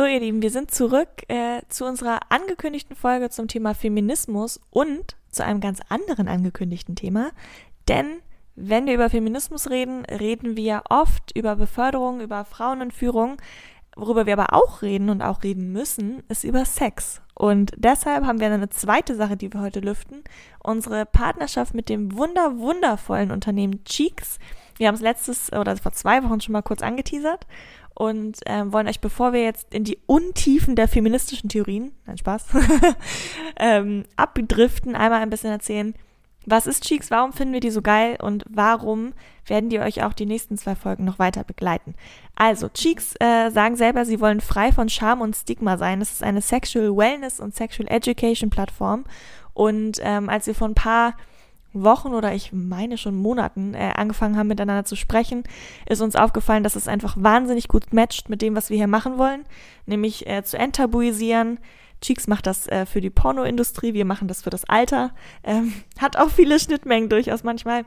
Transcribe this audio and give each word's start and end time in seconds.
So, 0.00 0.06
ihr 0.06 0.20
Lieben, 0.20 0.40
wir 0.40 0.48
sind 0.50 0.70
zurück 0.70 1.10
äh, 1.28 1.60
zu 1.68 1.84
unserer 1.84 2.20
angekündigten 2.30 2.96
Folge 2.96 3.28
zum 3.28 3.48
Thema 3.48 3.74
Feminismus 3.74 4.58
und 4.70 5.14
zu 5.30 5.44
einem 5.44 5.60
ganz 5.60 5.80
anderen 5.90 6.26
angekündigten 6.26 6.96
Thema. 6.96 7.32
Denn 7.86 8.06
wenn 8.56 8.86
wir 8.86 8.94
über 8.94 9.10
Feminismus 9.10 9.68
reden, 9.68 10.06
reden 10.06 10.56
wir 10.56 10.84
oft 10.88 11.36
über 11.36 11.54
Beförderung, 11.54 12.22
über 12.22 12.46
Frauen 12.46 12.80
in 12.80 12.90
Führung. 12.92 13.36
Worüber 13.94 14.24
wir 14.24 14.32
aber 14.38 14.54
auch 14.54 14.80
reden 14.80 15.10
und 15.10 15.20
auch 15.20 15.42
reden 15.42 15.70
müssen, 15.70 16.22
ist 16.30 16.44
über 16.44 16.64
Sex. 16.64 17.20
Und 17.34 17.72
deshalb 17.76 18.24
haben 18.24 18.40
wir 18.40 18.46
eine 18.46 18.70
zweite 18.70 19.14
Sache, 19.14 19.36
die 19.36 19.52
wir 19.52 19.60
heute 19.60 19.80
lüften. 19.80 20.24
Unsere 20.60 21.04
Partnerschaft 21.04 21.74
mit 21.74 21.90
dem 21.90 22.16
wunder, 22.16 22.56
wundervollen 22.56 23.30
Unternehmen 23.30 23.84
Cheeks. 23.84 24.38
Wir 24.78 24.88
haben 24.88 24.94
es 24.94 25.02
letztes 25.02 25.52
oder 25.52 25.76
vor 25.76 25.92
zwei 25.92 26.24
Wochen 26.24 26.40
schon 26.40 26.54
mal 26.54 26.62
kurz 26.62 26.80
angeteasert 26.80 27.46
und 28.00 28.38
ähm, 28.46 28.72
wollen 28.72 28.88
euch, 28.88 29.00
bevor 29.00 29.34
wir 29.34 29.42
jetzt 29.42 29.74
in 29.74 29.84
die 29.84 29.98
Untiefen 30.06 30.74
der 30.74 30.88
feministischen 30.88 31.50
Theorien, 31.50 31.92
nein 32.06 32.16
Spaß, 32.16 32.46
ähm, 33.58 34.04
abdriften, 34.16 34.96
einmal 34.96 35.20
ein 35.20 35.28
bisschen 35.28 35.50
erzählen, 35.50 35.92
was 36.46 36.66
ist 36.66 36.84
Cheeks, 36.84 37.10
warum 37.10 37.34
finden 37.34 37.52
wir 37.52 37.60
die 37.60 37.70
so 37.70 37.82
geil 37.82 38.16
und 38.18 38.42
warum 38.48 39.12
werden 39.44 39.68
die 39.68 39.80
euch 39.80 40.02
auch 40.02 40.14
die 40.14 40.24
nächsten 40.24 40.56
zwei 40.56 40.76
Folgen 40.76 41.04
noch 41.04 41.18
weiter 41.18 41.44
begleiten. 41.44 41.94
Also, 42.36 42.70
Cheeks 42.70 43.16
äh, 43.20 43.50
sagen 43.50 43.76
selber, 43.76 44.06
sie 44.06 44.18
wollen 44.18 44.40
frei 44.40 44.72
von 44.72 44.88
Scham 44.88 45.20
und 45.20 45.36
Stigma 45.36 45.76
sein. 45.76 46.00
Es 46.00 46.10
ist 46.10 46.22
eine 46.22 46.40
Sexual 46.40 46.96
Wellness 46.96 47.38
und 47.38 47.54
Sexual 47.54 47.90
Education 47.90 48.48
Plattform. 48.48 49.04
Und 49.52 49.98
ähm, 50.02 50.30
als 50.30 50.46
wir 50.46 50.54
vor 50.54 50.68
ein 50.68 50.74
paar 50.74 51.16
Wochen 51.72 52.14
oder 52.14 52.34
ich 52.34 52.52
meine 52.52 52.98
schon 52.98 53.14
Monaten 53.14 53.74
äh, 53.74 53.92
angefangen 53.96 54.36
haben, 54.36 54.48
miteinander 54.48 54.84
zu 54.84 54.96
sprechen, 54.96 55.44
ist 55.88 56.00
uns 56.00 56.16
aufgefallen, 56.16 56.64
dass 56.64 56.76
es 56.76 56.88
einfach 56.88 57.16
wahnsinnig 57.18 57.68
gut 57.68 57.92
matcht 57.92 58.28
mit 58.28 58.42
dem, 58.42 58.56
was 58.56 58.70
wir 58.70 58.76
hier 58.76 58.88
machen 58.88 59.18
wollen, 59.18 59.44
nämlich 59.86 60.26
äh, 60.26 60.42
zu 60.42 60.58
enttabuisieren. 60.58 61.58
Cheeks 62.00 62.26
macht 62.26 62.46
das 62.46 62.66
äh, 62.66 62.86
für 62.86 63.00
die 63.00 63.10
Pornoindustrie, 63.10 63.94
wir 63.94 64.04
machen 64.04 64.26
das 64.26 64.42
für 64.42 64.50
das 64.50 64.64
Alter. 64.64 65.12
Ähm, 65.44 65.72
hat 65.98 66.16
auch 66.16 66.30
viele 66.30 66.58
Schnittmengen 66.58 67.08
durchaus 67.08 67.44
manchmal. 67.44 67.84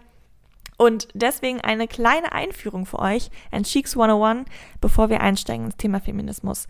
Und 0.78 1.08
deswegen 1.14 1.62
eine 1.62 1.88
kleine 1.88 2.32
Einführung 2.32 2.86
für 2.86 3.00
euch, 3.00 3.30
ein 3.52 3.64
Cheeks 3.64 3.96
101, 3.96 4.50
bevor 4.82 5.10
wir 5.10 5.22
einsteigen 5.22 5.66
ins 5.66 5.78
Thema 5.78 6.00
Feminismus. 6.00 6.68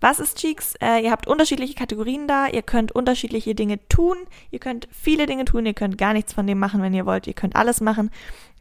Was 0.00 0.18
ist 0.18 0.38
Cheeks? 0.38 0.74
Äh, 0.80 1.04
ihr 1.04 1.10
habt 1.10 1.26
unterschiedliche 1.26 1.74
Kategorien 1.74 2.28
da, 2.28 2.46
ihr 2.48 2.62
könnt 2.62 2.92
unterschiedliche 2.92 3.54
Dinge 3.54 3.86
tun, 3.88 4.16
ihr 4.50 4.58
könnt 4.58 4.88
viele 4.92 5.26
Dinge 5.26 5.44
tun, 5.46 5.64
ihr 5.64 5.74
könnt 5.74 5.96
gar 5.96 6.12
nichts 6.12 6.34
von 6.34 6.46
dem 6.46 6.58
machen, 6.58 6.82
wenn 6.82 6.94
ihr 6.94 7.06
wollt, 7.06 7.26
ihr 7.26 7.34
könnt 7.34 7.56
alles 7.56 7.80
machen. 7.80 8.10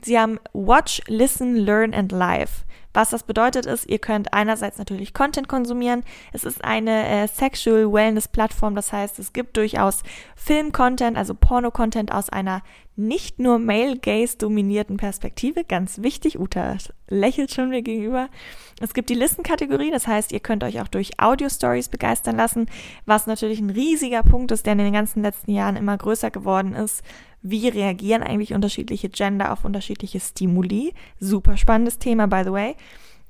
Sie 0.02 0.18
haben 0.18 0.40
Watch, 0.54 1.02
Listen, 1.08 1.56
Learn 1.56 1.94
and 1.94 2.12
Live. 2.12 2.64
Was 2.96 3.10
das 3.10 3.24
bedeutet 3.24 3.66
ist, 3.66 3.90
ihr 3.90 4.00
könnt 4.00 4.34
einerseits 4.34 4.78
natürlich 4.78 5.14
Content 5.14 5.50
konsumieren. 5.50 6.06
Es 6.32 6.46
ist 6.46 6.64
eine 6.64 7.06
äh, 7.06 7.28
Sexual 7.28 7.92
Wellness 7.92 8.30
Plattform, 8.30 8.74
das 8.74 8.94
heißt, 8.94 9.20
es 9.20 9.34
gibt 9.34 9.58
durchaus 9.58 10.02
Film-Content, 10.38 11.18
also 11.18 11.34
Porno-Content 11.34 12.14
aus 12.14 12.30
einer 12.30 12.62
nicht 12.96 13.38
nur 13.38 13.60
Male-Gaze-dominierten 13.60 14.96
Perspektive. 14.96 15.66
Ganz 15.66 16.04
wichtig, 16.04 16.40
Uta 16.40 16.78
lächelt 17.10 17.54
schon 17.54 17.68
mir 17.68 17.82
gegenüber. 17.82 18.30
Es 18.80 18.94
gibt 18.94 19.10
die 19.10 19.16
Listen-Kategorie, 19.16 19.92
das 19.92 20.08
heißt, 20.08 20.32
ihr 20.32 20.40
könnt 20.40 20.64
euch 20.64 20.80
auch 20.80 20.88
durch 20.88 21.20
Audio-Stories 21.20 21.90
begeistern 21.90 22.38
lassen, 22.38 22.68
was 23.06 23.28
natürlich 23.28 23.60
ein 23.60 23.72
riesiger 23.72 24.24
Punkt 24.24 24.54
ist, 24.54 24.66
der 24.66 24.74
in 24.74 24.80
den 24.80 24.94
ganzen 24.94 25.22
letzten 25.22 25.52
Jahren 25.52 25.76
immer 25.76 25.98
größer 25.98 26.32
geworden 26.32 26.74
ist. 26.74 27.04
Wie 27.48 27.68
reagieren 27.68 28.24
eigentlich 28.24 28.56
unterschiedliche 28.56 29.08
Gender 29.08 29.54
auf 29.54 29.66
unterschiedliche 29.66 30.20
Stimuli? 30.20 30.96
Super 31.20 31.58
spannendes 31.58 32.00
Thema, 32.00 32.26
by 32.26 32.42
the 32.44 32.52
way. 32.52 32.76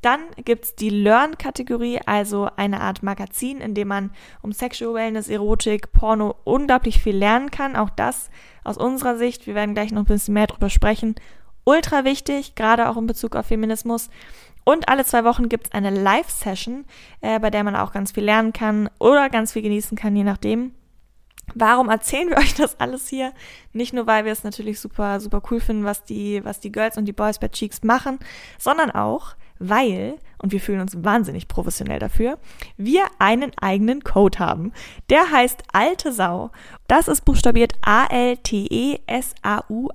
Dann 0.01 0.21
gibt's 0.37 0.73
die 0.73 0.89
Learn-Kategorie, 0.89 1.99
also 2.05 2.47
eine 2.55 2.79
Art 2.79 3.03
Magazin, 3.03 3.59
in 3.59 3.73
dem 3.73 3.89
man 3.89 4.11
um 4.41 4.53
Sexual 4.53 4.93
Wellness, 4.93 5.27
Erotik, 5.27 5.91
Porno 5.91 6.37
unglaublich 6.45 7.03
viel 7.03 7.17
lernen 7.17 7.51
kann. 7.51 7.75
Auch 7.75 7.89
das 7.89 8.29
aus 8.63 8.77
unserer 8.77 9.17
Sicht, 9.17 9.47
wir 9.47 9.55
werden 9.55 9.75
gleich 9.75 9.91
noch 9.91 10.03
ein 10.03 10.05
bisschen 10.05 10.35
mehr 10.35 10.47
drüber 10.47 10.69
sprechen, 10.69 11.15
ultra 11.65 12.05
wichtig, 12.05 12.55
gerade 12.55 12.87
auch 12.87 12.95
in 12.95 13.07
Bezug 13.07 13.35
auf 13.35 13.47
Feminismus. 13.47 14.09
Und 14.63 14.87
alle 14.87 15.03
zwei 15.03 15.25
Wochen 15.25 15.49
gibt's 15.49 15.73
eine 15.73 15.89
Live-Session, 15.89 16.85
äh, 17.19 17.37
bei 17.41 17.49
der 17.49 17.65
man 17.65 17.75
auch 17.75 17.91
ganz 17.91 18.13
viel 18.13 18.23
lernen 18.23 18.53
kann 18.53 18.89
oder 18.97 19.29
ganz 19.29 19.51
viel 19.51 19.61
genießen 19.61 19.97
kann, 19.97 20.15
je 20.15 20.23
nachdem. 20.23 20.71
Warum 21.53 21.89
erzählen 21.89 22.29
wir 22.29 22.37
euch 22.39 22.55
das 22.55 22.79
alles 22.79 23.07
hier? 23.07 23.33
Nicht 23.73 23.93
nur, 23.93 24.07
weil 24.07 24.25
wir 24.25 24.31
es 24.31 24.43
natürlich 24.43 24.79
super, 24.79 25.19
super 25.19 25.41
cool 25.51 25.59
finden, 25.59 25.83
was 25.83 26.03
die, 26.03 26.43
was 26.43 26.59
die 26.59 26.71
Girls 26.71 26.97
und 26.97 27.05
die 27.05 27.13
Boys 27.13 27.39
bei 27.39 27.47
Cheeks 27.49 27.83
machen, 27.83 28.19
sondern 28.57 28.89
auch, 28.91 29.35
weil, 29.59 30.15
und 30.37 30.51
wir 30.51 30.59
fühlen 30.59 30.81
uns 30.81 31.03
wahnsinnig 31.03 31.47
professionell 31.47 31.99
dafür, 31.99 32.39
wir 32.77 33.05
einen 33.19 33.51
eigenen 33.61 34.03
Code 34.03 34.39
haben. 34.39 34.73
Der 35.09 35.31
heißt 35.31 35.63
Alte 35.71 36.11
Sau. 36.11 36.51
Das 36.87 37.07
ist 37.07 37.23
buchstabiert 37.23 37.73
A-L-T-E-S-A-U, 37.81 38.49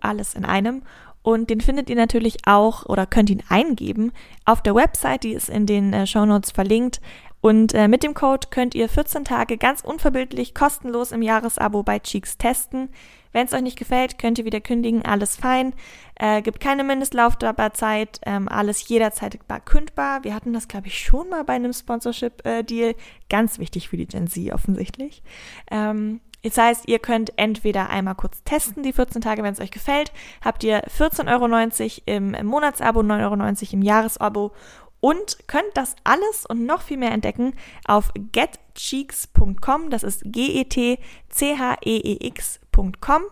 alles 0.00 0.34
in 0.34 0.44
einem. 0.46 0.82
Und 1.22 1.50
den 1.50 1.60
findet 1.60 1.90
ihr 1.90 1.96
natürlich 1.96 2.46
auch 2.46 2.86
oder 2.86 3.04
könnt 3.06 3.28
ihn 3.28 3.42
eingeben 3.48 4.12
auf 4.46 4.62
der 4.62 4.74
Website, 4.74 5.24
die 5.24 5.34
ist 5.34 5.50
in 5.50 5.66
den 5.66 5.92
äh, 5.92 6.06
Show 6.06 6.24
Notes 6.24 6.50
verlinkt. 6.50 7.02
Und 7.40 7.72
äh, 7.74 7.88
mit 7.88 8.02
dem 8.02 8.14
Code 8.14 8.48
könnt 8.50 8.74
ihr 8.74 8.88
14 8.88 9.24
Tage 9.24 9.56
ganz 9.56 9.80
unverbindlich 9.80 10.54
kostenlos 10.54 11.12
im 11.12 11.22
Jahresabo 11.22 11.82
bei 11.82 11.98
Cheeks 11.98 12.36
testen. 12.36 12.90
Wenn 13.32 13.46
es 13.46 13.52
euch 13.52 13.62
nicht 13.62 13.78
gefällt, 13.78 14.18
könnt 14.18 14.38
ihr 14.38 14.44
wieder 14.44 14.60
kündigen, 14.60 15.04
alles 15.04 15.36
fein. 15.36 15.72
Äh, 16.16 16.42
gibt 16.42 16.60
keine 16.60 16.84
Mindestlaufzeit, 16.84 18.20
ähm, 18.26 18.48
alles 18.48 18.86
jederzeit 18.88 19.38
kündbar. 19.64 20.24
Wir 20.24 20.34
hatten 20.34 20.52
das, 20.52 20.68
glaube 20.68 20.88
ich, 20.88 20.98
schon 20.98 21.28
mal 21.28 21.44
bei 21.44 21.54
einem 21.54 21.72
Sponsorship-Deal. 21.72 22.90
Äh, 22.90 22.94
Ganz 23.28 23.58
wichtig 23.58 23.88
für 23.88 23.96
die 23.96 24.06
Gen 24.06 24.26
Z 24.26 24.52
offensichtlich. 24.52 25.22
Ähm, 25.70 26.20
das 26.42 26.56
heißt, 26.56 26.88
ihr 26.88 26.98
könnt 26.98 27.32
entweder 27.36 27.90
einmal 27.90 28.14
kurz 28.14 28.42
testen, 28.44 28.82
die 28.82 28.94
14 28.94 29.20
Tage, 29.20 29.42
wenn 29.42 29.52
es 29.52 29.60
euch 29.60 29.70
gefällt. 29.70 30.10
Habt 30.42 30.64
ihr 30.64 30.82
14,90 30.86 31.28
Euro 31.30 32.02
im 32.06 32.46
Monatsabo, 32.46 33.00
9,90 33.00 33.22
Euro 33.24 33.74
im 33.74 33.82
Jahresabo 33.82 34.52
und 35.00 35.48
könnt 35.48 35.74
das 35.74 35.96
alles 36.04 36.46
und 36.46 36.64
noch 36.66 36.82
viel 36.82 36.98
mehr 36.98 37.12
entdecken 37.12 37.54
auf 37.86 38.12
getcheeks.com. 38.14 39.90
Das 39.90 40.02
ist 40.02 40.22
G-E-T-C-H-E-E-X.com. 40.24 43.22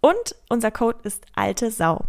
Und 0.00 0.36
unser 0.48 0.70
Code 0.70 0.98
ist 1.02 1.26
alte 1.34 1.70
Sau. 1.70 2.04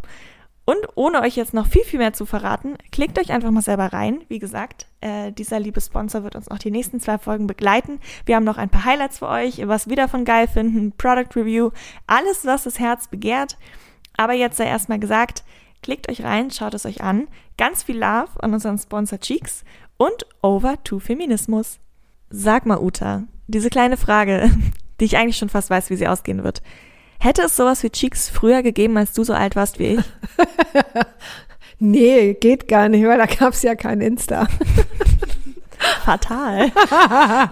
Und 0.64 0.88
ohne 0.96 1.22
euch 1.22 1.36
jetzt 1.36 1.54
noch 1.54 1.68
viel, 1.68 1.84
viel 1.84 2.00
mehr 2.00 2.14
zu 2.14 2.26
verraten, 2.26 2.78
klickt 2.92 3.20
euch 3.20 3.32
einfach 3.32 3.52
mal 3.52 3.64
selber 3.64 3.92
rein. 3.92 4.22
Wie 4.30 4.40
gesagt, 4.40 4.86
äh, 5.02 5.32
dieser 5.32 5.60
liebe 5.60 5.82
Sponsor 5.82 6.24
wird 6.24 6.36
uns 6.36 6.50
noch 6.50 6.60
die 6.60 6.72
nächsten 6.72 7.00
zwei 7.00 7.18
Folgen 7.18 7.48
begleiten. 7.48 8.00
Wir 8.26 8.36
haben 8.36 8.44
noch 8.44 8.58
ein 8.58 8.70
paar 8.70 8.86
Highlights 8.86 9.20
für 9.20 9.28
euch, 9.28 9.68
was 9.68 9.90
wir 9.90 9.96
davon 9.96 10.24
geil 10.24 10.48
finden, 10.48 10.92
Product 10.94 11.36
Review, 11.36 11.72
alles, 12.06 12.46
was 12.46 12.64
das 12.64 12.80
Herz 12.80 13.08
begehrt. 13.08 13.58
Aber 14.16 14.34
jetzt 14.34 14.58
sei 14.58 14.66
erstmal 14.66 15.00
gesagt, 15.00 15.44
klickt 15.82 16.10
euch 16.10 16.24
rein, 16.24 16.52
schaut 16.52 16.74
es 16.74 16.86
euch 16.86 17.02
an. 17.02 17.28
Ganz 17.58 17.84
viel 17.84 17.98
Love 17.98 18.30
an 18.40 18.54
unseren 18.54 18.78
Sponsor 18.78 19.20
Cheeks 19.20 19.64
und 19.98 20.26
over 20.42 20.76
to 20.84 21.00
Feminismus. 21.00 21.80
Sag 22.30 22.66
mal, 22.66 22.80
Uta, 22.80 23.24
diese 23.48 23.70
kleine 23.70 23.98
Frage, 23.98 24.50
die 25.00 25.06
ich 25.06 25.18
eigentlich 25.18 25.38
schon 25.38 25.50
fast 25.50 25.70
weiß, 25.70 25.90
wie 25.90 25.96
sie 25.96 26.08
ausgehen 26.08 26.44
wird. 26.44 26.62
Hätte 27.20 27.44
es 27.44 27.56
sowas 27.56 27.84
wie 27.84 27.90
Cheeks 27.90 28.30
früher 28.30 28.64
gegeben, 28.64 28.98
als 28.98 29.14
du 29.14 29.24
so 29.24 29.34
alt 29.34 29.56
warst 29.56 29.78
wie 29.78 29.96
ich? 29.96 30.00
nee, 31.80 32.34
geht 32.34 32.68
gar 32.68 32.90
nicht, 32.90 33.06
weil 33.06 33.20
da 33.20 33.28
gab 33.28 33.54
es 33.54 33.62
ja 33.62 33.76
kein 33.76 34.02
Insta. 34.02 34.48
Fatal. 36.04 36.72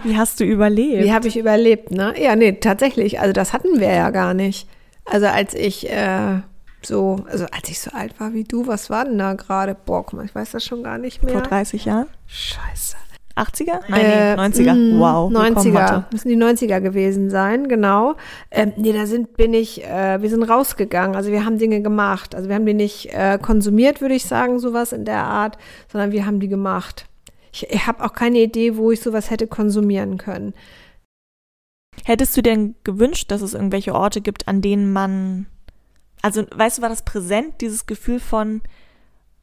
Wie 0.04 0.16
hast 0.16 0.40
du 0.40 0.44
überlebt? 0.44 1.04
Wie 1.04 1.12
habe 1.12 1.28
ich 1.28 1.36
überlebt, 1.36 1.90
ne? 1.92 2.14
Ja, 2.20 2.34
nee, 2.34 2.52
tatsächlich. 2.52 3.20
Also 3.20 3.32
das 3.32 3.52
hatten 3.52 3.78
wir 3.78 3.92
ja 3.92 4.10
gar 4.10 4.34
nicht. 4.34 4.68
Also 5.04 5.26
als 5.26 5.54
ich 5.54 5.88
äh, 5.90 6.40
so, 6.82 7.24
also 7.30 7.46
als 7.46 7.68
ich 7.68 7.80
so 7.80 7.90
alt 7.92 8.18
war 8.20 8.32
wie 8.32 8.44
du, 8.44 8.66
was 8.66 8.90
war 8.90 9.04
denn 9.04 9.18
da 9.18 9.34
gerade? 9.34 9.74
Boah, 9.74 10.04
guck 10.04 10.14
mal, 10.14 10.24
ich 10.24 10.34
weiß 10.34 10.52
das 10.52 10.64
schon 10.64 10.82
gar 10.82 10.98
nicht 10.98 11.22
mehr. 11.22 11.34
Vor 11.34 11.42
30 11.42 11.84
Jahren? 11.84 12.06
Scheiße. 12.26 12.96
80er? 13.36 13.80
Nein, 13.88 14.00
äh, 14.00 14.36
nee, 14.36 14.42
90er. 14.42 14.74
Mh, 14.74 15.00
wow. 15.00 15.32
90er. 15.32 16.04
Müssen 16.12 16.28
die 16.28 16.36
90er 16.36 16.80
gewesen 16.80 17.30
sein, 17.30 17.68
genau. 17.68 18.16
Ähm, 18.50 18.72
nee, 18.76 18.92
da 18.92 19.06
sind, 19.06 19.36
bin 19.36 19.54
ich, 19.54 19.84
äh, 19.84 20.20
wir 20.20 20.28
sind 20.28 20.42
rausgegangen. 20.42 21.16
Also 21.16 21.30
wir 21.30 21.44
haben 21.44 21.58
Dinge 21.58 21.80
gemacht. 21.80 22.34
Also 22.34 22.48
wir 22.48 22.56
haben 22.56 22.66
die 22.66 22.74
nicht 22.74 23.14
äh, 23.14 23.38
konsumiert, 23.40 24.00
würde 24.00 24.14
ich 24.14 24.24
sagen, 24.24 24.58
sowas 24.58 24.92
in 24.92 25.04
der 25.04 25.22
Art, 25.22 25.58
sondern 25.90 26.12
wir 26.12 26.26
haben 26.26 26.40
die 26.40 26.48
gemacht. 26.48 27.06
Ich, 27.52 27.68
ich 27.70 27.86
habe 27.86 28.04
auch 28.04 28.12
keine 28.12 28.38
Idee, 28.38 28.76
wo 28.76 28.90
ich 28.90 29.00
sowas 29.00 29.30
hätte 29.30 29.46
konsumieren 29.46 30.18
können. 30.18 30.54
Hättest 32.04 32.36
du 32.36 32.42
denn 32.42 32.74
gewünscht, 32.84 33.30
dass 33.30 33.42
es 33.42 33.54
irgendwelche 33.54 33.94
Orte 33.94 34.20
gibt, 34.20 34.48
an 34.48 34.62
denen 34.62 34.92
man, 34.92 35.46
also 36.22 36.44
weißt 36.54 36.78
du, 36.78 36.82
war 36.82 36.88
das 36.88 37.04
präsent, 37.04 37.60
dieses 37.60 37.86
Gefühl 37.86 38.20
von, 38.20 38.62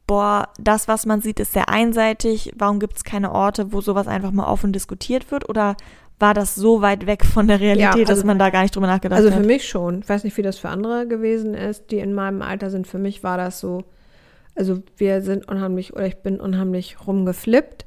boah, 0.06 0.48
das, 0.58 0.88
was 0.88 1.06
man 1.06 1.20
sieht, 1.20 1.38
ist 1.40 1.52
sehr 1.52 1.68
einseitig, 1.68 2.52
warum 2.56 2.80
gibt 2.80 2.96
es 2.96 3.04
keine 3.04 3.32
Orte, 3.32 3.72
wo 3.72 3.80
sowas 3.80 4.08
einfach 4.08 4.32
mal 4.32 4.46
offen 4.46 4.72
diskutiert 4.72 5.30
wird? 5.30 5.48
Oder 5.48 5.76
war 6.18 6.34
das 6.34 6.56
so 6.56 6.82
weit 6.82 7.06
weg 7.06 7.24
von 7.24 7.46
der 7.46 7.60
Realität, 7.60 7.82
ja, 7.82 7.92
also, 7.92 8.04
dass 8.14 8.24
man 8.24 8.38
da 8.38 8.50
gar 8.50 8.62
nicht 8.62 8.74
drüber 8.74 8.88
nachgedacht 8.88 9.18
also 9.18 9.30
hat? 9.30 9.36
Also 9.36 9.44
für 9.44 9.46
mich 9.46 9.68
schon. 9.68 10.00
Ich 10.00 10.08
weiß 10.08 10.24
nicht, 10.24 10.36
wie 10.36 10.42
das 10.42 10.58
für 10.58 10.68
andere 10.68 11.06
gewesen 11.06 11.54
ist, 11.54 11.90
die 11.90 11.98
in 11.98 12.12
meinem 12.12 12.42
Alter 12.42 12.70
sind. 12.70 12.86
Für 12.86 12.98
mich 12.98 13.22
war 13.22 13.36
das 13.36 13.60
so, 13.60 13.84
also 14.56 14.82
wir 14.96 15.22
sind 15.22 15.46
unheimlich, 15.48 15.92
oder 15.94 16.06
ich 16.06 16.16
bin 16.16 16.40
unheimlich 16.40 17.06
rumgeflippt 17.06 17.86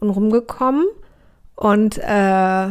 und 0.00 0.10
rumgekommen. 0.10 0.84
Und 1.54 1.98
äh, 1.98 2.68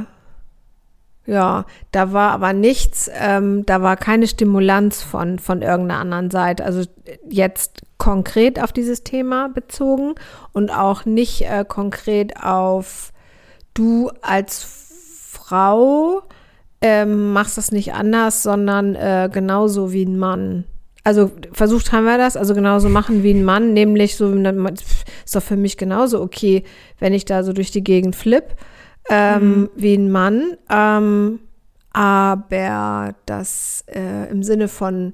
ja, 1.27 1.65
da 1.91 2.13
war 2.13 2.31
aber 2.31 2.53
nichts, 2.53 3.11
ähm, 3.13 3.65
da 3.65 3.81
war 3.81 3.97
keine 3.97 4.27
Stimulanz 4.27 5.03
von, 5.03 5.39
von 5.39 5.61
irgendeiner 5.61 5.99
anderen 5.99 6.31
Seite. 6.31 6.63
Also 6.63 6.83
jetzt 7.29 7.81
konkret 7.97 8.63
auf 8.63 8.71
dieses 8.71 9.03
Thema 9.03 9.49
bezogen 9.49 10.15
und 10.53 10.71
auch 10.71 11.03
nicht 11.03 11.41
äh, 11.41 11.65
konkret 11.67 12.41
auf 12.41 13.11
du 13.73 14.09
als 14.21 15.29
Frau 15.29 16.21
ähm, 16.79 17.33
machst 17.33 17.57
das 17.57 17.73
nicht 17.73 17.93
anders, 17.93 18.41
sondern 18.41 18.95
äh, 18.95 19.29
genauso 19.31 19.91
wie 19.91 20.05
ein 20.05 20.17
Mann. 20.17 20.63
Also 21.03 21.31
versucht 21.51 21.91
haben 21.91 22.05
wir 22.05 22.17
das, 22.17 22.37
also 22.37 22.53
genauso 22.53 22.87
machen 22.87 23.23
wie 23.23 23.33
ein 23.33 23.43
Mann, 23.43 23.73
nämlich 23.73 24.15
so, 24.15 24.31
ist 24.31 25.35
doch 25.35 25.43
für 25.43 25.57
mich 25.57 25.75
genauso 25.75 26.21
okay, 26.21 26.63
wenn 26.99 27.13
ich 27.13 27.25
da 27.25 27.43
so 27.43 27.51
durch 27.51 27.71
die 27.71 27.83
Gegend 27.83 28.15
flippe 28.15 28.55
ähm, 29.09 29.61
mhm. 29.61 29.69
wie 29.75 29.93
ein 29.95 30.11
Mann. 30.11 30.57
Ähm, 30.69 31.39
aber 31.91 33.15
das 33.25 33.83
äh, 33.87 34.29
im 34.29 34.43
Sinne 34.43 34.67
von, 34.67 35.13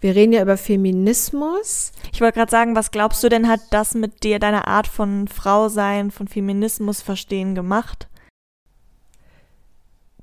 wir 0.00 0.14
reden 0.14 0.32
ja 0.32 0.42
über 0.42 0.56
Feminismus. 0.56 1.92
Ich 2.12 2.20
wollte 2.20 2.38
gerade 2.38 2.50
sagen, 2.50 2.76
was 2.76 2.90
glaubst 2.90 3.24
du 3.24 3.28
denn, 3.28 3.48
hat 3.48 3.60
das 3.70 3.94
mit 3.94 4.22
dir, 4.22 4.38
deiner 4.38 4.68
Art 4.68 4.86
von 4.86 5.28
Frau 5.28 5.68
sein, 5.68 6.10
von 6.10 6.28
Feminismus 6.28 7.02
verstehen 7.02 7.54
gemacht? 7.54 8.08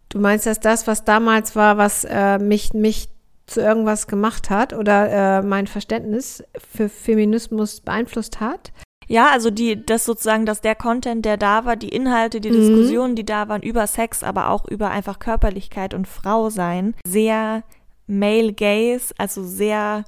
Du 0.09 0.19
meinst, 0.19 0.45
dass 0.45 0.59
das, 0.59 0.87
was 0.87 1.03
damals 1.03 1.55
war, 1.55 1.77
was 1.77 2.03
äh, 2.03 2.37
mich, 2.37 2.73
mich 2.73 3.09
zu 3.45 3.61
irgendwas 3.61 4.07
gemacht 4.07 4.49
hat 4.49 4.73
oder 4.73 5.39
äh, 5.39 5.41
mein 5.41 5.67
Verständnis 5.67 6.43
für 6.57 6.89
Feminismus 6.89 7.81
beeinflusst 7.81 8.39
hat? 8.39 8.71
Ja, 9.11 9.29
also 9.31 9.49
die, 9.49 9.85
das 9.85 10.05
sozusagen, 10.05 10.45
dass 10.45 10.61
der 10.61 10.73
Content, 10.73 11.25
der 11.25 11.35
da 11.35 11.65
war, 11.65 11.75
die 11.75 11.89
Inhalte, 11.89 12.39
die 12.39 12.49
mhm. 12.49 12.53
Diskussionen, 12.53 13.15
die 13.17 13.25
da 13.25 13.49
waren 13.49 13.61
über 13.61 13.85
Sex, 13.85 14.23
aber 14.23 14.49
auch 14.49 14.65
über 14.65 14.89
einfach 14.89 15.19
Körperlichkeit 15.19 15.93
und 15.93 16.07
Frau 16.07 16.49
sein, 16.49 16.95
sehr 17.05 17.63
male 18.07 18.53
gaze, 18.53 19.13
also 19.17 19.43
sehr 19.43 20.05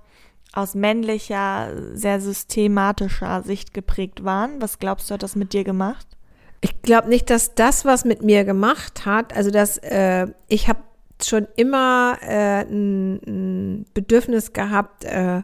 aus 0.54 0.74
männlicher, 0.74 1.72
sehr 1.94 2.22
systematischer 2.22 3.44
Sicht 3.44 3.74
geprägt 3.74 4.24
waren. 4.24 4.62
Was 4.62 4.80
glaubst 4.80 5.10
du, 5.10 5.16
hat 5.16 5.24
das 5.24 5.36
mit 5.36 5.52
dir 5.52 5.66
gemacht? 5.66 6.08
Ich 6.62 6.82
glaube 6.82 7.10
nicht, 7.10 7.30
dass 7.30 7.56
das, 7.56 7.84
was 7.84 8.06
mit 8.06 8.24
mir 8.24 8.46
gemacht 8.46 9.06
hat, 9.06 9.36
also 9.36 9.52
dass 9.52 9.80
äh, 9.80 10.28
ich 10.48 10.70
habe 10.70 10.80
schon 11.22 11.50
immer 11.58 12.20
äh, 12.22 12.62
ein, 12.62 13.20
ein 13.28 13.86
Bedürfnis 13.94 14.54
gehabt, 14.54 15.04
äh, 15.04 15.42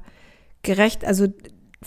gerecht, 0.62 1.04
also 1.04 1.28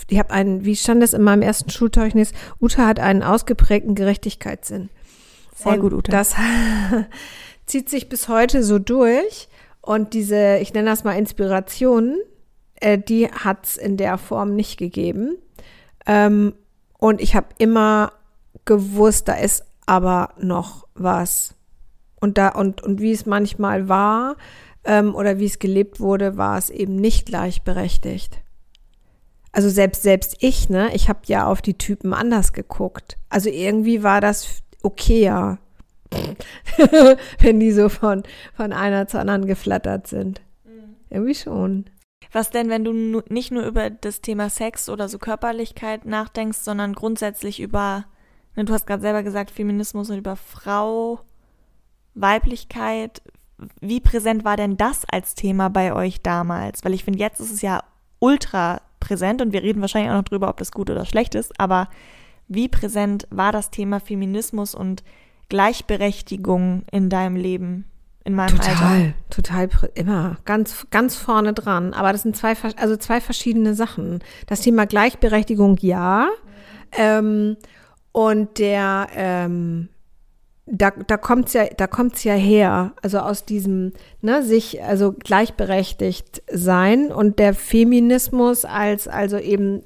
ich 0.09 0.19
habe 0.19 0.31
einen, 0.31 0.65
wie 0.65 0.77
stand 0.77 1.03
es 1.03 1.13
in 1.13 1.23
meinem 1.23 1.43
ersten 1.43 1.71
Schulzeugnis, 1.71 2.33
Uta 2.61 2.87
hat 2.87 2.99
einen 2.99 3.23
ausgeprägten 3.23 3.95
Gerechtigkeitssinn. 3.95 4.89
Sehr 5.55 5.73
und 5.73 5.81
gut, 5.81 5.93
Uta. 5.93 6.13
Das 6.13 6.35
zieht 7.67 7.91
sich 7.91 8.09
bis 8.09 8.29
heute 8.29 8.63
so 8.63 8.79
durch. 8.79 9.49
Und 9.81 10.15
diese, 10.15 10.59
ich 10.59 10.73
nenne 10.73 10.89
das 10.91 11.05
mal 11.05 11.19
Inspirationen, 11.19 12.21
äh, 12.77 12.99
die 12.99 13.29
hat 13.29 13.67
es 13.67 13.77
in 13.77 13.97
der 13.97 14.17
Form 14.17 14.55
nicht 14.55 14.79
gegeben. 14.79 15.37
Ähm, 16.07 16.55
und 16.99 17.21
ich 17.21 17.35
habe 17.35 17.49
immer 17.59 18.13
gewusst, 18.65 19.29
da 19.29 19.35
ist 19.35 19.65
aber 19.87 20.31
noch 20.39 20.87
was. 20.95 21.55
Und 22.21 22.39
da, 22.39 22.51
und, 22.51 22.83
und 22.83 23.01
wie 23.01 23.13
es 23.13 23.27
manchmal 23.27 23.89
war, 23.89 24.37
ähm, 24.85 25.15
oder 25.15 25.39
wie 25.39 25.47
es 25.47 25.59
gelebt 25.59 26.01
wurde, 26.01 26.37
war 26.37 26.57
es 26.57 26.71
eben 26.71 26.97
nicht 26.97 27.27
gleichberechtigt 27.27 28.43
also 29.53 29.69
selbst 29.69 30.03
selbst 30.03 30.37
ich, 30.41 30.71
ne, 30.71 30.95
ich 30.95 31.09
habe 31.09 31.21
ja 31.27 31.47
auf 31.47 31.61
die 31.61 31.77
Typen 31.77 32.15
anders 32.15 32.53
geguckt. 32.53 33.17
Also 33.29 33.51
irgendwie 33.51 34.03
war 34.03 34.21
das 34.21 34.63
okayer, 34.83 35.59
wenn 37.39 37.61
die 37.61 37.73
so 37.73 37.89
von 37.89 38.23
von 38.55 38.73
einer 38.73 39.07
zur 39.07 39.21
anderen 39.21 39.47
geflattert 39.47 40.07
sind. 40.07 40.41
Mhm. 40.65 40.97
Irgendwie 41.11 41.35
schon. 41.35 41.85
Was 42.33 42.51
denn, 42.51 42.71
wenn 42.71 42.83
du 42.83 43.23
nicht 43.29 43.51
nur 43.51 43.65
über 43.65 43.91
das 43.91 44.23
Thema 44.23 44.49
Sex 44.49 44.89
oder 44.89 45.09
so 45.09 45.19
Körperlichkeit 45.19 46.07
nachdenkst, 46.07 46.59
sondern 46.59 46.95
grundsätzlich 46.95 47.61
über, 47.61 48.07
ne, 48.57 48.65
du 48.65 48.73
hast 48.73 48.87
gerade 48.87 49.03
selber 49.03 49.23
gesagt, 49.23 49.51
Feminismus 49.51 50.09
und 50.09 50.17
über 50.17 50.37
Frau, 50.37 51.21
Weiblichkeit. 52.15 53.21
Wie 53.81 54.01
präsent 54.01 54.45
war 54.45 54.57
denn 54.57 54.79
das 54.79 55.05
als 55.05 55.35
Thema 55.35 55.69
bei 55.69 55.93
euch 55.93 56.23
damals? 56.23 56.85
Weil 56.85 56.95
ich 56.95 57.05
finde, 57.05 57.19
jetzt 57.19 57.39
ist 57.39 57.53
es 57.53 57.61
ja 57.61 57.85
ultra 58.19 58.81
präsent 59.03 59.43
und 59.43 59.53
wir 59.53 59.63
reden 59.63 59.81
wahrscheinlich 59.81 60.11
auch 60.11 60.17
noch 60.17 60.25
drüber, 60.25 60.49
ob 60.49 60.57
das 60.57 60.73
gut 60.73 60.89
oder 60.89 61.05
schlecht 61.05 61.35
ist, 61.35 61.59
aber 61.61 61.89
wie 62.49 62.69
präsent 62.69 63.27
war 63.31 63.53
das 63.53 63.71
Thema 63.71 64.01
Feminismus 64.01 64.75
und 64.75 65.03
Gleichberechtigung 65.49 66.85
in 66.91 67.09
deinem 67.11 67.37
Leben? 67.37 67.85
In 68.25 68.35
meinem 68.35 68.57
total, 68.57 68.75
Alter. 68.77 69.15
Total, 69.31 69.69
immer 69.95 70.37
ganz, 70.45 70.87
ganz 70.91 71.17
vorne 71.17 71.53
dran. 71.53 71.93
Aber 71.93 72.13
das 72.13 72.23
sind 72.23 72.37
zwei, 72.37 72.55
also 72.77 72.97
zwei 72.97 73.21
verschiedene 73.21 73.75
Sachen. 73.75 74.21
Das 74.47 74.61
Thema 74.61 74.87
Gleichberechtigung, 74.87 75.77
ja. 75.81 76.29
Ähm, 76.93 77.57
und 78.13 78.59
der, 78.59 79.09
ähm, 79.15 79.89
da, 80.75 80.91
da 80.91 81.19
kommt's 81.19 81.53
ja, 81.53 81.67
da 81.67 81.87
kommt's 81.87 82.25
ja 82.25 82.33
her, 82.33 82.95
also 83.03 83.19
aus 83.19 83.45
diesem, 83.45 83.93
ne, 84.23 84.43
sich, 84.43 84.83
also 84.83 85.13
gleichberechtigt 85.13 86.43
sein 86.51 87.13
und 87.13 87.39
der 87.39 87.53
Feminismus 87.53 88.65
als, 88.65 89.07
also 89.07 89.37
eben, 89.37 89.83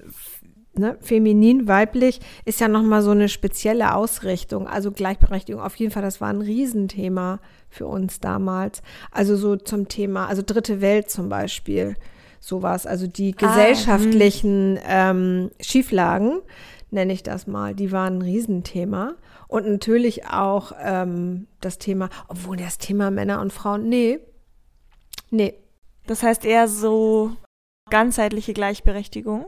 ne, 0.78 0.96
feminin, 1.00 1.66
weiblich, 1.66 2.20
ist 2.44 2.60
ja 2.60 2.68
nochmal 2.68 3.02
so 3.02 3.10
eine 3.10 3.28
spezielle 3.28 3.94
Ausrichtung. 3.94 4.68
Also 4.68 4.92
Gleichberechtigung, 4.92 5.60
auf 5.60 5.74
jeden 5.74 5.90
Fall, 5.90 6.02
das 6.02 6.20
war 6.20 6.28
ein 6.28 6.40
Riesenthema 6.40 7.40
für 7.68 7.88
uns 7.88 8.20
damals. 8.20 8.80
Also 9.10 9.36
so 9.36 9.56
zum 9.56 9.88
Thema, 9.88 10.28
also 10.28 10.42
dritte 10.46 10.80
Welt 10.80 11.10
zum 11.10 11.28
Beispiel, 11.28 11.96
sowas, 12.38 12.86
also 12.86 13.08
die 13.08 13.34
ah, 13.38 13.46
gesellschaftlichen 13.48 14.78
ah, 14.86 15.10
ähm, 15.10 15.50
Schieflagen, 15.60 16.42
nenne 16.90 17.12
ich 17.12 17.22
das 17.22 17.46
mal, 17.46 17.74
die 17.74 17.92
waren 17.92 18.18
ein 18.18 18.22
Riesenthema. 18.22 19.14
Und 19.48 19.68
natürlich 19.68 20.26
auch 20.26 20.72
ähm, 20.80 21.46
das 21.60 21.78
Thema, 21.78 22.08
obwohl 22.28 22.56
das 22.56 22.78
Thema 22.78 23.10
Männer 23.10 23.40
und 23.40 23.52
Frauen, 23.52 23.88
nee, 23.88 24.18
nee. 25.30 25.54
Das 26.06 26.22
heißt 26.22 26.44
eher 26.44 26.68
so 26.68 27.32
ganzheitliche 27.90 28.52
Gleichberechtigung? 28.52 29.46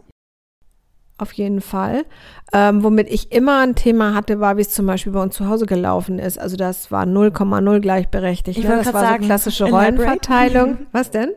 Auf 1.21 1.33
jeden 1.33 1.61
Fall. 1.61 2.05
Ähm, 2.53 2.85
womit 2.85 3.09
ich 3.09 3.33
immer 3.33 3.59
ein 3.59 3.75
Thema 3.75 4.15
hatte, 4.15 4.39
war, 4.39 4.57
wie 4.57 4.61
es 4.61 4.71
zum 4.71 4.87
Beispiel 4.87 5.13
bei 5.13 5.21
uns 5.21 5.35
zu 5.35 5.49
Hause 5.49 5.67
gelaufen 5.67 6.21
ist. 6.21 6.39
Also 6.39 6.57
das 6.57 6.93
war 6.93 7.05
0,0 7.05 7.81
gleichberechtigt. 7.81 8.59
Ich 8.59 8.65
ne? 8.65 8.77
Das 8.77 8.95
war 8.95 9.01
sagen, 9.01 9.23
so 9.25 9.27
klassische 9.27 9.65
Rollenverteilung. 9.65 10.87
Was 10.93 11.11
denn? 11.11 11.31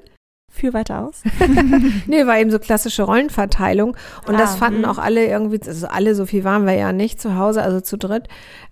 Führ 0.52 0.74
weiter 0.74 1.08
aus. 1.08 1.24
nee, 2.08 2.26
war 2.26 2.38
eben 2.38 2.52
so 2.52 2.60
klassische 2.60 3.04
Rollenverteilung. 3.04 3.96
Und 4.28 4.36
ah, 4.36 4.38
das 4.38 4.56
fanden 4.56 4.82
mh. 4.82 4.92
auch 4.92 4.98
alle 4.98 5.26
irgendwie, 5.26 5.60
also 5.66 5.88
alle, 5.88 6.14
so 6.14 6.26
viel 6.26 6.44
waren 6.44 6.66
wir 6.66 6.74
ja 6.74 6.92
nicht 6.92 7.22
zu 7.22 7.38
Hause, 7.38 7.64
also 7.64 7.80
zu 7.82 7.98
dritt. 7.98 8.28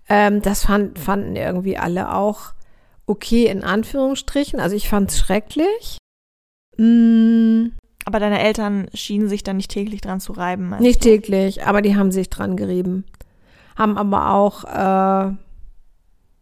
Ähm, 0.10 0.42
das 0.42 0.66
fand, 0.66 1.00
fanden 1.00 1.36
irgendwie 1.36 1.78
alle 1.78 2.14
auch 2.14 2.54
okay, 3.06 3.46
in 3.46 3.64
Anführungsstrichen. 3.64 4.60
Also 4.60 4.76
ich 4.76 4.90
fand 4.90 5.10
es 5.10 5.20
schrecklich. 5.20 5.98
Mm. 6.78 7.68
Aber 8.06 8.20
deine 8.20 8.40
Eltern 8.40 8.88
schienen 8.94 9.30
sich 9.30 9.44
dann 9.44 9.58
nicht 9.58 9.72
täglich 9.72 10.02
dran 10.02 10.20
zu 10.20 10.34
reiben. 10.34 10.76
Nicht 10.80 11.04
du? 11.04 11.10
täglich, 11.10 11.66
aber 11.66 11.82
die 11.82 11.96
haben 11.96 12.12
sich 12.12 12.30
dran 12.30 12.58
gerieben. 12.58 13.06
Haben 13.76 13.98
aber 13.98 14.34
auch 14.34 14.64
äh, 14.64 15.34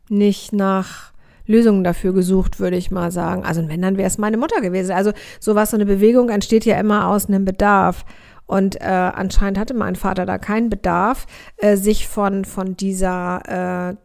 nicht 0.10 0.54
nach 0.54 1.12
Lösungen 1.48 1.84
dafür 1.84 2.14
gesucht, 2.14 2.60
würde 2.60 2.78
ich 2.78 2.92
mal 2.92 3.12
sagen. 3.12 3.44
Also 3.44 3.68
wenn, 3.68 3.82
dann 3.82 3.98
wäre 3.98 4.08
es 4.08 4.18
meine 4.18 4.38
Mutter 4.38 4.62
gewesen. 4.62 4.92
Also 4.92 5.12
sowas, 5.40 5.72
so 5.72 5.78
eine 5.78 5.86
Bewegung 5.86 6.30
entsteht 6.30 6.66
ja 6.66 6.80
immer 6.80 7.08
aus 7.08 7.28
einem 7.28 7.46
Bedarf. 7.46 8.06
Und 8.46 8.80
äh, 8.80 8.86
anscheinend 8.86 9.58
hatte 9.58 9.74
mein 9.74 9.96
Vater 9.96 10.26
da 10.26 10.38
keinen 10.38 10.70
Bedarf, 10.70 11.26
äh, 11.58 11.76
sich 11.76 12.08
von, 12.08 12.46
von 12.46 12.78
dieser 12.78 13.92
äh, 13.92 13.96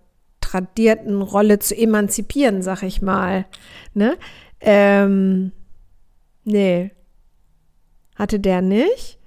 tradierten 0.41 1.23
Rolle 1.23 1.59
zu 1.59 1.77
emanzipieren, 1.77 2.63
sag 2.63 2.83
ich 2.83 3.03
mal. 3.03 3.47
Ne? 3.95 4.17
Ähm, 4.61 5.53
nee, 6.45 6.91
hatte 8.17 8.41
der 8.41 8.63
nicht. 8.63 9.19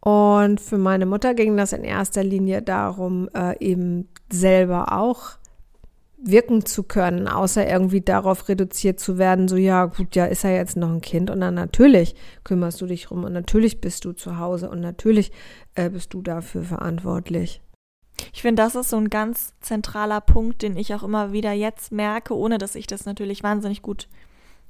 Und 0.00 0.60
für 0.60 0.78
meine 0.78 1.04
Mutter 1.04 1.34
ging 1.34 1.56
das 1.56 1.72
in 1.72 1.82
erster 1.82 2.22
Linie 2.22 2.62
darum, 2.62 3.28
äh, 3.34 3.58
eben 3.58 4.08
selber 4.30 4.92
auch 4.92 5.32
wirken 6.26 6.64
zu 6.64 6.82
können, 6.82 7.28
außer 7.28 7.68
irgendwie 7.68 8.00
darauf 8.00 8.48
reduziert 8.48 9.00
zu 9.00 9.18
werden, 9.18 9.48
so 9.48 9.56
ja, 9.56 9.86
gut, 9.86 10.16
ja, 10.16 10.26
ist 10.26 10.44
er 10.44 10.54
jetzt 10.54 10.76
noch 10.76 10.90
ein 10.90 11.00
Kind 11.00 11.30
und 11.30 11.40
dann 11.40 11.54
natürlich 11.54 12.14
kümmerst 12.44 12.80
du 12.80 12.86
dich 12.86 13.10
rum 13.10 13.24
und 13.24 13.32
natürlich 13.32 13.80
bist 13.80 14.04
du 14.04 14.12
zu 14.12 14.38
Hause 14.38 14.68
und 14.70 14.80
natürlich 14.80 15.32
äh, 15.74 15.90
bist 15.90 16.14
du 16.14 16.22
dafür 16.22 16.62
verantwortlich. 16.62 17.62
Ich 18.32 18.42
finde, 18.42 18.62
das 18.62 18.74
ist 18.74 18.90
so 18.90 18.96
ein 18.96 19.10
ganz 19.10 19.54
zentraler 19.60 20.20
Punkt, 20.20 20.62
den 20.62 20.76
ich 20.76 20.94
auch 20.94 21.02
immer 21.02 21.32
wieder 21.32 21.52
jetzt 21.52 21.92
merke, 21.92 22.36
ohne 22.36 22.58
dass 22.58 22.74
ich 22.74 22.86
das 22.86 23.04
natürlich 23.04 23.42
wahnsinnig 23.42 23.82
gut 23.82 24.08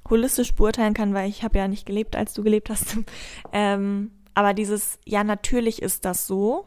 holistisch 0.09 0.55
beurteilen 0.55 0.95
kann, 0.95 1.15
weil 1.15 1.29
ich 1.29 1.43
habe 1.43 1.59
ja 1.59 1.69
nicht 1.69 1.87
gelebt, 1.87 2.17
als 2.17 2.35
du 2.35 2.43
gelebt 2.43 2.71
hast. 2.71 2.97
ähm, 3.53 4.11
aber 4.35 4.53
dieses, 4.55 4.99
ja, 5.05 5.25
natürlich 5.25 5.83
ist 5.83 6.05
das 6.05 6.27
so, 6.27 6.67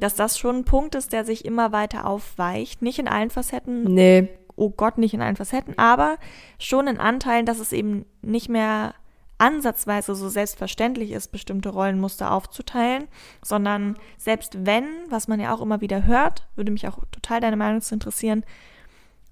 dass 0.00 0.14
das 0.14 0.38
schon 0.38 0.56
ein 0.56 0.64
Punkt 0.64 0.94
ist, 0.94 1.12
der 1.12 1.24
sich 1.24 1.44
immer 1.44 1.72
weiter 1.72 2.06
aufweicht. 2.06 2.82
Nicht 2.82 2.98
in 2.98 3.08
allen 3.08 3.30
Facetten. 3.30 3.84
Nee. 3.84 4.28
Oh 4.56 4.70
Gott, 4.70 4.98
nicht 4.98 5.14
in 5.14 5.22
allen 5.22 5.36
Facetten, 5.36 5.76
aber 5.78 6.16
schon 6.58 6.86
in 6.86 6.98
Anteilen, 6.98 7.44
dass 7.44 7.58
es 7.58 7.72
eben 7.72 8.04
nicht 8.22 8.48
mehr 8.48 8.94
ansatzweise 9.38 10.14
so 10.14 10.28
selbstverständlich 10.28 11.10
ist, 11.10 11.32
bestimmte 11.32 11.70
Rollenmuster 11.70 12.30
aufzuteilen, 12.30 13.08
sondern 13.42 13.96
selbst 14.16 14.64
wenn, 14.64 14.84
was 15.08 15.26
man 15.26 15.40
ja 15.40 15.52
auch 15.52 15.60
immer 15.60 15.80
wieder 15.80 16.06
hört, 16.06 16.46
würde 16.54 16.70
mich 16.70 16.86
auch 16.86 16.98
total 17.10 17.40
deine 17.40 17.56
Meinung 17.56 17.80
zu 17.80 17.94
interessieren, 17.94 18.44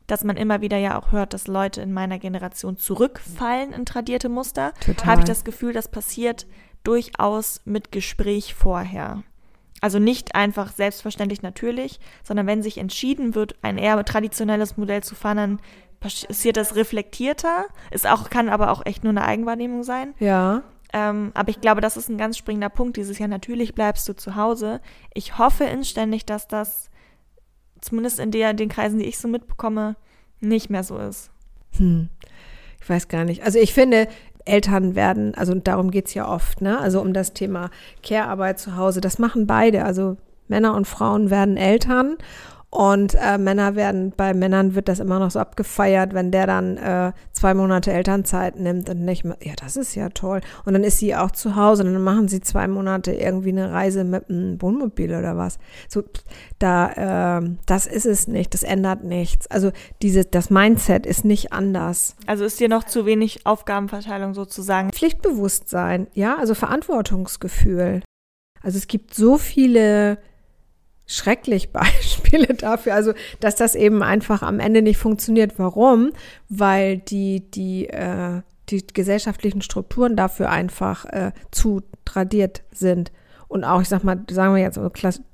dass 0.08 0.24
man 0.24 0.36
immer 0.36 0.60
wieder 0.60 0.76
ja 0.76 0.98
auch 0.98 1.12
hört, 1.12 1.32
dass 1.32 1.46
Leute 1.46 1.80
in 1.80 1.92
meiner 1.92 2.18
Generation 2.18 2.76
zurückfallen 2.76 3.72
in 3.72 3.86
tradierte 3.86 4.28
Muster, 4.28 4.72
habe 5.04 5.20
ich 5.20 5.26
das 5.26 5.44
Gefühl, 5.44 5.72
das 5.72 5.88
passiert 5.88 6.46
durchaus 6.82 7.60
mit 7.64 7.92
Gespräch 7.92 8.54
vorher. 8.54 9.22
Also 9.82 9.98
nicht 9.98 10.36
einfach 10.36 10.72
selbstverständlich 10.72 11.42
natürlich, 11.42 11.98
sondern 12.22 12.46
wenn 12.46 12.62
sich 12.62 12.78
entschieden 12.78 13.34
wird, 13.34 13.56
ein 13.62 13.78
eher 13.78 14.02
traditionelles 14.04 14.76
Modell 14.76 15.02
zu 15.02 15.16
fahren, 15.16 15.36
dann 15.36 15.60
passiert 15.98 16.56
das 16.56 16.76
reflektierter. 16.76 17.66
Ist 17.90 18.06
auch, 18.06 18.30
kann 18.30 18.48
aber 18.48 18.70
auch 18.70 18.86
echt 18.86 19.02
nur 19.02 19.10
eine 19.10 19.24
Eigenwahrnehmung 19.24 19.82
sein. 19.82 20.14
Ja. 20.20 20.62
Ähm, 20.92 21.32
aber 21.34 21.48
ich 21.48 21.60
glaube, 21.60 21.80
das 21.80 21.96
ist 21.96 22.08
ein 22.08 22.16
ganz 22.16 22.38
springender 22.38 22.68
Punkt. 22.68 22.96
Dieses 22.96 23.18
Jahr 23.18 23.28
natürlich 23.28 23.74
bleibst 23.74 24.08
du 24.08 24.14
zu 24.14 24.36
Hause. 24.36 24.80
Ich 25.14 25.38
hoffe 25.38 25.64
inständig, 25.64 26.26
dass 26.26 26.46
das 26.46 26.88
zumindest 27.80 28.20
in 28.20 28.30
der, 28.30 28.54
den 28.54 28.68
Kreisen, 28.68 29.00
die 29.00 29.06
ich 29.06 29.18
so 29.18 29.26
mitbekomme, 29.26 29.96
nicht 30.38 30.70
mehr 30.70 30.84
so 30.84 30.96
ist. 30.96 31.32
Hm. 31.76 32.08
Ich 32.80 32.88
weiß 32.88 33.08
gar 33.08 33.24
nicht. 33.24 33.42
Also 33.42 33.58
ich 33.58 33.74
finde, 33.74 34.06
Eltern 34.44 34.94
werden, 34.94 35.34
also 35.34 35.54
darum 35.54 35.90
geht 35.90 36.08
es 36.08 36.14
ja 36.14 36.28
oft, 36.28 36.60
ne? 36.60 36.78
Also 36.78 37.00
um 37.00 37.12
das 37.12 37.32
Thema 37.32 37.70
Care-Arbeit 38.02 38.58
zu 38.58 38.76
Hause. 38.76 39.00
Das 39.00 39.18
machen 39.18 39.46
beide. 39.46 39.84
Also 39.84 40.16
Männer 40.48 40.74
und 40.74 40.86
Frauen 40.86 41.30
werden 41.30 41.56
Eltern 41.56 42.16
und 42.74 43.14
äh, 43.20 43.36
Männer 43.36 43.76
werden, 43.76 44.14
bei 44.16 44.32
Männern 44.32 44.74
wird 44.74 44.88
das 44.88 44.98
immer 44.98 45.18
noch 45.18 45.30
so 45.30 45.38
abgefeiert, 45.38 46.14
wenn 46.14 46.30
der 46.30 46.46
dann 46.46 46.78
äh, 46.78 47.12
zwei 47.30 47.52
Monate 47.52 47.92
Elternzeit 47.92 48.58
nimmt 48.58 48.88
und 48.88 49.04
nicht 49.04 49.24
mehr, 49.24 49.36
ja, 49.42 49.52
das 49.62 49.76
ist 49.76 49.94
ja 49.94 50.08
toll. 50.08 50.40
Und 50.64 50.72
dann 50.72 50.82
ist 50.82 50.98
sie 50.98 51.14
auch 51.14 51.32
zu 51.32 51.54
Hause 51.54 51.84
und 51.84 51.92
dann 51.92 52.02
machen 52.02 52.28
sie 52.28 52.40
zwei 52.40 52.66
Monate 52.68 53.12
irgendwie 53.12 53.50
eine 53.50 53.70
Reise 53.70 54.04
mit 54.04 54.30
einem 54.30 54.60
Wohnmobil 54.62 55.10
oder 55.10 55.36
was. 55.36 55.58
So, 55.86 56.02
da, 56.58 57.40
äh, 57.40 57.50
das 57.66 57.86
ist 57.86 58.06
es 58.06 58.26
nicht, 58.26 58.54
das 58.54 58.62
ändert 58.62 59.04
nichts. 59.04 59.50
Also 59.50 59.70
diese, 60.00 60.24
das 60.24 60.48
Mindset 60.48 61.04
ist 61.04 61.26
nicht 61.26 61.52
anders. 61.52 62.16
Also 62.26 62.46
ist 62.46 62.58
dir 62.58 62.70
noch 62.70 62.84
zu 62.84 63.04
wenig 63.04 63.44
Aufgabenverteilung 63.44 64.32
sozusagen? 64.32 64.90
Pflichtbewusstsein, 64.92 66.06
ja, 66.14 66.38
also 66.38 66.54
Verantwortungsgefühl. 66.54 68.00
Also 68.62 68.78
es 68.78 68.86
gibt 68.86 69.12
so 69.12 69.36
viele 69.36 70.16
schrecklich 71.12 71.70
Beispiele 71.72 72.54
dafür, 72.54 72.94
also 72.94 73.12
dass 73.40 73.56
das 73.56 73.74
eben 73.74 74.02
einfach 74.02 74.42
am 74.42 74.60
Ende 74.60 74.82
nicht 74.82 74.98
funktioniert. 74.98 75.58
Warum? 75.58 76.12
Weil 76.48 76.98
die, 76.98 77.50
die, 77.50 77.88
äh, 77.88 78.42
die 78.68 78.86
gesellschaftlichen 78.86 79.62
Strukturen 79.62 80.16
dafür 80.16 80.50
einfach 80.50 81.04
äh, 81.06 81.32
zu 81.50 81.82
tradiert 82.04 82.62
sind. 82.72 83.12
Und 83.48 83.64
auch, 83.64 83.82
ich 83.82 83.88
sag 83.88 84.02
mal, 84.02 84.24
sagen 84.30 84.54
wir 84.54 84.62
jetzt 84.62 84.80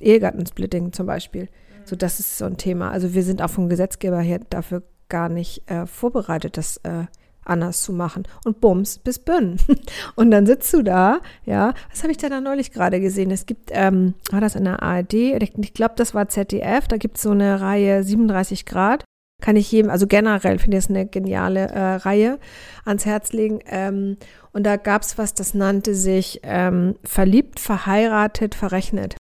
Ehegattensplitting 0.00 0.92
zum 0.92 1.06
Beispiel. 1.06 1.48
So, 1.84 1.94
das 1.96 2.20
ist 2.20 2.36
so 2.36 2.44
ein 2.44 2.56
Thema. 2.56 2.90
Also 2.90 3.14
wir 3.14 3.22
sind 3.22 3.40
auch 3.40 3.50
vom 3.50 3.68
Gesetzgeber 3.68 4.20
her 4.20 4.40
dafür 4.50 4.82
gar 5.08 5.28
nicht 5.28 5.70
äh, 5.70 5.86
vorbereitet, 5.86 6.56
das 6.56 6.78
äh, 6.78 7.04
anders 7.48 7.82
zu 7.82 7.92
machen. 7.92 8.24
Und 8.44 8.60
bums, 8.60 8.98
bis 8.98 9.18
Bönn. 9.18 9.58
Und 10.14 10.30
dann 10.30 10.46
sitzt 10.46 10.72
du 10.72 10.82
da, 10.82 11.20
ja. 11.44 11.74
Was 11.90 12.02
habe 12.02 12.12
ich 12.12 12.18
denn 12.18 12.30
da 12.30 12.40
neulich 12.40 12.72
gerade 12.72 13.00
gesehen? 13.00 13.30
Es 13.30 13.46
gibt, 13.46 13.70
ähm, 13.72 14.14
war 14.30 14.40
das 14.40 14.54
in 14.54 14.64
der 14.64 14.82
ARD? 14.82 15.14
Ich 15.14 15.74
glaube, 15.74 15.94
das 15.96 16.14
war 16.14 16.28
ZDF. 16.28 16.88
Da 16.88 16.96
gibt 16.96 17.16
es 17.16 17.22
so 17.22 17.30
eine 17.30 17.60
Reihe 17.60 18.02
37 18.02 18.66
Grad. 18.66 19.04
Kann 19.40 19.54
ich 19.54 19.70
jedem, 19.70 19.90
also 19.90 20.08
generell 20.08 20.58
finde 20.58 20.78
ich 20.78 20.84
es 20.84 20.90
eine 20.90 21.06
geniale 21.06 21.68
äh, 21.68 21.94
Reihe 21.94 22.40
ans 22.84 23.06
Herz 23.06 23.32
legen. 23.32 23.60
Ähm, 23.66 24.16
und 24.52 24.64
da 24.64 24.76
gab 24.76 25.02
es 25.02 25.16
was, 25.16 25.34
das 25.34 25.54
nannte 25.54 25.94
sich 25.94 26.40
ähm, 26.42 26.96
Verliebt, 27.04 27.60
verheiratet, 27.60 28.56
verrechnet. 28.56 29.16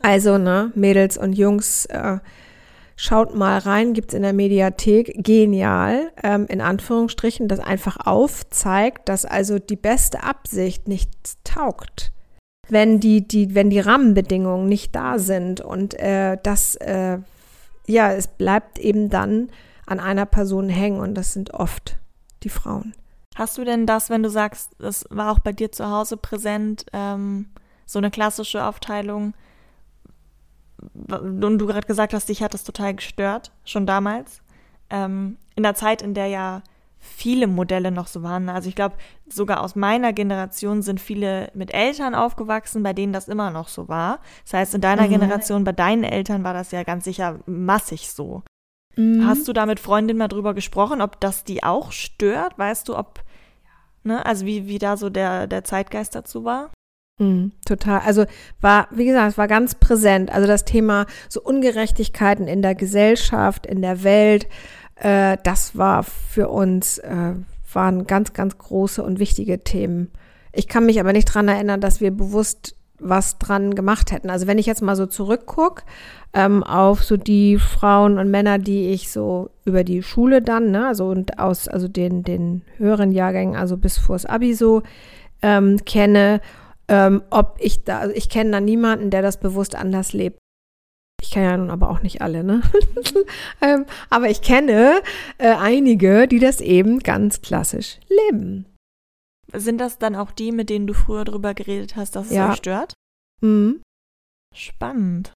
Also, 0.00 0.38
ne, 0.38 0.72
Mädels 0.74 1.16
und 1.16 1.34
Jungs, 1.34 1.86
äh, 1.86 2.18
Schaut 2.96 3.34
mal 3.34 3.58
rein, 3.58 3.94
gibt's 3.94 4.14
in 4.14 4.22
der 4.22 4.32
Mediathek. 4.32 5.14
Genial, 5.24 6.12
ähm, 6.22 6.46
in 6.48 6.60
Anführungsstrichen, 6.60 7.48
das 7.48 7.58
einfach 7.58 7.98
aufzeigt, 8.04 9.08
dass 9.08 9.24
also 9.24 9.58
die 9.58 9.76
beste 9.76 10.22
Absicht 10.22 10.88
nichts 10.88 11.38
taugt. 11.44 12.12
Wenn 12.68 13.00
die, 13.00 13.26
die, 13.26 13.54
wenn 13.54 13.70
die 13.70 13.80
Rahmenbedingungen 13.80 14.68
nicht 14.68 14.94
da 14.94 15.18
sind 15.18 15.60
und 15.60 15.98
äh, 15.98 16.38
das, 16.42 16.76
äh, 16.76 17.18
ja, 17.86 18.12
es 18.12 18.28
bleibt 18.28 18.78
eben 18.78 19.10
dann 19.10 19.48
an 19.86 20.00
einer 20.00 20.26
Person 20.26 20.68
hängen 20.68 21.00
und 21.00 21.14
das 21.14 21.32
sind 21.32 21.54
oft 21.54 21.98
die 22.42 22.48
Frauen. 22.48 22.94
Hast 23.34 23.56
du 23.58 23.64
denn 23.64 23.86
das, 23.86 24.10
wenn 24.10 24.22
du 24.22 24.30
sagst, 24.30 24.72
das 24.78 25.06
war 25.10 25.32
auch 25.32 25.38
bei 25.38 25.52
dir 25.52 25.72
zu 25.72 25.88
Hause 25.88 26.16
präsent, 26.16 26.86
ähm, 26.92 27.46
so 27.86 27.98
eine 27.98 28.10
klassische 28.10 28.64
Aufteilung, 28.64 29.34
und 31.08 31.58
du 31.58 31.66
gerade 31.66 31.86
gesagt 31.86 32.14
hast, 32.14 32.28
dich 32.28 32.42
hat 32.42 32.54
das 32.54 32.64
total 32.64 32.94
gestört, 32.94 33.52
schon 33.64 33.86
damals. 33.86 34.42
Ähm, 34.90 35.36
in 35.54 35.62
der 35.62 35.74
Zeit, 35.74 36.02
in 36.02 36.14
der 36.14 36.26
ja 36.26 36.62
viele 37.02 37.48
Modelle 37.48 37.90
noch 37.90 38.06
so 38.06 38.22
waren. 38.22 38.48
Also 38.48 38.68
ich 38.68 38.76
glaube, 38.76 38.94
sogar 39.28 39.60
aus 39.60 39.74
meiner 39.74 40.12
Generation 40.12 40.82
sind 40.82 41.00
viele 41.00 41.50
mit 41.52 41.74
Eltern 41.74 42.14
aufgewachsen, 42.14 42.82
bei 42.84 42.92
denen 42.92 43.12
das 43.12 43.28
immer 43.28 43.50
noch 43.50 43.68
so 43.68 43.88
war. 43.88 44.20
Das 44.44 44.54
heißt, 44.54 44.74
in 44.76 44.80
deiner 44.80 45.06
mhm. 45.06 45.10
Generation, 45.10 45.64
bei 45.64 45.72
deinen 45.72 46.04
Eltern 46.04 46.44
war 46.44 46.54
das 46.54 46.70
ja 46.70 46.84
ganz 46.84 47.04
sicher 47.04 47.40
massig 47.46 48.08
so. 48.10 48.44
Mhm. 48.94 49.26
Hast 49.26 49.48
du 49.48 49.52
da 49.52 49.66
mit 49.66 49.80
Freundinnen 49.80 50.18
mal 50.18 50.28
drüber 50.28 50.54
gesprochen, 50.54 51.02
ob 51.02 51.18
das 51.20 51.42
die 51.42 51.64
auch 51.64 51.90
stört? 51.90 52.56
Weißt 52.56 52.88
du, 52.88 52.96
ob, 52.96 53.24
ne, 54.04 54.24
also 54.24 54.46
wie, 54.46 54.68
wie 54.68 54.78
da 54.78 54.96
so 54.96 55.10
der, 55.10 55.48
der 55.48 55.64
Zeitgeist 55.64 56.14
dazu 56.14 56.44
war? 56.44 56.70
Mm, 57.22 57.52
total. 57.64 58.00
Also 58.00 58.24
war, 58.60 58.88
wie 58.90 59.04
gesagt, 59.04 59.30
es 59.30 59.38
war 59.38 59.46
ganz 59.46 59.76
präsent. 59.76 60.32
Also 60.32 60.48
das 60.48 60.64
Thema 60.64 61.06
so 61.28 61.40
Ungerechtigkeiten 61.40 62.48
in 62.48 62.62
der 62.62 62.74
Gesellschaft, 62.74 63.64
in 63.64 63.80
der 63.80 64.02
Welt, 64.02 64.48
äh, 64.96 65.36
das 65.44 65.76
war 65.76 66.02
für 66.02 66.48
uns, 66.48 66.98
äh, 66.98 67.34
waren 67.72 68.06
ganz, 68.06 68.32
ganz 68.32 68.58
große 68.58 69.02
und 69.02 69.20
wichtige 69.20 69.62
Themen. 69.62 70.10
Ich 70.52 70.66
kann 70.66 70.84
mich 70.84 70.98
aber 70.98 71.12
nicht 71.12 71.26
dran 71.26 71.48
erinnern, 71.48 71.80
dass 71.80 72.00
wir 72.00 72.10
bewusst 72.10 72.76
was 72.98 73.38
dran 73.38 73.74
gemacht 73.74 74.12
hätten. 74.12 74.30
Also 74.30 74.46
wenn 74.46 74.58
ich 74.58 74.66
jetzt 74.66 74.82
mal 74.82 74.96
so 74.96 75.06
zurückgucke 75.06 75.82
ähm, 76.34 76.62
auf 76.62 77.02
so 77.02 77.16
die 77.16 77.58
Frauen 77.58 78.18
und 78.18 78.30
Männer, 78.30 78.58
die 78.58 78.90
ich 78.90 79.10
so 79.10 79.50
über 79.64 79.84
die 79.84 80.02
Schule 80.02 80.42
dann, 80.42 80.70
ne, 80.70 80.88
also 80.88 81.06
und 81.06 81.38
aus 81.38 81.68
also 81.68 81.88
den 81.88 82.22
den 82.22 82.62
höheren 82.76 83.10
Jahrgängen, 83.10 83.56
also 83.56 83.76
bis 83.76 83.98
vors 83.98 84.24
Abi 84.26 84.54
so 84.54 84.82
ähm, 85.42 85.84
kenne 85.84 86.40
ähm, 86.92 87.22
ob 87.30 87.56
ich 87.58 87.84
da, 87.84 88.00
also 88.00 88.14
ich 88.14 88.28
kenne 88.28 88.50
da 88.50 88.60
niemanden, 88.60 89.08
der 89.08 89.22
das 89.22 89.40
bewusst 89.40 89.74
anders 89.74 90.12
lebt. 90.12 90.38
Ich 91.22 91.30
kenne 91.30 91.46
ja 91.46 91.56
nun 91.56 91.70
aber 91.70 91.88
auch 91.88 92.02
nicht 92.02 92.20
alle, 92.20 92.44
ne? 92.44 92.60
ähm, 93.62 93.86
aber 94.10 94.28
ich 94.28 94.42
kenne 94.42 95.00
äh, 95.38 95.54
einige, 95.54 96.28
die 96.28 96.38
das 96.38 96.60
eben 96.60 96.98
ganz 96.98 97.40
klassisch 97.40 97.98
leben. 98.08 98.66
Sind 99.54 99.78
das 99.78 99.98
dann 99.98 100.16
auch 100.16 100.32
die, 100.32 100.52
mit 100.52 100.68
denen 100.68 100.86
du 100.86 100.92
früher 100.92 101.24
drüber 101.24 101.54
geredet 101.54 101.96
hast, 101.96 102.14
dass 102.14 102.26
es 102.26 102.32
ja. 102.32 102.50
euch 102.50 102.56
stört? 102.56 102.92
Mhm. 103.40 103.80
Spannend. 104.54 105.32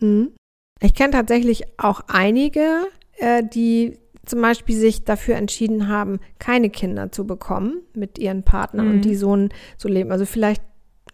Mhm. 0.00 0.34
Ich 0.80 0.94
kenne 0.94 1.12
tatsächlich 1.12 1.64
auch 1.78 2.00
einige, 2.08 2.86
äh, 3.18 3.42
die 3.44 3.98
zum 4.24 4.40
Beispiel 4.40 4.76
sich 4.76 5.04
dafür 5.04 5.36
entschieden 5.36 5.88
haben, 5.88 6.20
keine 6.38 6.70
Kinder 6.70 7.12
zu 7.12 7.26
bekommen 7.26 7.82
mit 7.94 8.18
ihren 8.18 8.42
Partnern 8.42 8.88
mhm. 8.88 8.94
und 8.94 9.04
die 9.04 9.16
so, 9.16 9.48
so 9.76 9.88
leben. 9.88 10.12
Also 10.12 10.26
vielleicht 10.26 10.62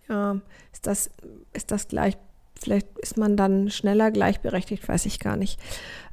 ja, 0.09 0.41
ist, 0.73 0.87
das, 0.87 1.11
ist 1.53 1.71
das 1.71 1.89
gleich 1.89 2.17
vielleicht 2.61 2.99
ist 2.99 3.17
man 3.17 3.37
dann 3.37 3.71
schneller 3.71 4.11
gleichberechtigt, 4.11 4.87
weiß 4.87 5.07
ich 5.07 5.19
gar 5.19 5.37
nicht. 5.37 5.59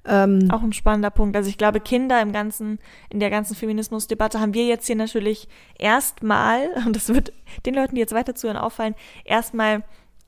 Ähm, 0.05 0.47
Auch 0.49 0.63
ein 0.63 0.73
spannender 0.73 1.09
Punkt. 1.09 1.35
Also 1.35 1.49
ich 1.49 1.57
glaube, 1.57 1.79
Kinder 1.81 2.21
im 2.21 2.31
ganzen, 2.31 2.79
in 3.09 3.19
der 3.19 3.29
ganzen 3.29 3.55
Feminismusdebatte 3.55 4.39
haben 4.39 4.53
wir 4.53 4.65
jetzt 4.65 4.87
hier 4.87 4.95
natürlich 4.95 5.47
erstmal, 5.77 6.69
und 6.85 6.95
das 6.95 7.09
wird 7.09 7.33
den 7.65 7.75
Leuten, 7.75 7.95
die 7.95 8.01
jetzt 8.01 8.13
weiter 8.13 8.33
zuhören, 8.33 8.57
auffallen, 8.57 8.95
erstmal 9.25 9.83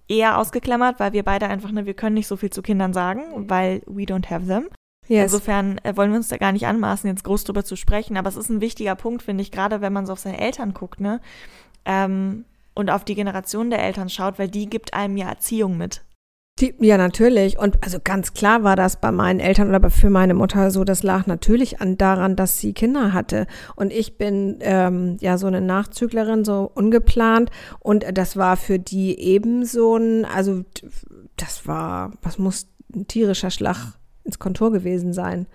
eher 0.08 0.38
ausgeklammert, 0.38 1.00
weil 1.00 1.14
wir 1.14 1.24
beide 1.24 1.48
einfach, 1.48 1.72
ne, 1.72 1.86
wir 1.86 1.94
können 1.94 2.16
nicht 2.16 2.28
so 2.28 2.36
viel 2.36 2.50
zu 2.50 2.62
Kindern 2.62 2.94
sagen, 2.94 3.50
weil 3.50 3.82
we 3.86 4.04
don't 4.04 4.30
have 4.30 4.46
them. 4.46 4.68
Yes. 5.10 5.34
Insofern 5.34 5.80
äh, 5.80 5.98
wollen 5.98 6.12
wir 6.12 6.18
uns 6.18 6.28
da 6.28 6.38
gar 6.38 6.52
nicht 6.52 6.68
anmaßen, 6.68 7.10
jetzt 7.10 7.24
groß 7.24 7.44
drüber 7.44 7.66
zu 7.66 7.76
sprechen, 7.76 8.16
aber 8.16 8.30
es 8.30 8.38
ist 8.38 8.50
ein 8.50 8.62
wichtiger 8.62 8.96
Punkt, 8.96 9.24
finde 9.24 9.42
ich, 9.42 9.52
gerade 9.52 9.82
wenn 9.82 9.92
man 9.92 10.06
so 10.06 10.14
auf 10.14 10.20
seine 10.20 10.40
Eltern 10.40 10.74
guckt, 10.76 11.02
ne? 11.02 11.20
Ähm, 11.84 12.46
und 12.76 12.92
auf 12.92 13.04
die 13.04 13.16
Generation 13.16 13.72
der 13.72 13.84
Eltern 13.84 14.10
schaut, 14.10 14.38
weil 14.38 14.50
die 14.50 14.70
gibt 14.70 14.94
einem 14.94 15.18
ja 15.18 15.28
Erziehung 15.28 15.78
mit. 15.78 16.04
Die, 16.60 16.76
ja, 16.80 16.98
natürlich. 16.98 17.58
Und 17.58 17.84
also 17.84 17.98
ganz 18.04 18.34
klar 18.34 18.64
war 18.64 18.76
das 18.76 18.98
bei 19.02 19.12
meinen 19.12 19.40
Eltern 19.40 19.74
oder 19.74 19.90
für 19.90 20.10
meine 20.10 20.34
Mutter 20.36 20.70
so, 20.72 20.84
das 20.84 21.04
lag 21.04 21.26
natürlich 21.26 21.82
an 21.82 21.98
daran, 21.98 22.36
dass 22.36 22.60
sie 22.60 22.74
Kinder 22.74 23.12
hatte. 23.12 23.48
Und 23.76 23.92
ich 23.92 24.18
bin 24.18 24.58
ähm, 24.62 25.18
ja 25.22 25.38
so 25.38 25.48
eine 25.48 25.62
Nachzüglerin, 25.62 26.46
so 26.46 26.70
ungeplant. 26.74 27.50
Und 27.80 28.06
das 28.14 28.38
war 28.38 28.58
für 28.58 28.78
die 28.78 29.20
ebenso 29.20 29.96
ein, 29.96 30.26
also 30.26 30.64
das 31.36 31.66
war, 31.66 32.12
was 32.22 32.38
muss 32.38 32.68
ein 32.94 33.08
tierischer 33.08 33.52
Schlag 33.52 33.99
ins 34.30 34.40
Kontor 34.40 34.72
gewesen 34.72 35.14
sein. 35.14 35.48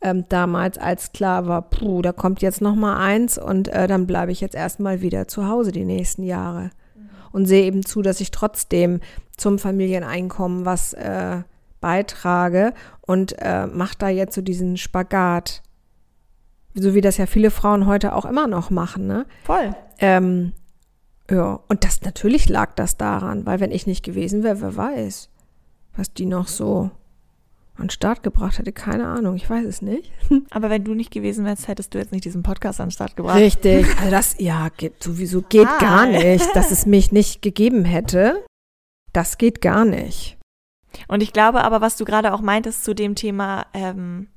Ähm, 0.00 0.24
damals, 0.28 0.78
als 0.78 1.12
klar 1.12 1.46
war, 1.46 1.62
puh, 1.62 2.02
da 2.02 2.12
kommt 2.12 2.42
jetzt 2.42 2.60
noch 2.60 2.74
mal 2.74 2.98
eins 2.98 3.38
und 3.38 3.68
äh, 3.68 3.86
dann 3.86 4.06
bleibe 4.06 4.32
ich 4.32 4.40
jetzt 4.40 4.54
erstmal 4.54 5.00
wieder 5.00 5.28
zu 5.28 5.48
Hause 5.48 5.72
die 5.72 5.84
nächsten 5.84 6.22
Jahre 6.22 6.70
und 7.32 7.46
sehe 7.46 7.64
eben 7.64 7.84
zu, 7.84 8.02
dass 8.02 8.20
ich 8.20 8.30
trotzdem 8.30 9.00
zum 9.36 9.58
Familieneinkommen 9.58 10.64
was 10.64 10.94
äh, 10.94 11.42
beitrage 11.80 12.72
und 13.02 13.36
äh, 13.38 13.66
mache 13.66 13.96
da 13.98 14.08
jetzt 14.08 14.34
so 14.34 14.40
diesen 14.40 14.76
Spagat. 14.76 15.62
So 16.74 16.94
wie 16.94 17.00
das 17.00 17.16
ja 17.16 17.26
viele 17.26 17.50
Frauen 17.50 17.86
heute 17.86 18.14
auch 18.14 18.24
immer 18.24 18.46
noch 18.46 18.70
machen, 18.70 19.06
ne? 19.06 19.26
Voll. 19.44 19.74
Ähm, 19.98 20.52
ja, 21.30 21.60
und 21.68 21.84
das 21.84 22.02
natürlich 22.02 22.48
lag 22.48 22.74
das 22.74 22.96
daran, 22.96 23.46
weil 23.46 23.60
wenn 23.60 23.70
ich 23.70 23.86
nicht 23.86 24.04
gewesen 24.04 24.42
wäre, 24.42 24.60
wer 24.60 24.76
weiß, 24.76 25.30
was 25.96 26.12
die 26.12 26.26
noch 26.26 26.48
so 26.48 26.90
an 27.78 27.90
Start 27.90 28.22
gebracht 28.22 28.58
hätte. 28.58 28.72
Keine 28.72 29.06
Ahnung, 29.06 29.36
ich 29.36 29.48
weiß 29.48 29.64
es 29.64 29.82
nicht. 29.82 30.12
Aber 30.50 30.70
wenn 30.70 30.84
du 30.84 30.94
nicht 30.94 31.10
gewesen 31.10 31.44
wärst, 31.44 31.68
hättest 31.68 31.94
du 31.94 31.98
jetzt 31.98 32.12
nicht 32.12 32.24
diesen 32.24 32.42
Podcast 32.42 32.80
an 32.80 32.90
Start 32.90 33.16
gebracht. 33.16 33.38
Richtig. 33.38 33.86
Also 33.98 34.10
das, 34.10 34.36
ja, 34.38 34.68
geht, 34.76 35.02
sowieso 35.02 35.42
geht 35.42 35.66
ah. 35.66 35.78
gar 35.78 36.06
nicht, 36.06 36.54
dass 36.54 36.70
es 36.70 36.86
mich 36.86 37.12
nicht 37.12 37.42
gegeben 37.42 37.84
hätte. 37.84 38.44
Das 39.12 39.38
geht 39.38 39.60
gar 39.60 39.84
nicht. 39.84 40.36
Und 41.08 41.22
ich 41.22 41.32
glaube 41.32 41.64
aber, 41.64 41.80
was 41.80 41.96
du 41.96 42.04
gerade 42.04 42.32
auch 42.32 42.40
meintest 42.40 42.84
zu 42.84 42.94
dem 42.94 43.14
Thema, 43.14 43.66
ähm, 43.74 44.28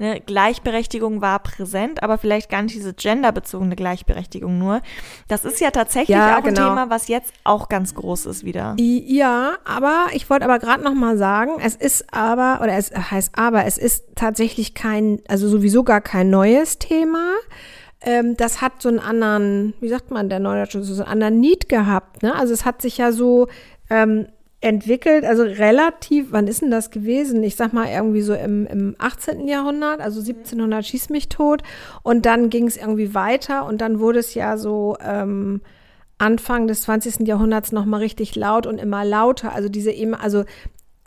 Ne, 0.00 0.18
Gleichberechtigung 0.18 1.20
war 1.20 1.40
präsent, 1.40 2.02
aber 2.02 2.16
vielleicht 2.16 2.48
gar 2.48 2.62
nicht 2.62 2.74
diese 2.74 2.94
genderbezogene 2.94 3.76
Gleichberechtigung 3.76 4.58
nur. 4.58 4.80
Das 5.28 5.44
ist 5.44 5.60
ja 5.60 5.70
tatsächlich 5.72 6.16
ja, 6.16 6.38
auch 6.38 6.42
genau. 6.42 6.62
ein 6.62 6.68
Thema, 6.68 6.88
was 6.88 7.08
jetzt 7.08 7.34
auch 7.44 7.68
ganz 7.68 7.94
groß 7.94 8.24
ist 8.24 8.42
wieder. 8.42 8.76
Ja, 8.78 9.58
aber 9.66 10.06
ich 10.14 10.30
wollte 10.30 10.46
aber 10.46 10.58
gerade 10.58 10.82
noch 10.82 10.94
mal 10.94 11.18
sagen, 11.18 11.60
es 11.62 11.74
ist 11.74 12.14
aber, 12.14 12.60
oder 12.62 12.78
es 12.78 12.90
heißt 12.92 13.36
aber, 13.36 13.66
es 13.66 13.76
ist 13.76 14.06
tatsächlich 14.14 14.72
kein, 14.72 15.20
also 15.28 15.50
sowieso 15.50 15.84
gar 15.84 16.00
kein 16.00 16.30
neues 16.30 16.78
Thema. 16.78 17.34
Ähm, 18.00 18.38
das 18.38 18.62
hat 18.62 18.80
so 18.80 18.88
einen 18.88 19.00
anderen, 19.00 19.74
wie 19.80 19.90
sagt 19.90 20.10
man, 20.10 20.30
der 20.30 20.40
Neudeutsche, 20.40 20.82
so 20.82 21.02
einen 21.02 21.12
anderen 21.12 21.40
Need 21.40 21.68
gehabt. 21.68 22.22
Ne? 22.22 22.34
Also 22.34 22.54
es 22.54 22.64
hat 22.64 22.80
sich 22.80 22.96
ja 22.96 23.12
so 23.12 23.48
ähm, 23.90 24.28
entwickelt, 24.60 25.24
also 25.24 25.42
relativ, 25.42 26.32
wann 26.32 26.46
ist 26.46 26.60
denn 26.60 26.70
das 26.70 26.90
gewesen? 26.90 27.42
Ich 27.42 27.56
sag 27.56 27.72
mal 27.72 27.88
irgendwie 27.88 28.20
so 28.20 28.34
im, 28.34 28.66
im 28.66 28.94
18. 28.98 29.48
Jahrhundert, 29.48 30.00
also 30.00 30.20
1700 30.20 30.84
schieß 30.84 31.08
mich 31.08 31.28
tot. 31.28 31.62
Und 32.02 32.26
dann 32.26 32.50
ging 32.50 32.66
es 32.66 32.76
irgendwie 32.76 33.14
weiter 33.14 33.64
und 33.64 33.80
dann 33.80 34.00
wurde 34.00 34.18
es 34.18 34.34
ja 34.34 34.58
so 34.58 34.96
ähm, 35.02 35.62
Anfang 36.18 36.66
des 36.66 36.82
20. 36.82 37.26
Jahrhunderts 37.26 37.72
nochmal 37.72 38.00
richtig 38.00 38.36
laut 38.36 38.66
und 38.66 38.78
immer 38.78 39.04
lauter. 39.04 39.54
Also 39.54 39.70
diese, 39.70 39.94
also 40.20 40.44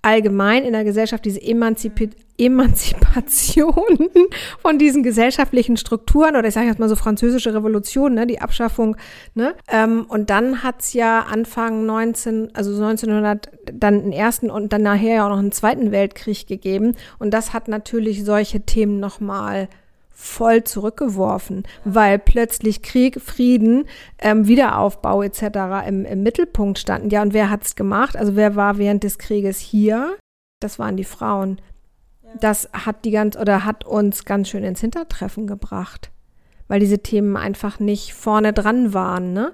allgemein 0.04 0.63
in 0.63 0.74
der 0.74 0.84
Gesellschaft 0.84 1.26
diese 1.26 1.42
Emanzip 1.42 2.12
Emanzipation 2.38 4.10
von 4.60 4.80
diesen 4.80 5.04
gesellschaftlichen 5.04 5.78
Strukturen 5.78 6.36
oder 6.36 6.48
ich 6.48 6.54
sage 6.54 6.68
jetzt 6.68 6.80
mal 6.80 6.89
so 6.89 6.96
französische 6.96 7.54
Revolution, 7.54 8.16
ne, 8.16 8.26
die 8.26 8.42
Abschaffung. 8.42 8.98
Ne? 9.36 9.54
Ähm, 9.68 10.06
und 10.08 10.30
dann 10.30 10.63
hat's 10.63 10.94
ja 10.94 11.22
Anfang 11.22 11.86
19, 11.86 12.50
also 12.56 12.72
1900 12.72 13.52
dann 13.72 14.02
einen 14.02 14.12
ersten 14.12 14.50
und 14.50 14.74
dann 14.74 14.82
nachher 14.82 15.16
ja 15.16 15.26
auch 15.26 15.30
noch 15.30 15.38
einen 15.38 15.52
zweiten 15.52 15.92
Weltkrieg 15.92 16.48
gegeben. 16.48 16.96
Und 17.20 17.34
das 17.34 17.54
hat 17.54 17.68
natürlich 17.68 18.26
solche 18.26 18.62
Themen 18.62 19.00
nochmal 19.00 19.70
voll 20.24 20.64
zurückgeworfen, 20.64 21.64
weil 21.84 22.18
plötzlich 22.18 22.82
Krieg, 22.82 23.20
Frieden, 23.20 23.86
ähm, 24.20 24.48
Wiederaufbau 24.48 25.22
etc. 25.22 25.86
Im, 25.86 26.06
im 26.06 26.24
Mittelpunkt 26.24 26.80
standen. 26.80 27.10
Ja, 27.10 27.22
und 27.22 27.34
wer 27.34 27.50
hat's 27.50 27.76
gemacht? 27.76 28.16
Also 28.16 28.36
wer 28.38 28.56
war 28.56 28.78
während 28.78 29.04
des 29.04 29.18
Krieges 29.18 29.60
hier? 29.60 30.16
Das 30.62 30.80
waren 30.80 30.96
die 30.96 31.04
Frauen. 31.04 31.60
Das 32.40 32.70
hat 32.72 33.04
die 33.04 33.12
ganz 33.12 33.36
oder 33.36 33.66
hat 33.66 33.86
uns 33.86 34.24
ganz 34.24 34.48
schön 34.48 34.64
ins 34.64 34.80
Hintertreffen 34.80 35.46
gebracht, 35.46 36.10
weil 36.70 36.80
diese 36.80 37.00
Themen 37.00 37.36
einfach 37.36 37.80
nicht 37.80 38.14
vorne 38.14 38.54
dran 38.54 38.94
waren. 38.94 39.34
Ne? 39.34 39.52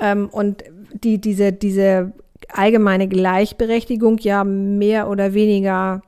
Ähm, 0.00 0.28
und 0.30 0.64
die, 0.92 1.20
diese, 1.20 1.52
diese 1.52 2.12
allgemeine 2.52 3.06
Gleichberechtigung 3.06 4.18
ja 4.18 4.42
mehr 4.42 5.08
oder 5.08 5.32
weniger 5.32 6.02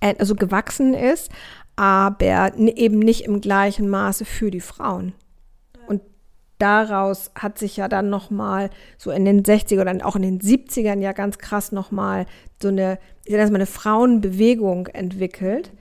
äh, 0.00 0.14
also 0.18 0.34
gewachsen 0.34 0.94
ist, 0.94 1.30
aber 1.76 2.56
eben 2.56 2.98
nicht 2.98 3.24
im 3.24 3.40
gleichen 3.40 3.88
Maße 3.88 4.24
für 4.24 4.50
die 4.50 4.60
Frauen. 4.60 5.12
Und 5.86 6.02
daraus 6.58 7.30
hat 7.34 7.58
sich 7.58 7.76
ja 7.76 7.88
dann 7.88 8.10
noch 8.10 8.30
mal 8.30 8.70
so 8.96 9.10
in 9.10 9.24
den 9.24 9.42
60er 9.42 9.80
oder 9.80 10.06
auch 10.06 10.16
in 10.16 10.22
den 10.22 10.40
70ern 10.40 11.00
ja 11.00 11.12
ganz 11.12 11.38
krass 11.38 11.72
noch 11.72 11.90
mal 11.90 12.26
so 12.62 12.68
eine, 12.68 12.98
ich 13.24 13.34
sag 13.34 13.50
mal, 13.50 13.56
eine 13.56 13.66
Frauenbewegung 13.66 14.86
entwickelt. 14.88 15.72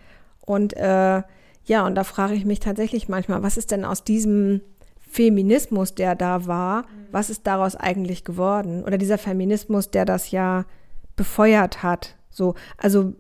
Und 0.42 0.76
äh, 0.76 1.22
ja, 1.66 1.86
und 1.86 1.96
da 1.96 2.04
frage 2.04 2.34
ich 2.34 2.46
mich 2.46 2.60
tatsächlich 2.60 3.08
manchmal, 3.08 3.44
was 3.44 3.58
ist 3.58 3.72
denn 3.72 3.86
aus 3.86 4.04
diesem 4.04 4.62
Feminismus, 5.00 5.94
der 5.94 6.16
da 6.16 6.48
war, 6.48 6.86
was 7.12 7.30
ist 7.30 7.46
daraus 7.46 7.76
eigentlich 7.76 8.24
geworden? 8.24 8.84
Oder 8.84 8.98
dieser 8.98 9.20
Feminismus, 9.20 9.92
der 9.92 10.06
das 10.06 10.32
ja 10.32 10.66
befeuert 11.16 11.84
hat. 11.84 12.16
So, 12.32 12.56
also 12.78 13.14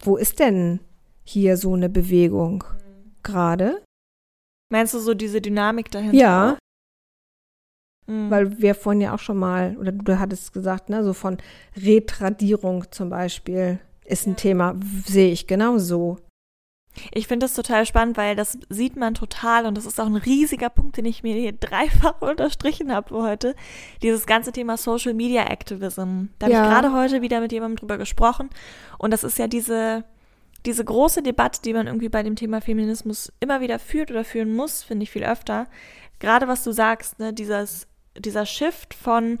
wo 0.00 0.16
ist 0.16 0.40
denn 0.40 0.80
hier 1.26 1.56
so 1.56 1.74
eine 1.74 1.88
Bewegung 1.88 2.64
gerade. 3.22 3.82
Meinst 4.70 4.94
du 4.94 4.98
so 4.98 5.14
diese 5.14 5.40
Dynamik 5.40 5.90
dahinter? 5.90 6.16
Ja. 6.16 6.58
Mhm. 8.06 8.30
Weil 8.30 8.58
wir 8.60 8.74
vorhin 8.74 9.00
ja 9.00 9.14
auch 9.14 9.18
schon 9.18 9.36
mal, 9.36 9.76
oder 9.76 9.92
du 9.92 10.18
hattest 10.18 10.52
gesagt, 10.52 10.88
ne, 10.88 11.04
so 11.04 11.12
von 11.12 11.38
Retradierung 11.76 12.90
zum 12.90 13.10
Beispiel 13.10 13.80
ist 14.04 14.26
ein 14.26 14.30
ja. 14.30 14.36
Thema, 14.36 14.76
sehe 15.04 15.32
ich 15.32 15.46
genauso. 15.46 16.18
Ich 17.12 17.26
finde 17.26 17.44
das 17.44 17.54
total 17.54 17.84
spannend, 17.84 18.16
weil 18.16 18.36
das 18.36 18.58
sieht 18.70 18.96
man 18.96 19.14
total 19.14 19.66
und 19.66 19.76
das 19.76 19.84
ist 19.84 20.00
auch 20.00 20.06
ein 20.06 20.16
riesiger 20.16 20.70
Punkt, 20.70 20.96
den 20.96 21.04
ich 21.04 21.22
mir 21.22 21.34
hier 21.34 21.52
dreifach 21.60 22.22
unterstrichen 22.22 22.92
habe 22.92 23.08
für 23.08 23.22
heute. 23.22 23.54
Dieses 24.02 24.26
ganze 24.26 24.52
Thema 24.52 24.76
Social 24.76 25.12
Media 25.12 25.44
Activism. 25.44 26.26
Da 26.38 26.48
ja. 26.48 26.58
habe 26.58 26.66
ich 26.66 26.72
gerade 26.72 26.92
heute 26.92 27.22
wieder 27.22 27.40
mit 27.40 27.52
jemandem 27.52 27.76
drüber 27.76 27.98
gesprochen 27.98 28.50
und 28.98 29.12
das 29.12 29.24
ist 29.24 29.38
ja 29.38 29.48
diese, 29.48 30.04
diese 30.66 30.84
große 30.84 31.22
Debatte, 31.22 31.62
die 31.62 31.72
man 31.72 31.86
irgendwie 31.86 32.08
bei 32.08 32.22
dem 32.22 32.36
Thema 32.36 32.60
Feminismus 32.60 33.32
immer 33.40 33.60
wieder 33.60 33.78
führt 33.78 34.10
oder 34.10 34.24
führen 34.24 34.54
muss, 34.54 34.82
finde 34.82 35.04
ich 35.04 35.10
viel 35.10 35.24
öfter. 35.24 35.68
Gerade 36.18 36.48
was 36.48 36.64
du 36.64 36.72
sagst, 36.72 37.18
ne, 37.18 37.32
dieses, 37.32 37.86
dieser 38.18 38.46
Shift 38.46 38.94
von 38.94 39.38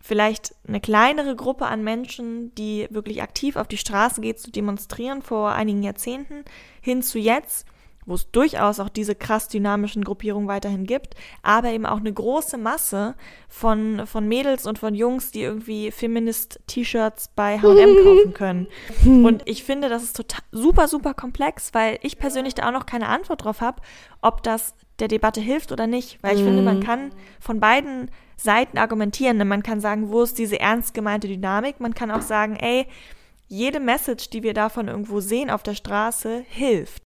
vielleicht 0.00 0.54
eine 0.66 0.80
kleinere 0.80 1.34
Gruppe 1.36 1.66
an 1.66 1.82
Menschen, 1.82 2.54
die 2.54 2.86
wirklich 2.90 3.22
aktiv 3.22 3.56
auf 3.56 3.68
die 3.68 3.76
Straße 3.76 4.20
geht 4.20 4.38
zu 4.38 4.50
demonstrieren 4.50 5.22
vor 5.22 5.52
einigen 5.52 5.82
Jahrzehnten, 5.82 6.44
hin 6.80 7.02
zu 7.02 7.18
jetzt, 7.18 7.66
wo 8.06 8.14
es 8.14 8.30
durchaus 8.30 8.80
auch 8.80 8.88
diese 8.88 9.14
krass 9.14 9.48
dynamischen 9.48 10.04
Gruppierungen 10.04 10.48
weiterhin 10.48 10.86
gibt, 10.86 11.14
aber 11.42 11.70
eben 11.70 11.84
auch 11.84 11.98
eine 11.98 12.12
große 12.12 12.56
Masse 12.56 13.14
von, 13.48 14.06
von 14.06 14.26
Mädels 14.26 14.66
und 14.66 14.78
von 14.78 14.94
Jungs, 14.94 15.32
die 15.32 15.42
irgendwie 15.42 15.90
Feminist-T-Shirts 15.90 17.32
bei 17.34 17.58
H&M 17.58 17.96
kaufen 18.04 18.32
können. 18.32 18.66
Und 19.04 19.42
ich 19.44 19.64
finde, 19.64 19.88
das 19.88 20.04
ist 20.04 20.16
total 20.16 20.42
super, 20.52 20.88
super 20.88 21.14
komplex, 21.14 21.74
weil 21.74 21.98
ich 22.02 22.18
persönlich 22.18 22.54
da 22.54 22.68
auch 22.68 22.72
noch 22.72 22.86
keine 22.86 23.08
Antwort 23.08 23.44
drauf 23.44 23.60
habe, 23.60 23.82
ob 24.22 24.42
das 24.42 24.74
der 24.98 25.08
Debatte 25.08 25.40
hilft 25.40 25.72
oder 25.72 25.86
nicht, 25.86 26.22
weil 26.22 26.36
ich 26.36 26.42
finde, 26.42 26.62
man 26.62 26.78
mhm. 26.78 26.82
kann 26.82 27.10
von 27.38 27.60
beiden 27.60 28.10
Seiten 28.36 28.78
argumentieren. 28.78 29.46
Man 29.46 29.62
kann 29.62 29.80
sagen, 29.80 30.10
wo 30.10 30.22
ist 30.22 30.38
diese 30.38 30.60
ernst 30.60 30.94
gemeinte 30.94 31.28
Dynamik? 31.28 31.80
Man 31.80 31.94
kann 31.94 32.10
auch 32.10 32.22
sagen, 32.22 32.56
ey, 32.56 32.86
jede 33.48 33.80
Message, 33.80 34.30
die 34.30 34.42
wir 34.42 34.54
davon 34.54 34.88
irgendwo 34.88 35.20
sehen 35.20 35.50
auf 35.50 35.62
der 35.62 35.74
Straße, 35.74 36.44
hilft. 36.48 37.05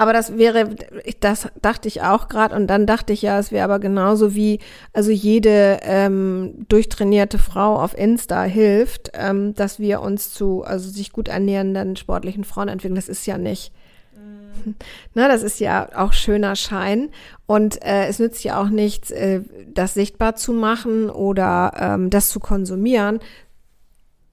Aber 0.00 0.14
das 0.14 0.38
wäre, 0.38 0.76
das 1.20 1.48
dachte 1.60 1.86
ich 1.86 2.00
auch 2.00 2.28
gerade 2.28 2.56
und 2.56 2.68
dann 2.68 2.86
dachte 2.86 3.12
ich 3.12 3.20
ja, 3.20 3.38
es 3.38 3.52
wäre 3.52 3.64
aber 3.64 3.78
genauso 3.78 4.34
wie, 4.34 4.58
also 4.94 5.10
jede 5.10 5.80
ähm, 5.82 6.64
durchtrainierte 6.70 7.36
Frau 7.36 7.76
auf 7.76 7.94
Insta 7.94 8.44
hilft, 8.44 9.10
ähm, 9.12 9.52
dass 9.52 9.78
wir 9.78 10.00
uns 10.00 10.32
zu, 10.32 10.64
also 10.64 10.88
sich 10.88 11.12
gut 11.12 11.28
ernährenden 11.28 11.96
sportlichen 11.96 12.44
Frauen 12.44 12.68
entwickeln. 12.68 12.94
Das 12.94 13.10
ist 13.10 13.26
ja 13.26 13.36
nicht. 13.36 13.74
Mhm. 14.16 14.74
Na, 15.12 15.28
das 15.28 15.42
ist 15.42 15.60
ja 15.60 15.90
auch 15.94 16.14
schöner 16.14 16.56
Schein. 16.56 17.10
Und 17.44 17.84
äh, 17.84 18.06
es 18.06 18.18
nützt 18.18 18.42
ja 18.42 18.58
auch 18.58 18.70
nichts, 18.70 19.10
äh, 19.10 19.42
das 19.66 19.92
sichtbar 19.92 20.34
zu 20.34 20.54
machen 20.54 21.10
oder 21.10 21.74
ähm, 21.78 22.08
das 22.08 22.30
zu 22.30 22.40
konsumieren, 22.40 23.20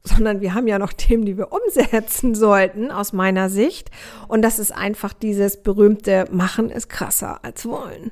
sondern 0.08 0.42
wir 0.42 0.54
haben 0.54 0.68
ja 0.68 0.80
noch 0.80 0.94
Themen, 0.98 1.26
die 1.26 1.38
wir 1.38 1.50
umsetzen 1.52 2.36
sollten, 2.36 2.92
aus 2.92 3.14
meiner 3.14 3.50
Sicht. 3.50 3.92
Und 4.28 4.42
das 4.42 4.60
ist 4.60 4.72
einfach 4.72 5.14
dieses 5.14 5.58
berühmte 5.62 6.26
Machen 6.32 6.70
ist 6.70 6.90
krasser 6.90 7.40
als 7.44 7.66
wollen. 7.66 8.12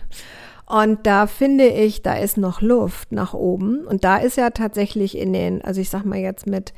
Und 0.68 1.06
da 1.06 1.28
finde 1.28 1.68
ich, 1.68 2.02
da 2.02 2.16
ist 2.16 2.38
noch 2.38 2.62
Luft 2.62 3.12
nach 3.12 3.34
oben. 3.34 3.86
Und 3.86 4.04
da 4.04 4.18
ist 4.18 4.36
ja 4.38 4.50
tatsächlich 4.50 5.18
in 5.18 5.32
den, 5.32 5.62
also 5.62 5.80
ich 5.80 5.90
sag 5.90 6.06
mal 6.06 6.18
jetzt 6.18 6.48
mit 6.48 6.74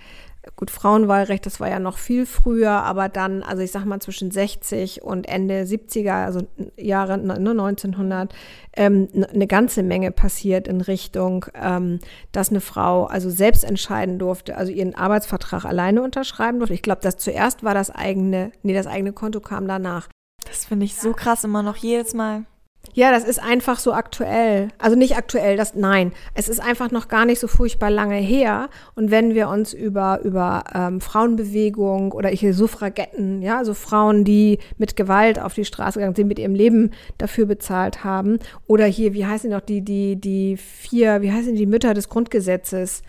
Gut, 0.56 0.72
Frauenwahlrecht, 0.72 1.46
das 1.46 1.60
war 1.60 1.70
ja 1.70 1.80
noch 1.80 1.98
viel 1.98 2.26
früher, 2.26 2.72
aber 2.72 3.10
dann, 3.10 3.44
also 3.44 3.62
ich 3.62 3.72
sag 3.72 3.86
mal 3.86 4.00
zwischen 4.00 4.32
60 4.32 5.04
und 5.04 5.28
Ende 5.28 5.64
70er, 5.64 6.26
also 6.26 6.42
Jahre 6.78 7.18
ne, 7.18 7.34
1900, 7.36 8.34
ähm, 8.76 9.08
eine 9.34 9.48
ganze 9.48 9.84
Menge 9.84 10.12
passiert 10.12 10.68
in 10.68 10.82
Richtung, 10.82 11.46
ähm, 11.54 12.00
dass 12.32 12.50
eine 12.50 12.62
Frau 12.62 13.06
also 13.06 13.30
selbst 13.30 13.64
entscheiden 13.64 14.20
durfte, 14.20 14.58
also 14.58 14.72
ihren 14.72 14.96
Arbeitsvertrag 14.96 15.66
alleine 15.66 16.02
unterschreiben 16.02 16.60
durfte. 16.60 16.74
Ich 16.74 16.82
glaube, 16.82 17.02
das 17.02 17.18
zuerst 17.18 17.64
war 17.64 17.74
das 17.74 17.92
eigene, 17.92 18.52
nee, 18.64 18.74
das 18.74 18.88
eigene 18.88 19.14
Konto 19.14 19.40
kam 19.40 19.68
danach. 19.68 20.08
Das 20.48 20.66
finde 20.66 20.86
ich 20.86 20.96
so 20.96 21.14
krass 21.14 21.44
immer 21.44 21.64
noch 21.64 21.76
jedes 21.76 22.14
Mal. 22.14 22.46
Ja, 22.94 23.12
das 23.12 23.24
ist 23.24 23.42
einfach 23.42 23.80
so 23.80 23.94
aktuell. 23.94 24.70
Also 24.80 24.96
nicht 24.96 25.18
aktuell, 25.18 25.58
das 25.58 25.76
nein. 25.76 26.14
Es 26.34 26.50
ist 26.50 26.60
einfach 26.60 26.92
noch 26.92 27.08
gar 27.08 27.26
nicht 27.26 27.40
so 27.40 27.48
furchtbar 27.48 27.92
lange 27.92 28.16
her. 28.16 28.70
Und 28.96 29.12
wenn 29.12 29.36
wir 29.36 29.50
uns 29.50 29.74
über 29.74 30.22
über 30.24 30.64
ähm, 30.74 31.02
Frauenbewegung 31.02 32.12
oder 32.12 32.32
ich 32.32 32.46
Suffragetten, 32.52 33.42
ja, 33.42 33.58
also 33.58 33.74
Frauen, 33.74 34.24
die 34.24 34.60
mit 34.78 34.96
Gewalt 34.96 35.40
auf 35.40 35.54
die 35.54 35.66
Straße 35.66 36.00
gegangen 36.00 36.16
sind, 36.16 36.28
mit 36.28 36.40
ihrem 36.40 36.56
Leben 36.56 36.92
dafür 37.18 37.46
bezahlt 37.46 38.04
haben, 38.04 38.40
oder 38.68 38.86
hier, 38.86 39.14
wie 39.14 39.26
heißen 39.26 39.50
noch 39.50 39.62
die 39.62 39.82
die 39.82 40.16
die 40.16 40.58
vier, 40.58 41.22
wie 41.22 41.32
heißen 41.32 41.56
die 41.56 41.66
Mütter 41.66 41.94
des 41.94 42.10
Grundgesetzes? 42.10 43.04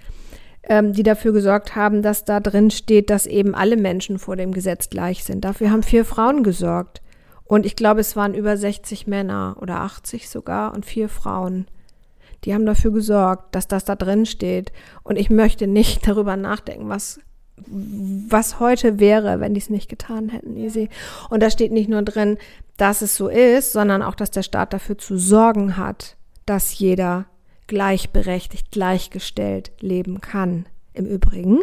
Ähm, 0.65 0.93
die 0.93 1.03
dafür 1.03 1.33
gesorgt 1.33 1.77
haben, 1.77 2.03
dass 2.03 2.27
da 2.27 2.41
drin 2.41 2.71
steht, 2.71 3.09
dass 3.09 3.25
eben 3.25 3.55
alle 3.55 3.79
Menschen 3.79 4.19
vor 4.19 4.37
dem 4.37 4.53
Gesetz 4.53 4.91
gleich 4.91 5.25
sind. 5.25 5.45
Dafür 5.47 5.71
haben 5.71 5.83
vier 5.83 6.05
Frauen 6.05 6.43
gesorgt. 6.43 7.01
Und 7.49 7.65
ich 7.65 7.77
glaube, 7.77 8.01
es 8.01 8.15
waren 8.15 8.35
über 8.35 8.57
60 8.57 9.07
Männer 9.07 9.57
oder 9.61 9.81
80 9.81 10.29
sogar 10.29 10.75
und 10.75 10.85
vier 10.85 11.09
Frauen. 11.09 11.67
Die 12.45 12.55
haben 12.55 12.67
dafür 12.67 12.93
gesorgt, 12.93 13.55
dass 13.55 13.67
das 13.67 13.85
da 13.85 13.97
drin 13.97 14.27
steht. 14.27 14.71
Und 15.03 15.17
ich 15.17 15.31
möchte 15.31 15.67
nicht 15.67 16.07
darüber 16.07 16.37
nachdenken, 16.37 16.91
was, 16.91 17.21
was 17.57 18.61
heute 18.61 19.01
wäre, 19.01 19.41
wenn 19.41 19.55
die 19.55 19.61
es 19.61 19.71
nicht 19.71 19.89
getan 19.89 20.29
hätten, 20.29 20.57
easy. 20.57 20.91
Und 21.31 21.43
da 21.43 21.51
steht 21.51 21.73
nicht 21.73 21.89
nur 21.89 22.03
drin, 22.03 22.37
dass 22.77 23.01
es 23.01 23.17
so 23.17 23.29
ist, 23.29 23.73
sondern 23.73 24.03
auch, 24.03 24.15
dass 24.15 24.31
der 24.31 24.43
Staat 24.43 24.75
dafür 24.75 24.99
zu 24.99 25.17
sorgen 25.17 25.79
hat, 25.79 26.17
dass 26.45 26.79
jeder 26.79 27.25
gleichberechtigt, 27.67 28.71
gleichgestellt 28.71 29.73
leben 29.81 30.21
kann. 30.21 30.67
Im 30.93 31.07
Übrigen, 31.07 31.61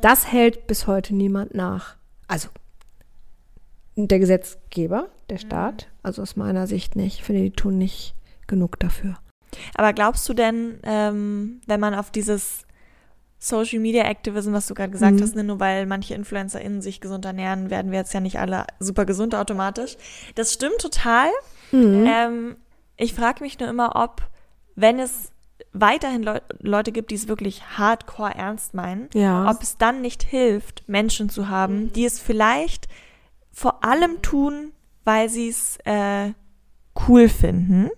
das 0.00 0.32
hält 0.32 0.66
bis 0.66 0.86
heute 0.86 1.14
niemand 1.14 1.54
nach. 1.54 1.96
Also 2.28 2.48
der 4.06 4.18
Gesetzgeber, 4.18 5.08
der 5.28 5.38
Staat. 5.38 5.88
Also 6.02 6.22
aus 6.22 6.36
meiner 6.36 6.66
Sicht 6.66 6.94
nicht. 6.94 7.18
Ich 7.18 7.24
finde, 7.24 7.42
die 7.42 7.50
tun 7.50 7.78
nicht 7.78 8.14
genug 8.46 8.78
dafür. 8.78 9.16
Aber 9.74 9.92
glaubst 9.92 10.28
du 10.28 10.34
denn, 10.34 10.78
ähm, 10.84 11.60
wenn 11.66 11.80
man 11.80 11.94
auf 11.94 12.10
dieses 12.10 12.64
Social 13.38 13.78
Media 13.78 14.04
Activism, 14.04 14.52
was 14.52 14.66
du 14.66 14.74
gerade 14.74 14.90
gesagt 14.90 15.16
mhm. 15.16 15.22
hast, 15.22 15.36
ne, 15.36 15.44
nur 15.44 15.60
weil 15.60 15.86
manche 15.86 16.14
InfluencerInnen 16.14 16.82
sich 16.82 17.00
gesund 17.00 17.24
ernähren, 17.24 17.70
werden 17.70 17.92
wir 17.92 17.98
jetzt 17.98 18.12
ja 18.12 18.20
nicht 18.20 18.38
alle 18.38 18.66
super 18.80 19.04
gesund 19.04 19.34
automatisch. 19.34 19.96
Das 20.34 20.52
stimmt 20.52 20.78
total. 20.78 21.28
Mhm. 21.70 22.06
Ähm, 22.06 22.56
ich 22.96 23.14
frage 23.14 23.42
mich 23.42 23.58
nur 23.58 23.68
immer, 23.68 23.94
ob, 23.94 24.22
wenn 24.74 24.98
es 24.98 25.30
weiterhin 25.72 26.22
Le 26.22 26.42
Leute 26.60 26.92
gibt, 26.92 27.10
die 27.10 27.14
es 27.14 27.28
wirklich 27.28 27.62
hardcore 27.78 28.34
ernst 28.34 28.74
meinen, 28.74 29.08
ja. 29.14 29.48
ob 29.50 29.62
es 29.62 29.76
dann 29.76 30.00
nicht 30.00 30.24
hilft, 30.24 30.88
Menschen 30.88 31.28
zu 31.30 31.48
haben, 31.48 31.92
die 31.92 32.04
es 32.04 32.18
vielleicht 32.18 32.88
vor 33.58 33.82
allem 33.82 34.22
tun, 34.22 34.70
weil 35.02 35.28
sie 35.28 35.48
es 35.48 35.78
äh, 35.84 36.32
cool 37.08 37.28
finden 37.28 37.90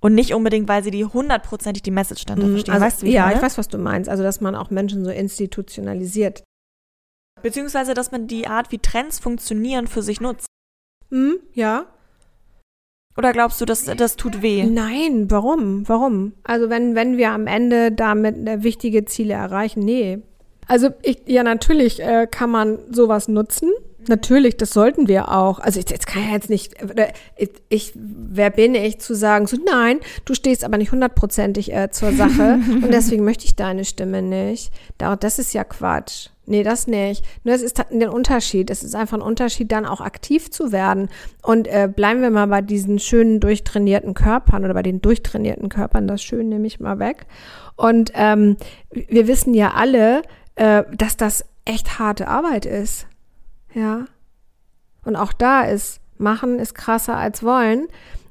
und 0.00 0.14
nicht 0.14 0.32
unbedingt, 0.32 0.68
weil 0.68 0.82
sie 0.82 0.90
die 0.90 1.04
hundertprozentig 1.04 1.82
die 1.82 1.90
Message 1.90 2.24
dann 2.24 2.38
mhm, 2.38 2.52
verstehen. 2.52 2.72
Also, 2.72 2.86
weißt 2.86 3.02
du, 3.02 3.06
wie 3.06 3.12
ja, 3.12 3.28
ich, 3.28 3.36
ich 3.36 3.42
weiß, 3.42 3.58
was 3.58 3.68
du 3.68 3.76
meinst. 3.76 4.08
Also, 4.08 4.22
dass 4.22 4.40
man 4.40 4.54
auch 4.54 4.70
Menschen 4.70 5.04
so 5.04 5.10
institutionalisiert. 5.10 6.44
Beziehungsweise, 7.42 7.92
dass 7.92 8.10
man 8.10 8.26
die 8.26 8.46
Art, 8.46 8.72
wie 8.72 8.78
Trends 8.78 9.18
funktionieren, 9.18 9.86
für 9.86 10.00
sich 10.00 10.22
nutzt. 10.22 10.46
Mhm, 11.10 11.40
ja. 11.52 11.84
Oder 13.18 13.34
glaubst 13.34 13.60
du, 13.60 13.66
dass 13.66 13.84
das 13.84 14.16
tut 14.16 14.40
weh? 14.40 14.64
Nein, 14.64 15.30
warum? 15.30 15.86
Warum? 15.86 16.32
Also 16.42 16.70
wenn, 16.70 16.94
wenn 16.94 17.18
wir 17.18 17.32
am 17.32 17.46
Ende 17.46 17.92
damit 17.92 18.62
wichtige 18.62 19.04
Ziele 19.04 19.34
erreichen, 19.34 19.80
nee. 19.80 20.22
Also 20.66 20.88
ich, 21.02 21.20
ja, 21.26 21.42
natürlich 21.42 22.00
äh, 22.00 22.26
kann 22.30 22.50
man 22.50 22.78
sowas 22.92 23.28
nutzen. 23.28 23.70
Natürlich, 24.08 24.56
das 24.56 24.70
sollten 24.70 25.08
wir 25.08 25.32
auch. 25.32 25.58
Also 25.58 25.80
ich, 25.80 25.90
jetzt 25.90 26.06
kann 26.06 26.22
ich 26.22 26.32
jetzt 26.32 26.50
nicht, 26.50 26.74
ich, 27.68 27.92
wer 27.94 28.50
bin 28.50 28.74
ich 28.74 29.00
zu 29.00 29.14
sagen, 29.14 29.46
so 29.46 29.56
nein, 29.64 30.00
du 30.24 30.34
stehst 30.34 30.64
aber 30.64 30.78
nicht 30.78 30.92
hundertprozentig 30.92 31.72
äh, 31.72 31.90
zur 31.90 32.12
Sache 32.12 32.60
und 32.68 32.92
deswegen 32.92 33.24
möchte 33.24 33.44
ich 33.44 33.56
deine 33.56 33.84
Stimme 33.84 34.22
nicht. 34.22 34.72
Das 34.98 35.38
ist 35.38 35.54
ja 35.54 35.64
Quatsch. 35.64 36.28
Nee, 36.48 36.62
das 36.62 36.86
nicht. 36.86 37.24
Nur 37.42 37.56
es 37.56 37.62
ist 37.62 37.80
ein 37.90 38.08
Unterschied. 38.08 38.70
Es 38.70 38.84
ist 38.84 38.94
einfach 38.94 39.18
ein 39.18 39.22
Unterschied, 39.22 39.72
dann 39.72 39.84
auch 39.84 40.00
aktiv 40.00 40.50
zu 40.50 40.70
werden. 40.70 41.08
Und 41.42 41.66
äh, 41.66 41.88
bleiben 41.92 42.22
wir 42.22 42.30
mal 42.30 42.46
bei 42.46 42.62
diesen 42.62 43.00
schönen 43.00 43.40
durchtrainierten 43.40 44.14
Körpern 44.14 44.64
oder 44.64 44.74
bei 44.74 44.82
den 44.82 45.02
durchtrainierten 45.02 45.68
Körpern. 45.68 46.06
Das 46.06 46.22
schön 46.22 46.48
nehme 46.48 46.68
ich 46.68 46.78
mal 46.78 47.00
weg. 47.00 47.26
Und 47.74 48.12
ähm, 48.14 48.56
wir 48.90 49.26
wissen 49.26 49.54
ja 49.54 49.72
alle, 49.74 50.22
äh, 50.54 50.84
dass 50.96 51.16
das 51.16 51.44
echt 51.64 51.98
harte 51.98 52.28
Arbeit 52.28 52.64
ist. 52.64 53.08
Ja. 53.76 54.06
Und 55.04 55.16
auch 55.16 55.32
da 55.32 55.62
ist, 55.62 56.00
machen 56.18 56.58
ist 56.58 56.74
krasser 56.74 57.16
als 57.16 57.42
wollen. 57.42 57.88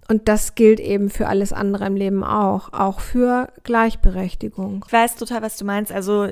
Und 0.08 0.28
das 0.28 0.56
gilt 0.56 0.80
eben 0.80 1.10
für 1.10 1.28
alles 1.28 1.54
andere 1.54 1.86
im 1.86 1.96
Leben 1.96 2.24
auch, 2.24 2.74
auch 2.74 3.00
für 3.00 3.52
Gleichberechtigung. 3.64 4.84
Ich 4.86 4.94
weiß 4.94 5.16
total, 5.16 5.42
was 5.42 5.58
du 5.58 5.66
meinst. 5.66 5.92
Also 5.92 6.28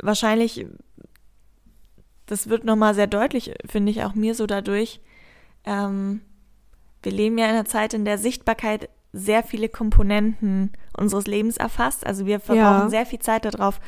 wahrscheinlich, 0.00 0.66
das 2.26 2.48
wird 2.48 2.64
nochmal 2.64 2.94
sehr 2.94 3.06
deutlich, 3.06 3.54
finde 3.68 3.90
ich 3.90 4.02
auch 4.04 4.14
mir 4.14 4.34
so 4.34 4.46
dadurch. 4.46 5.00
Ähm, 5.64 6.22
wir 7.02 7.12
leben 7.12 7.36
ja 7.36 7.46
in 7.46 7.52
einer 7.52 7.64
Zeit, 7.64 7.92
in 7.94 8.04
der 8.04 8.18
Sichtbarkeit 8.18 8.88
sehr 9.12 9.42
viele 9.42 9.68
Komponenten 9.68 10.72
unseres 10.96 11.26
Lebens 11.26 11.58
erfasst. 11.58 12.06
Also 12.06 12.24
wir 12.24 12.40
verbrauchen 12.40 12.84
ja. 12.84 12.90
sehr 12.90 13.06
viel 13.06 13.18
Zeit 13.18 13.44
darauf, 13.44 13.78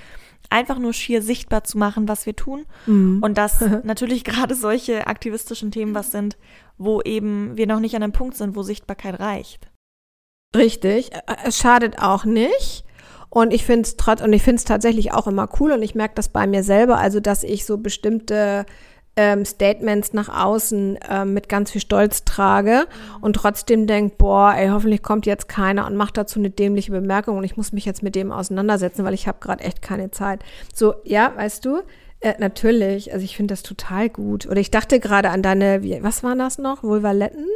einfach 0.50 0.78
nur 0.78 0.92
schier 0.92 1.22
sichtbar 1.22 1.64
zu 1.64 1.78
machen, 1.78 2.09
was 2.09 2.26
wir 2.26 2.37
tun. 2.37 2.66
Mhm. 2.87 3.20
Und 3.22 3.38
dass 3.38 3.61
natürlich 3.85 4.24
gerade 4.24 4.54
solche 4.54 5.07
aktivistischen 5.07 5.70
Themen 5.70 5.94
was 5.94 6.11
sind, 6.11 6.37
wo 6.78 7.00
eben 7.02 7.57
wir 7.57 7.66
noch 7.66 7.80
nicht 7.80 7.94
an 7.96 8.02
einem 8.02 8.12
Punkt 8.12 8.37
sind, 8.37 8.57
wo 8.57 8.62
Sichtbarkeit 8.62 9.20
reicht. 9.20 9.68
Richtig. 10.57 11.11
Es 11.44 11.59
schadet 11.59 11.98
auch 11.98 12.24
nicht. 12.24 12.85
Und 13.30 13.52
ich 13.52 13.64
finde 13.64 13.83
es 13.83 13.96
trotz, 13.96 14.22
und 14.22 14.33
ich 14.33 14.42
finde 14.42 14.59
es 14.59 14.64
tatsächlich 14.64 15.12
auch 15.12 15.26
immer 15.26 15.48
cool 15.59 15.72
und 15.72 15.83
ich 15.83 15.96
merke 15.96 16.14
das 16.14 16.28
bei 16.28 16.46
mir 16.46 16.62
selber, 16.62 16.98
also 16.98 17.18
dass 17.18 17.42
ich 17.42 17.66
so 17.66 17.78
bestimmte 17.78 18.64
ähm, 19.16 19.44
Statements 19.44 20.12
nach 20.12 20.29
außen 20.29 20.98
ähm, 21.09 21.35
mit 21.35 21.48
ganz 21.48 21.70
viel 21.70 21.81
Stolz 21.81 22.24
trage 22.24 22.87
und 23.20 23.35
trotzdem 23.37 23.87
denkt, 23.87 24.18
boah, 24.18 24.55
ey, 24.57 24.68
hoffentlich 24.68 25.03
kommt 25.03 25.27
jetzt 25.27 25.48
keiner 25.48 25.87
und 25.87 25.96
macht 25.96 26.16
dazu 26.16 26.38
eine 26.38 26.50
dämliche 26.50 26.92
Bemerkung 26.92 27.38
und 27.38 27.44
ich 27.44 27.57
muss 27.57 27.72
mich 27.72 27.85
jetzt 27.85 28.03
mit 28.03 28.14
dem 28.14 28.33
auseinandersetzen, 28.33 29.05
weil 29.05 29.14
ich 29.14 29.29
habe 29.29 29.38
gerade 29.40 29.64
echt 29.64 29.83
keine 29.83 30.11
Zeit. 30.11 30.40
So, 30.72 30.94
ja, 31.05 31.33
weißt 31.37 31.64
du, 31.64 31.83
äh, 32.20 32.35
natürlich, 32.38 33.12
also 33.12 33.24
ich 33.24 33.37
finde 33.37 33.53
das 33.53 33.62
total 33.62 34.09
gut. 34.09 34.46
Oder 34.46 34.61
ich 34.61 34.70
dachte 34.70 34.98
gerade 34.98 35.31
an 35.31 35.42
deine, 35.42 35.83
wie, 35.83 36.03
was 36.03 36.22
waren 36.22 36.38
das 36.38 36.59
noch? 36.59 36.83
Vulvaletten? 36.83 37.46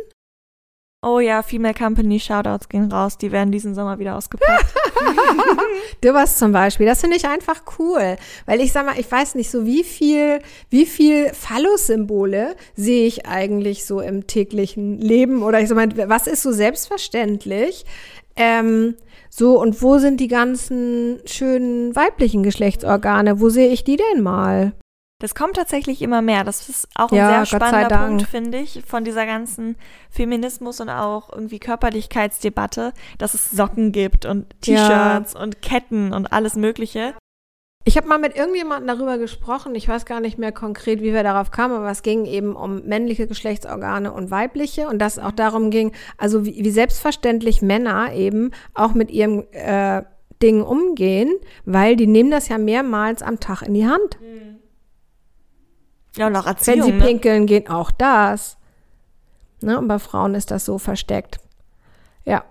Oh 1.00 1.20
ja, 1.20 1.44
Female 1.44 1.74
Company 1.74 2.18
Shoutouts 2.18 2.68
gehen 2.68 2.90
raus. 2.90 3.18
Die 3.18 3.30
werden 3.30 3.52
diesen 3.52 3.72
Sommer 3.72 4.00
wieder 4.00 4.16
ausgepackt. 4.16 4.74
du 6.00 6.12
warst 6.12 6.40
zum 6.40 6.50
Beispiel. 6.50 6.86
Das 6.86 7.00
finde 7.00 7.16
ich 7.16 7.24
einfach 7.24 7.62
cool. 7.78 8.16
Weil 8.46 8.60
ich 8.60 8.72
sag 8.72 8.84
mal, 8.84 8.98
ich 8.98 9.10
weiß 9.10 9.36
nicht 9.36 9.48
so, 9.48 9.64
wie 9.64 9.84
viel, 9.84 10.40
wie 10.70 10.86
viel 10.86 11.32
Phallus-Symbole 11.32 12.56
sehe 12.74 13.06
ich 13.06 13.26
eigentlich 13.26 13.86
so 13.86 14.00
im 14.00 14.26
täglichen 14.26 14.98
Leben? 14.98 15.44
Oder 15.44 15.60
ich 15.60 15.68
sag 15.68 15.76
mal, 15.76 16.08
was 16.08 16.26
ist 16.26 16.42
so 16.42 16.50
selbstverständlich? 16.50 17.84
Ähm, 18.34 18.96
so, 19.30 19.60
und 19.60 19.80
wo 19.82 19.98
sind 19.98 20.18
die 20.18 20.28
ganzen 20.28 21.20
schönen 21.26 21.94
weiblichen 21.94 22.42
Geschlechtsorgane? 22.42 23.40
Wo 23.40 23.50
sehe 23.50 23.68
ich 23.68 23.84
die 23.84 23.98
denn 23.98 24.24
mal? 24.24 24.72
Das 25.20 25.34
kommt 25.34 25.56
tatsächlich 25.56 26.00
immer 26.00 26.22
mehr. 26.22 26.44
Das 26.44 26.68
ist 26.68 26.88
auch 26.94 27.10
Ja, 27.10 27.40
ein 27.40 27.44
sehr 27.44 27.58
spannender. 27.58 28.06
Punkt, 28.06 28.22
finde 28.22 28.58
ich, 28.58 28.82
von 28.86 29.02
dieser 29.02 29.26
ganzen 29.26 29.76
Feminismus 30.10 30.80
und 30.80 30.90
auch 30.90 31.32
irgendwie 31.32 31.58
Körperlichkeitsdebatte, 31.58 32.92
dass 33.18 33.34
es 33.34 33.50
Socken 33.50 33.90
gibt 33.90 34.26
und 34.26 34.46
Ja. 34.64 35.18
T-Shirts 35.20 35.34
und 35.34 35.60
Ketten 35.60 36.12
und 36.12 36.32
alles 36.32 36.54
Mögliche. 36.54 37.14
Ich 37.84 37.96
habe 37.96 38.06
mal 38.06 38.18
mit 38.18 38.36
irgendjemandem 38.36 38.86
darüber 38.86 39.18
gesprochen, 39.18 39.74
ich 39.74 39.88
weiß 39.88 40.04
gar 40.04 40.20
nicht 40.20 40.38
mehr 40.38 40.52
konkret, 40.52 41.00
wie 41.00 41.14
wir 41.14 41.22
darauf 41.22 41.50
kamen, 41.50 41.74
aber 41.74 41.90
es 41.90 42.02
ging 42.02 42.26
eben 42.26 42.54
um 42.54 42.82
männliche 42.84 43.26
Geschlechtsorgane 43.26 44.12
und 44.12 44.30
weibliche 44.30 44.88
und 44.88 44.98
dass 44.98 45.16
es 45.16 45.24
auch 45.24 45.32
darum 45.32 45.70
ging, 45.70 45.92
also 46.18 46.44
wie, 46.44 46.62
wie 46.62 46.70
selbstverständlich 46.70 47.62
Männer 47.62 48.12
eben 48.12 48.50
auch 48.74 48.92
mit 48.92 49.10
ihrem 49.10 49.46
äh, 49.52 50.02
Dingen 50.42 50.62
umgehen, 50.62 51.32
weil 51.64 51.96
die 51.96 52.06
nehmen 52.06 52.30
das 52.30 52.48
ja 52.48 52.58
mehrmals 52.58 53.22
am 53.22 53.40
Tag 53.40 53.62
in 53.62 53.74
die 53.74 53.86
Hand. 53.86 54.18
Ja, 56.18 56.26
und 56.26 56.36
auch 56.36 56.44
Wenn 56.46 56.52
Erziehung. 56.54 56.82
sie 56.82 56.92
ne? 56.92 57.04
pinkeln 57.04 57.46
gehen, 57.46 57.68
auch 57.68 57.90
das. 57.90 58.56
Ne? 59.60 59.78
Und 59.78 59.88
bei 59.88 59.98
Frauen 59.98 60.34
ist 60.34 60.50
das 60.50 60.64
so 60.64 60.78
versteckt. 60.78 61.38
Ja, 62.24 62.44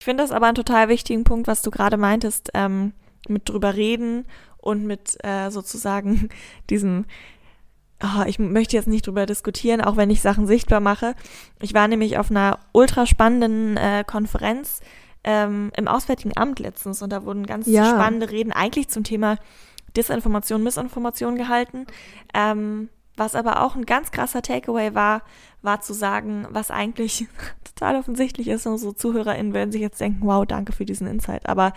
Ich 0.00 0.04
finde 0.04 0.22
das 0.22 0.30
aber 0.32 0.46
einen 0.46 0.54
total 0.54 0.88
wichtigen 0.88 1.24
Punkt, 1.24 1.46
was 1.48 1.62
du 1.62 1.70
gerade 1.70 1.96
meintest, 1.96 2.50
ähm, 2.54 2.92
mit 3.28 3.48
drüber 3.48 3.74
reden 3.74 4.24
und 4.58 4.84
mit 4.86 5.16
äh, 5.24 5.50
sozusagen 5.50 6.28
diesem, 6.70 7.04
oh, 8.02 8.22
ich 8.26 8.38
möchte 8.38 8.76
jetzt 8.76 8.88
nicht 8.88 9.06
drüber 9.06 9.26
diskutieren, 9.26 9.80
auch 9.80 9.96
wenn 9.96 10.10
ich 10.10 10.20
Sachen 10.22 10.46
sichtbar 10.46 10.80
mache. 10.80 11.14
Ich 11.60 11.74
war 11.74 11.88
nämlich 11.88 12.18
auf 12.18 12.30
einer 12.30 12.58
ultra 12.72 13.06
spannenden 13.06 13.76
äh, 13.76 14.04
Konferenz 14.06 14.80
ähm, 15.24 15.72
im 15.76 15.88
Auswärtigen 15.88 16.36
Amt 16.36 16.60
letztens 16.60 17.02
und 17.02 17.10
da 17.10 17.24
wurden 17.24 17.46
ganz 17.46 17.66
Ja. 17.66 17.86
spannende 17.86 18.30
Reden 18.30 18.52
eigentlich 18.52 18.88
zum 18.88 19.02
Thema 19.02 19.36
Disinformation, 19.96 20.62
Missinformation 20.62 21.36
gehalten. 21.36 21.86
Ähm, 22.34 22.88
was 23.16 23.34
aber 23.34 23.62
auch 23.62 23.76
ein 23.76 23.86
ganz 23.86 24.10
krasser 24.10 24.42
Takeaway 24.42 24.94
war, 24.94 25.22
war 25.62 25.80
zu 25.80 25.94
sagen, 25.94 26.46
was 26.50 26.70
eigentlich 26.70 27.26
total 27.64 27.96
offensichtlich 27.96 28.48
ist. 28.48 28.66
Unsere 28.66 28.94
ZuhörerInnen 28.94 29.54
werden 29.54 29.72
sich 29.72 29.80
jetzt 29.80 30.00
denken, 30.00 30.26
wow, 30.26 30.44
danke 30.46 30.72
für 30.72 30.84
diesen 30.84 31.06
Insight. 31.06 31.48
Aber 31.48 31.72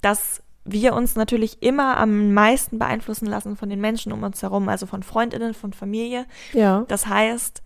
dass 0.00 0.42
wir 0.64 0.94
uns 0.94 1.16
natürlich 1.16 1.62
immer 1.62 1.96
am 1.96 2.32
meisten 2.32 2.78
beeinflussen 2.78 3.26
lassen 3.26 3.56
von 3.56 3.68
den 3.68 3.80
Menschen 3.80 4.12
um 4.12 4.22
uns 4.22 4.42
herum, 4.42 4.68
also 4.68 4.86
von 4.86 5.02
FreundInnen, 5.02 5.54
von 5.54 5.72
Familie. 5.72 6.26
ja. 6.52 6.84
Das 6.86 7.06
heißt, 7.06 7.62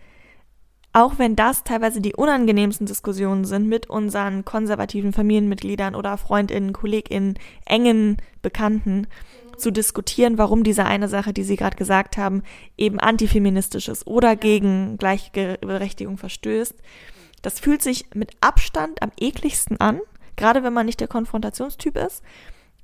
auch 0.96 1.18
wenn 1.18 1.34
das 1.34 1.64
teilweise 1.64 2.00
die 2.00 2.14
unangenehmsten 2.14 2.86
Diskussionen 2.86 3.44
sind 3.44 3.68
mit 3.68 3.90
unseren 3.90 4.44
konservativen 4.44 5.12
Familienmitgliedern 5.12 5.96
oder 5.96 6.16
FreundInnen, 6.16 6.72
KollegInnen, 6.72 7.34
engen 7.66 8.18
Bekannten, 8.42 9.08
zu 9.56 9.70
diskutieren, 9.70 10.38
warum 10.38 10.64
diese 10.64 10.84
eine 10.84 11.08
Sache, 11.08 11.32
die 11.32 11.44
Sie 11.44 11.56
gerade 11.56 11.76
gesagt 11.76 12.16
haben, 12.16 12.42
eben 12.76 13.00
antifeministisch 13.00 13.88
ist 13.88 14.06
oder 14.06 14.36
gegen 14.36 14.96
Gleichberechtigung 14.98 16.18
verstößt. 16.18 16.74
Das 17.42 17.60
fühlt 17.60 17.82
sich 17.82 18.06
mit 18.14 18.32
Abstand 18.40 19.02
am 19.02 19.12
ekligsten 19.18 19.78
an, 19.80 20.00
gerade 20.36 20.62
wenn 20.62 20.72
man 20.72 20.86
nicht 20.86 21.00
der 21.00 21.08
Konfrontationstyp 21.08 21.96
ist. 21.96 22.22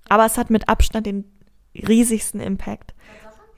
Aber 0.09 0.27
es 0.27 0.37
hat 0.37 0.51
mit 0.51 0.69
Abstand 0.69 1.07
den 1.07 1.25
riesigsten 1.75 2.41
Impact. 2.41 2.95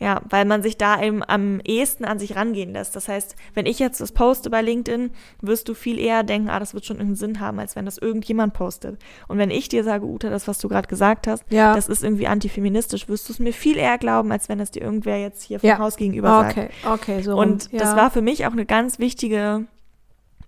Ja, 0.03 0.21
weil 0.29 0.45
man 0.45 0.65
sich 0.65 0.77
da 0.77 1.01
eben 1.01 1.23
am 1.25 1.61
ehesten 1.61 2.05
an 2.05 2.19
sich 2.19 2.35
rangehen 2.35 2.73
lässt. 2.73 2.97
Das 2.97 3.07
heißt, 3.07 3.37
wenn 3.55 3.67
ich 3.67 3.79
jetzt 3.79 4.01
das 4.01 4.11
poste 4.11 4.51
bei 4.51 4.61
LinkedIn, 4.61 5.12
wirst 5.41 5.69
du 5.69 5.75
viel 5.75 5.97
eher 5.97 6.25
denken, 6.25 6.51
ah, 6.51 6.59
das 6.59 6.75
wird 6.75 6.85
schon 6.85 6.97
irgendeinen 6.97 7.35
Sinn 7.35 7.41
haben, 7.41 7.61
als 7.61 7.77
wenn 7.77 7.85
das 7.85 7.99
irgendjemand 7.99 8.53
postet. 8.53 8.99
Und 9.29 9.38
wenn 9.38 9.53
ich 9.53 9.69
dir 9.69 9.85
sage, 9.85 10.05
Uta, 10.05 10.29
das, 10.29 10.49
was 10.49 10.59
du 10.59 10.69
gerade 10.69 10.88
gesagt 10.88 11.29
hast, 11.29 11.45
Ja. 11.51 11.77
das 11.77 11.88
ist 11.88 12.03
irgendwie 12.03 12.27
antifeministisch, 12.27 13.09
wirst 13.09 13.29
du 13.29 13.33
es 13.33 13.38
mir 13.38 13.53
viel 13.53 13.77
eher 13.77 13.97
glauben, 13.97 14.33
als 14.33 14.49
wenn 14.49 14.59
es 14.59 14.73
dir 14.73 14.83
irgendwer 14.83 15.21
jetzt 15.21 15.45
hier 15.45 15.61
vom 15.61 15.69
Ja. 15.69 15.79
Haus 15.79 15.95
gegenüber 15.97 16.31
sagt. 16.31 16.59
Okay, 16.59 16.71
okay, 16.85 17.23
so. 17.23 17.37
Und 17.38 17.71
rum. 17.71 17.79
das 17.79 17.91
ja. 17.91 17.97
war 17.97 18.11
für 18.11 18.23
mich 18.23 18.45
auch 18.47 18.53
eine 18.53 18.67
ganz 18.67 18.99
wichtige 18.99 19.67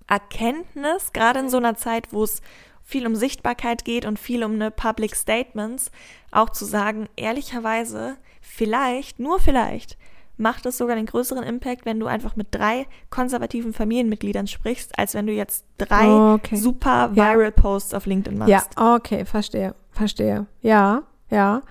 Erkenntnis, 0.09 1.13
gerade 1.13 1.39
in 1.39 1.49
so 1.49 1.59
einer 1.59 1.77
Zeit, 1.77 2.13
wo 2.13 2.25
es 2.25 2.43
viel 2.83 3.07
um 3.07 3.15
Sichtbarkeit 3.15 3.85
geht 3.85 4.05
und 4.05 4.19
viel 4.19 4.45
um 4.45 4.55
eine 4.55 4.71
Public 4.71 5.17
Statements, 5.17 5.91
auch 6.31 6.51
zu 6.51 6.65
sagen, 6.65 7.09
ehrlicherweise, 7.17 8.17
vielleicht, 8.45 9.19
nur 9.19 9.41
vielleicht, 9.41 9.97
macht 10.37 10.67
es 10.67 10.79
sogar 10.79 10.97
den 10.97 11.07
größeren 11.07 11.45
Impact, 11.45 11.85
wenn 11.87 12.01
du 12.01 12.07
einfach 12.07 12.37
mit 12.37 12.49
drei 12.51 12.87
konservativen 13.09 13.73
Familienmitgliedern 13.73 14.47
sprichst, 14.49 14.99
als 14.99 15.15
wenn 15.15 15.27
du 15.27 15.33
jetzt 15.33 15.65
drei 15.79 16.09
Okay. 16.35 16.57
super 16.57 17.11
Ja. 17.15 17.35
viral 17.35 17.53
Posts 17.53 17.95
auf 17.95 18.07
LinkedIn 18.07 18.39
machst. 18.39 18.51
Ja, 18.77 18.95
okay, 18.97 19.25
verstehe, 19.25 19.75
verstehe. 19.93 20.47
Ja, 20.61 21.03
ja. 21.31 21.63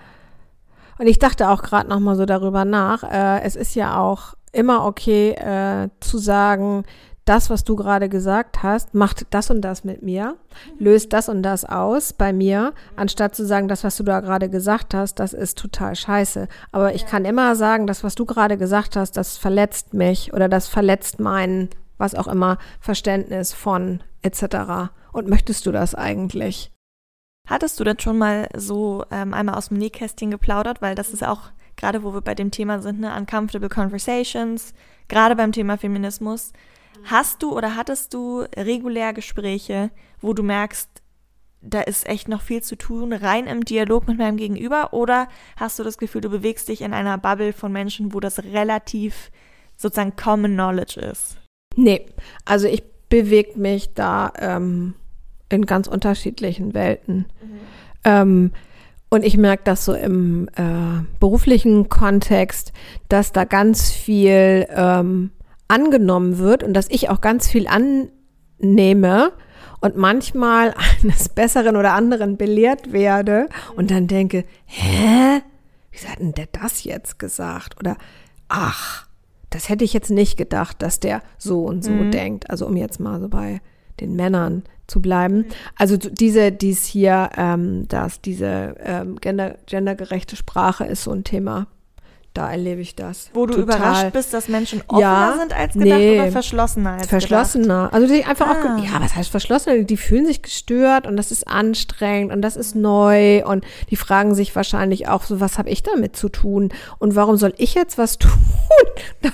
Und 0.98 1.06
ich 1.06 1.18
dachte 1.18 1.50
auch 1.50 1.62
gerade 1.62 1.88
noch 1.88 2.00
mal 2.00 2.16
so 2.16 2.24
darüber 2.24 2.64
nach. 2.64 3.02
Äh, 3.02 3.42
es 3.42 3.54
ist 3.56 3.74
ja 3.74 3.98
auch 3.98 4.34
immer 4.52 4.86
okay 4.86 5.30
äh, 5.32 5.88
zu 6.00 6.18
sagen, 6.18 6.84
das, 7.24 7.48
was 7.48 7.64
du 7.64 7.74
gerade 7.74 8.08
gesagt 8.08 8.62
hast, 8.62 8.94
macht 8.94 9.26
das 9.30 9.50
und 9.50 9.62
das 9.62 9.84
mit 9.84 10.02
mir, 10.02 10.36
löst 10.78 11.12
das 11.12 11.28
und 11.28 11.42
das 11.42 11.64
aus 11.64 12.12
bei 12.12 12.32
mir, 12.32 12.74
anstatt 12.96 13.34
zu 13.34 13.46
sagen, 13.46 13.68
das, 13.68 13.82
was 13.82 13.96
du 13.96 14.02
da 14.02 14.20
gerade 14.20 14.50
gesagt 14.50 14.92
hast, 14.92 15.14
das 15.18 15.32
ist 15.32 15.58
total 15.58 15.96
scheiße. 15.96 16.48
Aber 16.70 16.94
ich 16.94 17.06
kann 17.06 17.24
immer 17.24 17.56
sagen, 17.56 17.86
das, 17.86 18.04
was 18.04 18.14
du 18.14 18.26
gerade 18.26 18.58
gesagt 18.58 18.96
hast, 18.96 19.16
das 19.16 19.38
verletzt 19.38 19.94
mich 19.94 20.34
oder 20.34 20.48
das 20.48 20.68
verletzt 20.68 21.18
mein, 21.18 21.70
was 21.96 22.14
auch 22.14 22.28
immer, 22.28 22.58
Verständnis 22.80 23.54
von 23.54 24.02
etc. 24.22 24.90
Und 25.12 25.28
möchtest 25.28 25.64
du 25.64 25.72
das 25.72 25.94
eigentlich? 25.94 26.72
Hattest 27.48 27.78
du 27.80 27.84
denn 27.84 27.98
schon 27.98 28.18
mal 28.18 28.48
so 28.56 29.04
ähm, 29.10 29.32
einmal 29.34 29.54
aus 29.54 29.68
dem 29.68 29.78
Nähkästchen 29.78 30.30
geplaudert? 30.30 30.82
Weil 30.82 30.94
das 30.94 31.10
ist 31.10 31.24
auch, 31.24 31.50
gerade 31.76 32.02
wo 32.02 32.14
wir 32.14 32.22
bei 32.22 32.34
dem 32.34 32.50
Thema 32.50 32.80
sind, 32.80 33.00
ne, 33.00 33.14
uncomfortable 33.14 33.68
conversations, 33.68 34.74
gerade 35.08 35.36
beim 35.36 35.52
Thema 35.52 35.76
Feminismus. 35.76 36.52
Hast 37.04 37.42
du 37.42 37.56
oder 37.56 37.76
hattest 37.76 38.14
du 38.14 38.44
regulär 38.56 39.12
Gespräche, 39.12 39.90
wo 40.20 40.32
du 40.32 40.42
merkst, 40.42 40.88
da 41.60 41.80
ist 41.80 42.06
echt 42.06 42.28
noch 42.28 42.42
viel 42.42 42.62
zu 42.62 42.76
tun, 42.76 43.12
rein 43.12 43.46
im 43.46 43.64
Dialog 43.64 44.06
mit 44.06 44.18
meinem 44.18 44.36
Gegenüber? 44.36 44.92
Oder 44.92 45.28
hast 45.56 45.78
du 45.78 45.84
das 45.84 45.98
Gefühl, 45.98 46.20
du 46.20 46.30
bewegst 46.30 46.68
dich 46.68 46.82
in 46.82 46.92
einer 46.92 47.18
Bubble 47.18 47.52
von 47.52 47.72
Menschen, 47.72 48.12
wo 48.12 48.20
das 48.20 48.44
relativ 48.44 49.30
sozusagen 49.76 50.16
Common 50.16 50.54
Knowledge 50.54 51.00
ist? 51.00 51.38
Nee, 51.76 52.06
also 52.44 52.68
ich 52.68 52.82
bewege 53.08 53.58
mich 53.58 53.94
da 53.94 54.32
ähm, 54.38 54.94
in 55.48 55.66
ganz 55.66 55.88
unterschiedlichen 55.88 56.74
Welten. 56.74 57.26
Ähm, 58.04 58.52
und 59.08 59.24
ich 59.24 59.36
merke 59.36 59.62
das 59.64 59.84
so 59.84 59.94
im 59.94 60.48
äh, 60.56 61.04
beruflichen 61.20 61.88
Kontext, 61.88 62.72
dass 63.08 63.32
da 63.32 63.44
ganz 63.44 63.90
viel 63.90 64.66
ähm, 64.70 65.30
angenommen 65.68 66.38
wird 66.38 66.62
und 66.62 66.74
dass 66.74 66.88
ich 66.90 67.08
auch 67.10 67.20
ganz 67.20 67.48
viel 67.48 67.66
annehme 67.66 69.32
und 69.80 69.96
manchmal 69.96 70.74
eines 71.02 71.28
Besseren 71.28 71.76
oder 71.76 71.92
anderen 71.94 72.36
belehrt 72.36 72.92
werde 72.92 73.48
und 73.76 73.90
dann 73.90 74.06
denke, 74.06 74.44
hä? 74.66 75.40
Wie 75.90 76.08
hat 76.08 76.18
denn 76.18 76.32
der 76.32 76.48
das 76.50 76.82
jetzt 76.84 77.18
gesagt? 77.20 77.78
Oder 77.78 77.96
ach, 78.48 79.06
das 79.50 79.68
hätte 79.68 79.84
ich 79.84 79.92
jetzt 79.92 80.10
nicht 80.10 80.36
gedacht, 80.36 80.82
dass 80.82 80.98
der 80.98 81.22
so 81.38 81.64
und 81.64 81.84
so 81.84 82.02
Mhm. 82.02 82.10
denkt. 82.10 82.50
Also 82.50 82.66
um 82.66 82.76
jetzt 82.76 82.98
mal 82.98 83.20
so 83.20 83.28
bei 83.28 83.60
den 84.00 84.16
Männern 84.16 84.64
zu 84.88 85.00
bleiben. 85.00 85.46
Also 85.76 85.96
so 86.00 86.10
diese, 86.10 86.50
dies 86.50 86.84
hier, 86.84 87.30
ähm, 87.36 87.86
dass 87.86 88.20
diese 88.20 88.74
ähm, 88.80 89.20
gender, 89.20 89.56
gendergerechte 89.66 90.34
Sprache 90.34 90.84
ist 90.84 91.04
so 91.04 91.12
ein 91.12 91.22
Thema. 91.22 91.68
Da 92.34 92.50
erlebe 92.50 92.80
ich 92.80 92.96
das. 92.96 93.30
Wo 93.32 93.46
du 93.46 93.54
Total. 93.54 93.62
überrascht 93.78 94.12
bist, 94.12 94.34
dass 94.34 94.48
Menschen 94.48 94.82
offener 94.88 95.00
Ja, 95.00 95.36
sind 95.38 95.52
als 95.56 95.74
gedacht 95.74 95.98
nee. 96.00 96.20
oder 96.20 96.32
verschlossener 96.32 96.90
als 96.94 97.02
gedacht? 97.02 97.10
Verschlossener. 97.10 97.90
Also 97.92 98.12
die 98.12 98.24
einfach 98.24 98.48
auch, 98.50 98.56
Ah. 98.56 98.74
ge- 98.76 98.86
ja, 98.86 99.00
was 99.00 99.14
heißt 99.14 99.30
verschlossener? 99.30 99.84
Die 99.84 99.96
fühlen 99.96 100.26
sich 100.26 100.42
gestört 100.42 101.06
und 101.06 101.16
das 101.16 101.30
ist 101.30 101.46
anstrengend 101.46 102.32
und 102.32 102.42
das 102.42 102.56
ist 102.56 102.74
neu 102.74 103.44
und 103.46 103.64
die 103.90 103.94
fragen 103.96 104.34
sich 104.34 104.56
wahrscheinlich 104.56 105.06
auch 105.06 105.22
so, 105.22 105.38
was 105.38 105.58
habe 105.58 105.70
ich 105.70 105.84
damit 105.84 106.16
zu 106.16 106.28
tun 106.28 106.70
und 106.98 107.14
warum 107.14 107.36
soll 107.36 107.54
ich 107.56 107.74
jetzt 107.74 107.98
was 107.98 108.18
tun, 108.18 108.32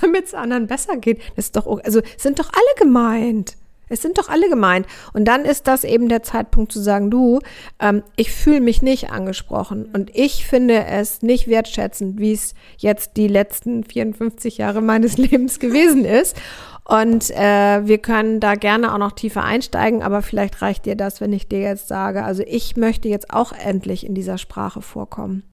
damit 0.01 0.25
es 0.25 0.35
anderen 0.35 0.67
besser 0.67 0.95
geht? 0.97 1.21
Das 1.35 1.45
ist 1.45 1.55
doch, 1.55 1.65
also 1.83 2.01
sind 2.17 2.37
doch 2.37 2.49
alle 2.53 2.85
gemeint. 2.85 3.57
Es 3.91 4.01
sind 4.01 4.17
doch 4.17 4.29
alle 4.29 4.49
gemeint. 4.49 4.87
Und 5.13 5.25
dann 5.25 5.45
ist 5.45 5.67
das 5.67 5.83
eben 5.83 6.09
der 6.09 6.23
Zeitpunkt 6.23 6.71
zu 6.71 6.81
sagen, 6.81 7.11
du, 7.11 7.39
ähm, 7.79 8.03
ich 8.15 8.31
fühle 8.31 8.61
mich 8.61 8.81
nicht 8.81 9.11
angesprochen 9.11 9.89
und 9.93 10.15
ich 10.15 10.45
finde 10.45 10.85
es 10.85 11.21
nicht 11.21 11.47
wertschätzend, 11.47 12.19
wie 12.19 12.33
es 12.33 12.55
jetzt 12.77 13.17
die 13.17 13.27
letzten 13.27 13.83
54 13.83 14.57
Jahre 14.57 14.81
meines 14.81 15.17
Lebens 15.17 15.59
gewesen 15.59 16.05
ist. 16.05 16.35
Und 16.83 17.29
äh, 17.31 17.85
wir 17.85 17.99
können 17.99 18.39
da 18.39 18.55
gerne 18.55 18.93
auch 18.93 18.97
noch 18.97 19.11
tiefer 19.11 19.43
einsteigen, 19.43 20.01
aber 20.01 20.21
vielleicht 20.21 20.61
reicht 20.61 20.85
dir 20.85 20.95
das, 20.95 21.21
wenn 21.21 21.31
ich 21.31 21.47
dir 21.47 21.59
jetzt 21.59 21.87
sage, 21.87 22.23
also 22.23 22.43
ich 22.45 22.75
möchte 22.75 23.07
jetzt 23.07 23.33
auch 23.33 23.53
endlich 23.53 24.05
in 24.05 24.15
dieser 24.15 24.37
Sprache 24.37 24.81
vorkommen. 24.81 25.43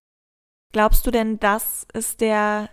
Glaubst 0.72 1.06
du 1.06 1.10
denn, 1.10 1.38
das 1.38 1.86
ist 1.94 2.20
der, 2.20 2.68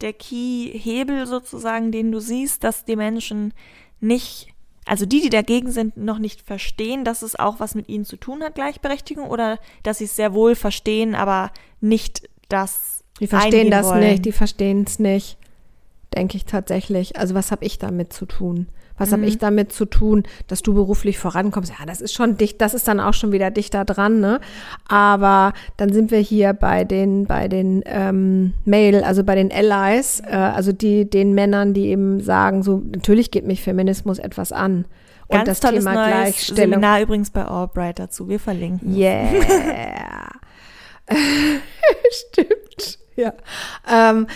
der 0.00 0.12
Key-Hebel 0.12 1.26
sozusagen, 1.26 1.92
den 1.92 2.12
du 2.12 2.20
siehst, 2.20 2.64
dass 2.64 2.84
die 2.84 2.96
Menschen 2.96 3.54
nicht, 4.00 4.51
also 4.92 5.06
die, 5.06 5.22
die 5.22 5.30
dagegen 5.30 5.72
sind, 5.72 5.96
noch 5.96 6.18
nicht 6.18 6.42
verstehen, 6.42 7.02
dass 7.02 7.22
es 7.22 7.34
auch 7.34 7.60
was 7.60 7.74
mit 7.74 7.88
ihnen 7.88 8.04
zu 8.04 8.18
tun 8.18 8.42
hat, 8.42 8.56
Gleichberechtigung, 8.56 9.30
oder 9.30 9.58
dass 9.84 9.96
sie 9.96 10.04
es 10.04 10.16
sehr 10.16 10.34
wohl 10.34 10.54
verstehen, 10.54 11.14
aber 11.14 11.50
nicht 11.80 12.28
das 12.50 13.02
Die 13.18 13.26
verstehen 13.26 13.70
das 13.70 13.86
wollen. 13.86 14.00
nicht, 14.00 14.26
die 14.26 14.32
verstehen 14.32 14.84
es 14.86 14.98
nicht, 14.98 15.38
denke 16.14 16.36
ich 16.36 16.44
tatsächlich. 16.44 17.16
Also 17.16 17.34
was 17.34 17.50
habe 17.50 17.64
ich 17.64 17.78
damit 17.78 18.12
zu 18.12 18.26
tun? 18.26 18.66
Was 18.98 19.08
Mhm. 19.10 19.12
habe 19.14 19.26
ich 19.26 19.38
damit 19.38 19.72
zu 19.72 19.84
tun, 19.84 20.22
dass 20.46 20.62
du 20.62 20.74
beruflich 20.74 21.18
vorankommst? 21.18 21.72
Ja, 21.78 21.86
das 21.86 22.00
ist 22.00 22.12
schon 22.14 22.36
dicht, 22.36 22.60
das 22.60 22.74
ist 22.74 22.86
dann 22.88 23.00
auch 23.00 23.14
schon 23.14 23.32
wieder 23.32 23.50
dichter 23.50 23.84
dran, 23.84 24.20
ne? 24.20 24.40
Aber 24.88 25.52
dann 25.76 25.92
sind 25.92 26.10
wir 26.10 26.18
hier 26.18 26.52
bei 26.52 26.84
den, 26.84 27.26
bei 27.26 27.48
den 27.48 27.82
ähm, 27.86 28.54
Male, 28.64 29.04
also 29.04 29.24
bei 29.24 29.34
den 29.34 29.50
Allies, 29.52 30.20
äh, 30.26 30.34
also 30.34 30.72
die, 30.72 31.08
den 31.08 31.34
Männern, 31.34 31.74
die 31.74 31.86
eben 31.86 32.20
sagen, 32.20 32.62
so, 32.62 32.82
natürlich 32.90 33.30
geht 33.30 33.46
mich 33.46 33.62
Feminismus 33.62 34.18
etwas 34.18 34.52
an. 34.52 34.86
Und 35.28 35.36
Ganz 35.38 35.48
das 35.48 35.60
tolles 35.60 35.84
Thema 35.84 35.94
neues 35.94 36.08
Gleichstellung. 36.08 36.72
Seminar 36.72 37.00
übrigens 37.00 37.30
bei 37.30 37.44
Albright 37.44 37.98
dazu. 37.98 38.28
Wir 38.28 38.38
verlinken. 38.38 38.94
Yeah. 38.94 39.24
Stimmt. 42.10 42.98
Ja. 43.16 43.32
Ähm, 43.90 44.26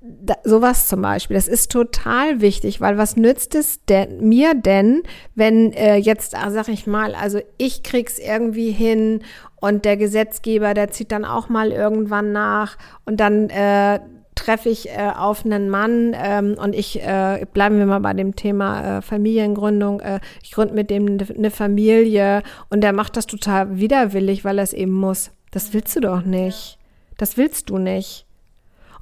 da, 0.00 0.36
sowas 0.44 0.88
zum 0.88 1.02
Beispiel, 1.02 1.34
das 1.34 1.48
ist 1.48 1.70
total 1.70 2.40
wichtig, 2.40 2.80
weil 2.80 2.96
was 2.96 3.16
nützt 3.16 3.54
es 3.54 3.84
denn, 3.84 4.26
mir 4.26 4.54
denn, 4.54 5.02
wenn 5.34 5.72
äh, 5.72 5.96
jetzt, 5.96 6.36
ah, 6.36 6.50
sag 6.50 6.68
ich 6.68 6.86
mal, 6.86 7.14
also 7.14 7.40
ich 7.58 7.82
krieg's 7.82 8.18
irgendwie 8.18 8.70
hin 8.70 9.22
und 9.60 9.84
der 9.84 9.96
Gesetzgeber, 9.96 10.72
der 10.74 10.90
zieht 10.90 11.12
dann 11.12 11.24
auch 11.24 11.48
mal 11.48 11.70
irgendwann 11.70 12.32
nach 12.32 12.78
und 13.04 13.20
dann 13.20 13.50
äh, 13.50 14.00
treffe 14.34 14.68
ich 14.68 14.88
äh, 14.88 15.12
auf 15.16 15.44
einen 15.44 15.68
Mann 15.68 16.14
ähm, 16.16 16.56
und 16.58 16.74
ich, 16.74 17.02
äh, 17.02 17.46
bleiben 17.52 17.78
wir 17.78 17.86
mal 17.86 18.00
bei 18.00 18.14
dem 18.14 18.36
Thema 18.36 18.98
äh, 18.98 19.02
Familiengründung, 19.02 20.00
äh, 20.00 20.20
ich 20.42 20.52
gründe 20.52 20.74
mit 20.74 20.90
dem 20.90 21.06
eine 21.06 21.26
ne 21.36 21.50
Familie 21.50 22.42
und 22.70 22.80
der 22.80 22.92
macht 22.92 23.16
das 23.16 23.26
total 23.26 23.78
widerwillig, 23.78 24.44
weil 24.44 24.58
er 24.58 24.64
es 24.64 24.72
eben 24.72 24.92
muss. 24.92 25.30
Das 25.50 25.72
willst 25.72 25.94
du 25.94 26.00
doch 26.00 26.24
nicht. 26.24 26.78
Das 27.16 27.36
willst 27.36 27.70
du 27.70 27.78
nicht. 27.78 28.23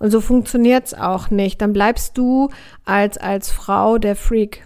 Und 0.03 0.11
so 0.11 0.21
funktioniert's 0.21 0.95
auch 0.95 1.31
nicht. 1.31 1.63
Dann 1.63 1.73
bleibst 1.73 2.19
du 2.19 2.51
als, 2.85 3.19
als 3.19 3.53
Frau 3.53 3.99
der 3.99 4.17
Freak. 4.17 4.65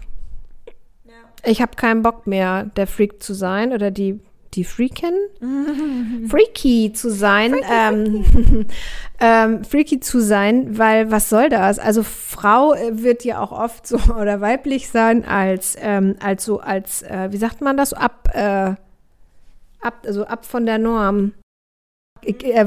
Ich 1.45 1.61
habe 1.61 1.75
keinen 1.75 2.01
Bock 2.01 2.25
mehr, 2.25 2.63
der 2.75 2.87
Freak 2.87 3.21
zu 3.21 3.35
sein 3.35 3.71
oder 3.71 3.91
die, 3.91 4.19
die 4.55 4.63
Freakin? 4.63 5.13
Freaky 6.27 6.91
zu 6.91 7.11
sein. 7.11 7.53
ähm, 7.71 8.65
ähm, 9.19 9.63
freaky 9.63 9.99
zu 9.99 10.21
sein, 10.21 10.75
weil 10.79 11.11
was 11.11 11.29
soll 11.29 11.49
das? 11.49 11.77
Also 11.77 12.01
Frau 12.01 12.73
äh, 12.73 13.03
wird 13.03 13.23
ja 13.23 13.39
auch 13.39 13.51
oft 13.51 13.85
so 13.85 13.97
oder 14.19 14.41
weiblich 14.41 14.89
sein 14.89 15.23
als, 15.23 15.75
ähm, 15.79 16.15
als 16.19 16.45
so, 16.45 16.61
als, 16.61 17.03
äh, 17.03 17.27
wie 17.29 17.37
sagt 17.37 17.61
man 17.61 17.77
das? 17.77 17.93
Ab, 17.93 18.27
äh, 18.33 18.73
ab, 19.81 20.03
also 20.03 20.25
ab 20.25 20.47
von 20.47 20.65
der 20.65 20.79
Norm 20.79 21.33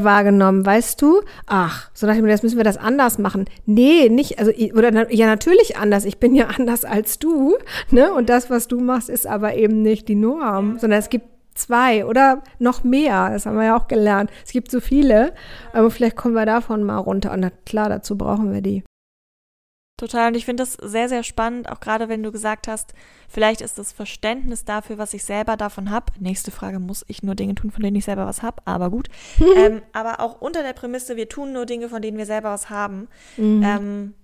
wahrgenommen, 0.04 0.64
weißt 0.64 1.00
du? 1.00 1.20
Ach, 1.46 1.90
so 1.94 2.06
nach 2.06 2.14
dem, 2.14 2.26
jetzt 2.26 2.42
müssen 2.42 2.56
wir 2.56 2.64
das 2.64 2.76
anders 2.76 3.18
machen. 3.18 3.46
Nee, 3.66 4.08
nicht, 4.08 4.38
also, 4.38 4.52
oder, 4.74 5.12
ja, 5.12 5.26
natürlich 5.26 5.76
anders. 5.76 6.04
Ich 6.04 6.18
bin 6.18 6.34
ja 6.34 6.46
anders 6.58 6.84
als 6.84 7.18
du, 7.18 7.56
ne? 7.90 8.12
Und 8.12 8.28
das, 8.28 8.50
was 8.50 8.68
du 8.68 8.80
machst, 8.80 9.08
ist 9.08 9.26
aber 9.26 9.54
eben 9.54 9.82
nicht 9.82 10.08
die 10.08 10.14
Norm, 10.14 10.78
sondern 10.78 10.98
es 10.98 11.08
gibt 11.08 11.26
zwei 11.54 12.04
oder 12.04 12.42
noch 12.58 12.84
mehr. 12.84 13.30
Das 13.30 13.46
haben 13.46 13.56
wir 13.56 13.64
ja 13.64 13.76
auch 13.76 13.88
gelernt. 13.88 14.30
Es 14.44 14.52
gibt 14.52 14.70
so 14.70 14.80
viele, 14.80 15.32
aber 15.72 15.90
vielleicht 15.90 16.16
kommen 16.16 16.34
wir 16.34 16.46
davon 16.46 16.82
mal 16.82 16.98
runter. 16.98 17.32
Und 17.32 17.40
na 17.40 17.50
klar, 17.66 17.88
dazu 17.88 18.16
brauchen 18.16 18.52
wir 18.52 18.62
die. 18.62 18.82
Total. 20.00 20.28
Und 20.28 20.34
ich 20.34 20.46
finde 20.46 20.62
das 20.62 20.78
sehr, 20.80 21.10
sehr 21.10 21.22
spannend, 21.22 21.68
auch 21.68 21.78
gerade 21.78 22.08
wenn 22.08 22.22
du 22.22 22.32
gesagt 22.32 22.68
hast, 22.68 22.94
vielleicht 23.28 23.60
ist 23.60 23.76
das 23.76 23.92
Verständnis 23.92 24.64
dafür, 24.64 24.96
was 24.96 25.12
ich 25.12 25.24
selber 25.24 25.58
davon 25.58 25.90
habe. 25.90 26.06
Nächste 26.18 26.50
Frage, 26.50 26.78
muss 26.78 27.04
ich 27.06 27.22
nur 27.22 27.34
Dinge 27.34 27.54
tun, 27.54 27.70
von 27.70 27.82
denen 27.82 27.96
ich 27.96 28.06
selber 28.06 28.24
was 28.24 28.42
habe? 28.42 28.62
Aber 28.64 28.88
gut. 28.88 29.08
ähm, 29.56 29.82
aber 29.92 30.20
auch 30.20 30.40
unter 30.40 30.62
der 30.62 30.72
Prämisse, 30.72 31.16
wir 31.16 31.28
tun 31.28 31.52
nur 31.52 31.66
Dinge, 31.66 31.90
von 31.90 32.00
denen 32.00 32.16
wir 32.16 32.24
selber 32.24 32.50
was 32.50 32.70
haben. 32.70 33.08
Ähm, 33.36 34.14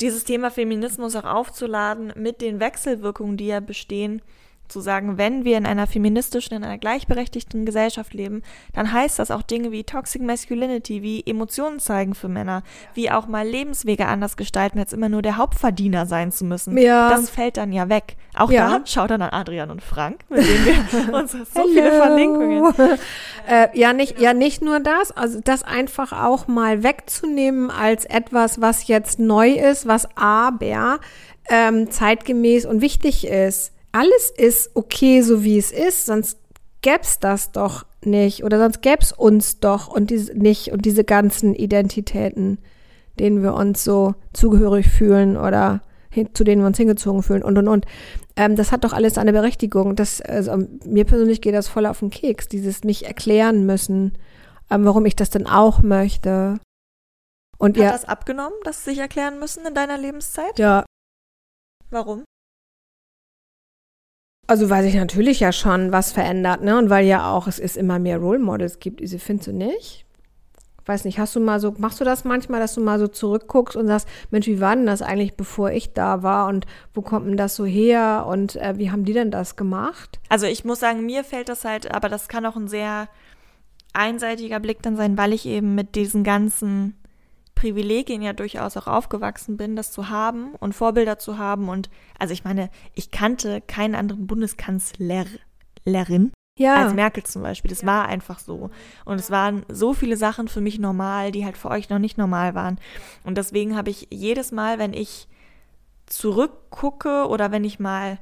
dieses 0.00 0.24
Thema 0.24 0.50
Feminismus 0.50 1.14
auch 1.14 1.24
aufzuladen 1.24 2.14
mit 2.16 2.40
den 2.40 2.58
Wechselwirkungen, 2.58 3.36
die 3.36 3.48
ja 3.48 3.60
bestehen, 3.60 4.22
zu 4.68 4.80
sagen, 4.80 5.18
wenn 5.18 5.44
wir 5.44 5.56
in 5.58 5.66
einer 5.66 5.86
feministischen, 5.86 6.56
in 6.56 6.64
einer 6.64 6.78
gleichberechtigten 6.78 7.64
Gesellschaft 7.66 8.14
leben, 8.14 8.42
dann 8.74 8.92
heißt 8.92 9.18
das 9.18 9.30
auch 9.30 9.42
Dinge 9.42 9.72
wie 9.72 9.84
Toxic 9.84 10.22
Masculinity, 10.22 11.02
wie 11.02 11.22
Emotionen 11.26 11.78
zeigen 11.78 12.14
für 12.14 12.28
Männer, 12.28 12.62
wie 12.94 13.10
auch 13.10 13.26
mal 13.26 13.46
Lebenswege 13.46 14.06
anders 14.06 14.36
gestalten, 14.36 14.78
als 14.78 14.92
immer 14.92 15.08
nur 15.08 15.22
der 15.22 15.36
Hauptverdiener 15.36 16.06
sein 16.06 16.32
zu 16.32 16.44
müssen. 16.44 16.76
Ja. 16.78 17.10
Das 17.10 17.30
fällt 17.30 17.56
dann 17.56 17.72
ja 17.72 17.88
weg. 17.88 18.16
Auch 18.34 18.50
Ja. 18.50 18.78
da 18.78 18.86
schaut 18.86 19.10
dann 19.10 19.22
an 19.22 19.30
Adrian 19.30 19.70
und 19.70 19.82
Frank, 19.82 20.20
mit 20.28 20.40
denen 20.46 20.66
wir 21.08 21.14
uns 21.18 21.32
so 21.32 21.44
viele 21.66 21.92
Verlinkungen. 21.92 22.74
äh, 23.48 23.68
ja, 23.78 23.92
nicht, 23.92 24.20
ja, 24.20 24.34
nicht 24.34 24.62
nur 24.62 24.80
das, 24.80 25.12
also 25.12 25.40
das 25.42 25.62
einfach 25.62 26.12
auch 26.12 26.46
mal 26.46 26.82
wegzunehmen 26.82 27.70
als 27.70 28.04
etwas, 28.04 28.60
was 28.60 28.86
jetzt 28.86 29.18
neu 29.18 29.50
ist, 29.50 29.86
was 29.86 30.08
aber 30.16 31.00
ähm, 31.48 31.90
zeitgemäß 31.90 32.66
und 32.66 32.80
wichtig 32.80 33.26
ist. 33.26 33.72
Alles 33.98 34.30
ist 34.30 34.70
okay, 34.76 35.22
so 35.22 35.42
wie 35.42 35.58
es 35.58 35.72
ist, 35.72 36.06
sonst 36.06 36.38
gäb's 36.82 37.18
das 37.18 37.50
doch 37.50 37.84
nicht 38.04 38.44
oder 38.44 38.60
sonst 38.60 38.80
gäb's 38.80 39.10
uns 39.10 39.58
doch 39.58 39.88
und 39.88 40.10
diese 40.10 40.38
nicht 40.38 40.70
und 40.70 40.84
diese 40.84 41.02
ganzen 41.02 41.52
Identitäten, 41.52 42.58
denen 43.18 43.42
wir 43.42 43.54
uns 43.54 43.82
so 43.82 44.14
zugehörig 44.32 44.86
fühlen 44.86 45.36
oder 45.36 45.82
zu 46.32 46.44
denen 46.44 46.62
wir 46.62 46.68
uns 46.68 46.76
hingezogen 46.76 47.24
fühlen 47.24 47.42
und 47.42 47.58
und 47.58 47.66
und. 47.66 47.86
Ähm, 48.36 48.54
das 48.54 48.70
hat 48.70 48.84
doch 48.84 48.92
alles 48.92 49.18
eine 49.18 49.32
Berechtigung. 49.32 49.96
Das, 49.96 50.20
also, 50.20 50.56
mir 50.84 51.04
persönlich 51.04 51.40
geht 51.40 51.56
das 51.56 51.66
voll 51.66 51.84
auf 51.84 51.98
den 51.98 52.10
Keks, 52.10 52.46
dieses 52.46 52.84
mich 52.84 53.04
erklären 53.04 53.66
müssen, 53.66 54.16
ähm, 54.70 54.84
warum 54.84 55.06
ich 55.06 55.16
das 55.16 55.30
denn 55.30 55.48
auch 55.48 55.82
möchte. 55.82 56.60
Und 57.58 57.76
Hat 57.76 57.84
ja, 57.84 57.90
das 57.90 58.04
abgenommen, 58.04 58.54
dass 58.62 58.84
sie 58.84 58.90
sich 58.90 59.00
erklären 59.00 59.40
müssen 59.40 59.66
in 59.66 59.74
deiner 59.74 59.98
Lebenszeit? 59.98 60.56
ja, 60.56 60.84
Warum? 61.90 62.22
Also 64.48 64.70
weil 64.70 64.82
sich 64.82 64.94
natürlich 64.94 65.40
ja 65.40 65.52
schon 65.52 65.92
was 65.92 66.10
verändert, 66.10 66.62
ne? 66.62 66.76
Und 66.78 66.90
weil 66.90 67.06
ja 67.06 67.30
auch 67.30 67.46
es 67.46 67.58
ist 67.58 67.76
immer 67.76 67.98
mehr 67.98 68.18
Role 68.18 68.38
Models 68.38 68.80
gibt. 68.80 69.00
Diese 69.00 69.18
findest 69.18 69.48
du 69.48 69.52
nicht? 69.52 70.06
Weiß 70.86 71.04
nicht, 71.04 71.18
hast 71.18 71.36
du 71.36 71.40
mal 71.40 71.60
so, 71.60 71.74
machst 71.76 72.00
du 72.00 72.04
das 72.04 72.24
manchmal, 72.24 72.60
dass 72.60 72.74
du 72.74 72.80
mal 72.80 72.98
so 72.98 73.08
zurückguckst 73.08 73.76
und 73.76 73.86
sagst, 73.86 74.08
Mensch, 74.30 74.46
wie 74.46 74.58
war 74.58 74.74
denn 74.74 74.86
das 74.86 75.02
eigentlich, 75.02 75.36
bevor 75.36 75.70
ich 75.70 75.92
da 75.92 76.22
war 76.22 76.48
und 76.48 76.64
wo 76.94 77.02
kommt 77.02 77.26
denn 77.26 77.36
das 77.36 77.56
so 77.56 77.66
her 77.66 78.24
und 78.26 78.56
äh, 78.56 78.78
wie 78.78 78.90
haben 78.90 79.04
die 79.04 79.12
denn 79.12 79.30
das 79.30 79.54
gemacht? 79.54 80.18
Also 80.30 80.46
ich 80.46 80.64
muss 80.64 80.80
sagen, 80.80 81.04
mir 81.04 81.24
fällt 81.24 81.50
das 81.50 81.66
halt, 81.66 81.94
aber 81.94 82.08
das 82.08 82.28
kann 82.28 82.46
auch 82.46 82.56
ein 82.56 82.68
sehr 82.68 83.08
einseitiger 83.92 84.60
Blick 84.60 84.80
dann 84.80 84.96
sein, 84.96 85.18
weil 85.18 85.34
ich 85.34 85.44
eben 85.44 85.74
mit 85.74 85.94
diesen 85.94 86.24
ganzen 86.24 86.94
Privilegien 87.58 88.22
ja 88.22 88.32
durchaus 88.32 88.76
auch 88.76 88.86
aufgewachsen 88.86 89.56
bin, 89.56 89.74
das 89.74 89.90
zu 89.90 90.08
haben 90.08 90.54
und 90.60 90.74
Vorbilder 90.74 91.18
zu 91.18 91.38
haben. 91.38 91.68
Und 91.68 91.90
also 92.18 92.32
ich 92.32 92.44
meine, 92.44 92.70
ich 92.94 93.10
kannte 93.10 93.60
keinen 93.60 93.96
anderen 93.96 94.28
Bundeskanzlerin 94.28 95.40
Ja, 96.56 96.76
als 96.76 96.94
Merkel 96.94 97.24
zum 97.24 97.42
Beispiel. 97.42 97.68
Das 97.68 97.84
war 97.84 98.06
einfach 98.06 98.38
so. 98.38 98.70
Und 99.04 99.18
es 99.18 99.32
waren 99.32 99.64
so 99.68 99.92
viele 99.92 100.16
Sachen 100.16 100.46
für 100.46 100.60
mich 100.60 100.78
normal, 100.78 101.32
die 101.32 101.44
halt 101.44 101.56
für 101.56 101.70
euch 101.70 101.90
noch 101.90 101.98
nicht 101.98 102.16
normal 102.16 102.54
waren. 102.54 102.78
Und 103.24 103.38
deswegen 103.38 103.76
habe 103.76 103.90
ich 103.90 104.06
jedes 104.10 104.52
Mal, 104.52 104.78
wenn 104.78 104.92
ich 104.92 105.26
zurückgucke 106.06 107.26
oder 107.28 107.50
wenn 107.50 107.64
ich 107.64 107.80
mal 107.80 108.18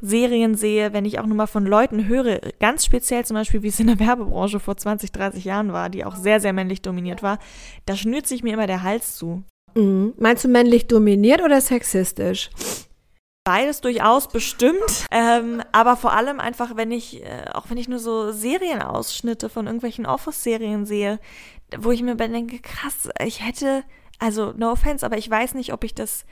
Serien 0.00 0.54
sehe, 0.54 0.92
wenn 0.92 1.04
ich 1.04 1.18
auch 1.18 1.26
nur 1.26 1.36
mal 1.36 1.46
von 1.46 1.66
Leuten 1.66 2.08
höre, 2.08 2.40
ganz 2.60 2.84
speziell 2.84 3.24
zum 3.24 3.34
Beispiel, 3.34 3.62
wie 3.62 3.68
es 3.68 3.80
in 3.80 3.86
der 3.86 3.98
Werbebranche 3.98 4.60
vor 4.60 4.76
20, 4.76 5.12
30 5.12 5.44
Jahren 5.44 5.72
war, 5.72 5.88
die 5.88 6.04
auch 6.04 6.16
sehr, 6.16 6.40
sehr 6.40 6.52
männlich 6.52 6.82
dominiert 6.82 7.22
war, 7.22 7.38
da 7.86 7.96
schnürt 7.96 8.26
sich 8.26 8.42
mir 8.42 8.54
immer 8.54 8.66
der 8.66 8.82
Hals 8.82 9.16
zu. 9.16 9.42
Mhm. 9.74 10.14
Meinst 10.18 10.44
du 10.44 10.48
männlich 10.48 10.86
dominiert 10.86 11.42
oder 11.42 11.60
sexistisch? 11.60 12.50
Beides 13.46 13.82
durchaus 13.82 14.28
bestimmt, 14.28 15.04
ähm, 15.10 15.62
aber 15.72 15.96
vor 15.96 16.14
allem 16.14 16.40
einfach, 16.40 16.76
wenn 16.76 16.90
ich, 16.90 17.22
äh, 17.22 17.44
auch 17.52 17.68
wenn 17.68 17.76
ich 17.76 17.88
nur 17.88 17.98
so 17.98 18.32
Serienausschnitte 18.32 19.50
von 19.50 19.66
irgendwelchen 19.66 20.06
Office-Serien 20.06 20.86
sehe, 20.86 21.20
wo 21.78 21.92
ich 21.92 22.02
mir 22.02 22.16
denke, 22.16 22.58
krass, 22.60 23.10
ich 23.22 23.44
hätte, 23.44 23.84
also 24.18 24.54
no 24.56 24.72
offense, 24.72 25.04
aber 25.04 25.18
ich 25.18 25.28
weiß 25.28 25.54
nicht, 25.54 25.74
ob 25.74 25.84
ich 25.84 25.94
das, 25.94 26.24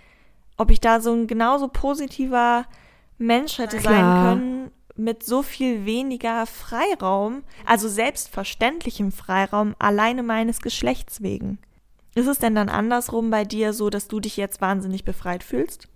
ob 0.57 0.70
ich 0.70 0.81
da 0.81 1.01
so 1.01 1.12
ein 1.12 1.27
genauso 1.27 1.68
positiver 1.68 2.64
Mensch 3.18 3.59
hätte 3.59 3.81
sein 3.81 3.83
Klar. 3.83 4.35
können 4.35 4.70
mit 4.96 5.25
so 5.25 5.42
viel 5.42 5.87
weniger 5.87 6.46
Freiraum, 6.46 7.44
also 7.65 7.88
selbstverständlichem 7.88 9.13
Freiraum, 9.13 9.75
alleine 9.79 10.23
meines 10.23 10.60
Geschlechts 10.60 11.23
wegen. 11.23 11.58
Ist 12.15 12.27
es 12.27 12.38
denn 12.38 12.54
dann 12.54 12.69
andersrum 12.69 13.31
bei 13.31 13.44
dir 13.44 13.73
so, 13.73 13.88
dass 13.88 14.08
du 14.08 14.21
dich 14.21 14.37
jetzt 14.37 14.60
wahnsinnig 14.60 15.04
befreit 15.04 15.42
fühlst? 15.42 15.88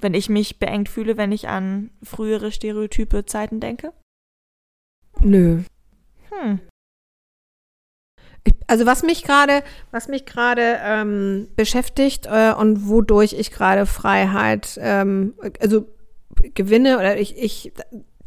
Wenn 0.00 0.14
ich 0.14 0.28
mich 0.28 0.58
beengt 0.58 0.88
fühle, 0.88 1.16
wenn 1.16 1.32
ich 1.32 1.48
an 1.48 1.90
frühere 2.02 2.52
stereotype 2.52 3.24
Zeiten 3.26 3.60
denke? 3.60 3.92
Nö. 5.20 5.62
Hm. 6.30 6.60
Ich, 8.44 8.54
also 8.66 8.86
was 8.86 9.02
mich 9.02 9.22
gerade, 9.22 9.62
was 9.90 10.08
mich 10.08 10.26
gerade 10.26 10.78
ähm, 10.82 11.48
beschäftigt 11.56 12.26
äh, 12.26 12.52
und 12.52 12.88
wodurch 12.88 13.34
ich 13.34 13.50
gerade 13.50 13.86
Freiheit, 13.86 14.78
ähm, 14.82 15.34
also 15.60 15.86
gewinne 16.54 16.98
oder 16.98 17.18
ich, 17.18 17.36
ich 17.38 17.72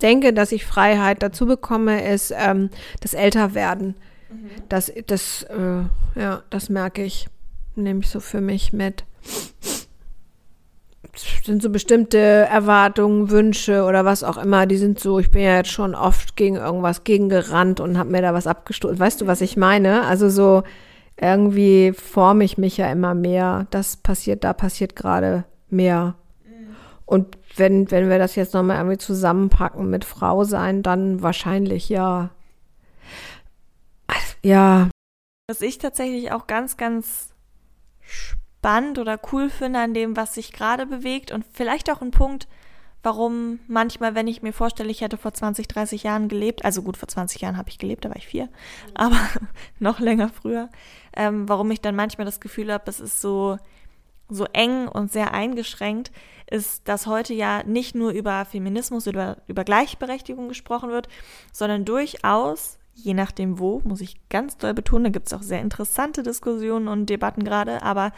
denke, 0.02 0.34
dass 0.34 0.52
ich 0.52 0.66
Freiheit 0.66 1.24
dazu 1.24 1.46
bekomme, 1.46 2.08
ist 2.08 2.34
ähm, 2.36 2.70
das 3.02 3.14
Älterwerden. 3.14 3.96
Das, 4.70 4.92
das, 5.08 5.44
äh, 5.44 6.20
ja, 6.20 6.44
das 6.50 6.70
merke 6.70 7.04
ich, 7.04 7.28
nehme 7.76 8.02
ich 8.02 8.10
so 8.10 8.20
für 8.20 8.42
mich 8.42 8.74
mit. 8.74 9.06
Sind 11.16 11.62
so 11.62 11.70
bestimmte 11.70 12.18
Erwartungen, 12.18 13.30
Wünsche 13.30 13.84
oder 13.84 14.04
was 14.04 14.24
auch 14.24 14.38
immer, 14.38 14.66
die 14.66 14.78
sind 14.78 15.00
so, 15.00 15.20
ich 15.20 15.32
bin 15.32 15.42
ja 15.42 15.56
jetzt 15.56 15.72
schon 15.72 15.96
oft 15.96 16.36
gegen 16.36 16.56
irgendwas 16.56 17.04
gegengerannt 17.04 17.80
und 17.80 17.98
habe 17.98 18.12
mir 18.12 18.22
da 18.22 18.34
was 18.34 18.48
abgestoßen. 18.48 19.00
Weißt 19.00 19.22
du, 19.22 19.28
was 19.28 19.42
ich 19.42 19.56
meine? 19.56 20.06
Also 20.06 20.30
so 20.30 20.64
irgendwie 21.20 21.94
forme 21.94 22.44
ich 22.44 22.58
mich 22.58 22.78
ja 22.78 22.92
immer 22.92 23.14
mehr. 23.14 23.68
Das 23.70 23.98
passiert, 23.98 24.44
da 24.44 24.54
passiert 24.54 24.96
gerade 24.96 25.46
mehr. 25.70 26.16
Und 27.06 27.38
wenn, 27.56 27.90
wenn 27.92 28.10
wir 28.10 28.18
das 28.18 28.36
jetzt 28.36 28.54
nochmal 28.54 28.78
irgendwie 28.78 28.98
zusammenpacken 28.98 29.90
mit 29.90 30.06
Frau 30.06 30.44
sein, 30.44 30.84
dann 30.84 31.22
wahrscheinlich 31.22 31.88
ja. 31.90 32.32
Ja. 34.42 34.90
Was 35.48 35.62
ich 35.62 35.78
tatsächlich 35.78 36.32
auch 36.32 36.48
ganz, 36.48 36.78
ganz 36.78 37.34
spannend 38.02 38.45
oder 38.98 39.20
cool 39.32 39.50
finde 39.50 39.80
an 39.80 39.94
dem, 39.94 40.18
was 40.18 40.34
sich 40.34 40.52
gerade 40.52 40.86
bewegt. 40.86 41.32
Und 41.32 41.46
vielleicht 41.54 41.92
auch 41.92 42.02
ein 42.02 42.12
Punkt, 42.12 42.48
warum 43.04 43.60
manchmal, 43.68 44.16
wenn 44.16 44.28
ich 44.28 44.42
mir 44.42 44.52
vorstelle, 44.52 44.90
ich 44.90 45.02
hätte 45.02 45.18
vor 45.18 45.34
20, 45.34 45.68
30 45.68 46.04
Jahren 46.04 46.28
gelebt, 46.28 46.66
also 46.66 46.82
gut, 46.82 46.98
vor 46.98 47.08
20 47.08 47.42
Jahren 47.42 47.58
habe 47.58 47.70
ich 47.70 47.78
gelebt, 47.78 48.04
da 48.04 48.10
war 48.10 48.16
ich 48.16 48.28
vier, 48.28 48.50
aber 48.96 49.20
noch 49.80 50.00
länger 50.00 50.30
früher, 50.30 50.70
ähm, 51.16 51.48
warum 51.48 51.70
ich 51.70 51.82
dann 51.82 51.96
manchmal 51.96 52.26
das 52.26 52.40
Gefühl 52.40 52.74
habe, 52.74 52.90
es 52.90 53.00
ist 53.00 53.22
so, 53.22 53.58
so 54.28 54.46
eng 54.54 54.88
und 54.88 55.12
sehr 55.12 55.34
eingeschränkt, 55.36 56.12
ist, 56.50 56.88
dass 56.88 57.06
heute 57.06 57.36
ja 57.36 57.64
nicht 57.64 57.94
nur 57.94 58.12
über 58.12 58.44
Feminismus, 58.46 59.06
über, 59.06 59.38
über 59.48 59.64
Gleichberechtigung 59.64 60.48
gesprochen 60.48 60.90
wird, 60.90 61.08
sondern 61.54 61.86
durchaus, 61.86 62.80
je 62.96 63.14
nachdem 63.14 63.60
wo, 63.60 63.82
muss 63.84 64.02
ich 64.02 64.18
ganz 64.30 64.58
doll 64.58 64.74
betonen, 64.74 65.06
da 65.06 65.10
gibt 65.12 65.28
es 65.28 65.34
auch 65.34 65.44
sehr 65.44 65.62
interessante 65.62 66.24
Diskussionen 66.24 66.88
und 66.88 67.08
Debatten 67.08 67.44
gerade, 67.44 67.84
aber 67.84 68.12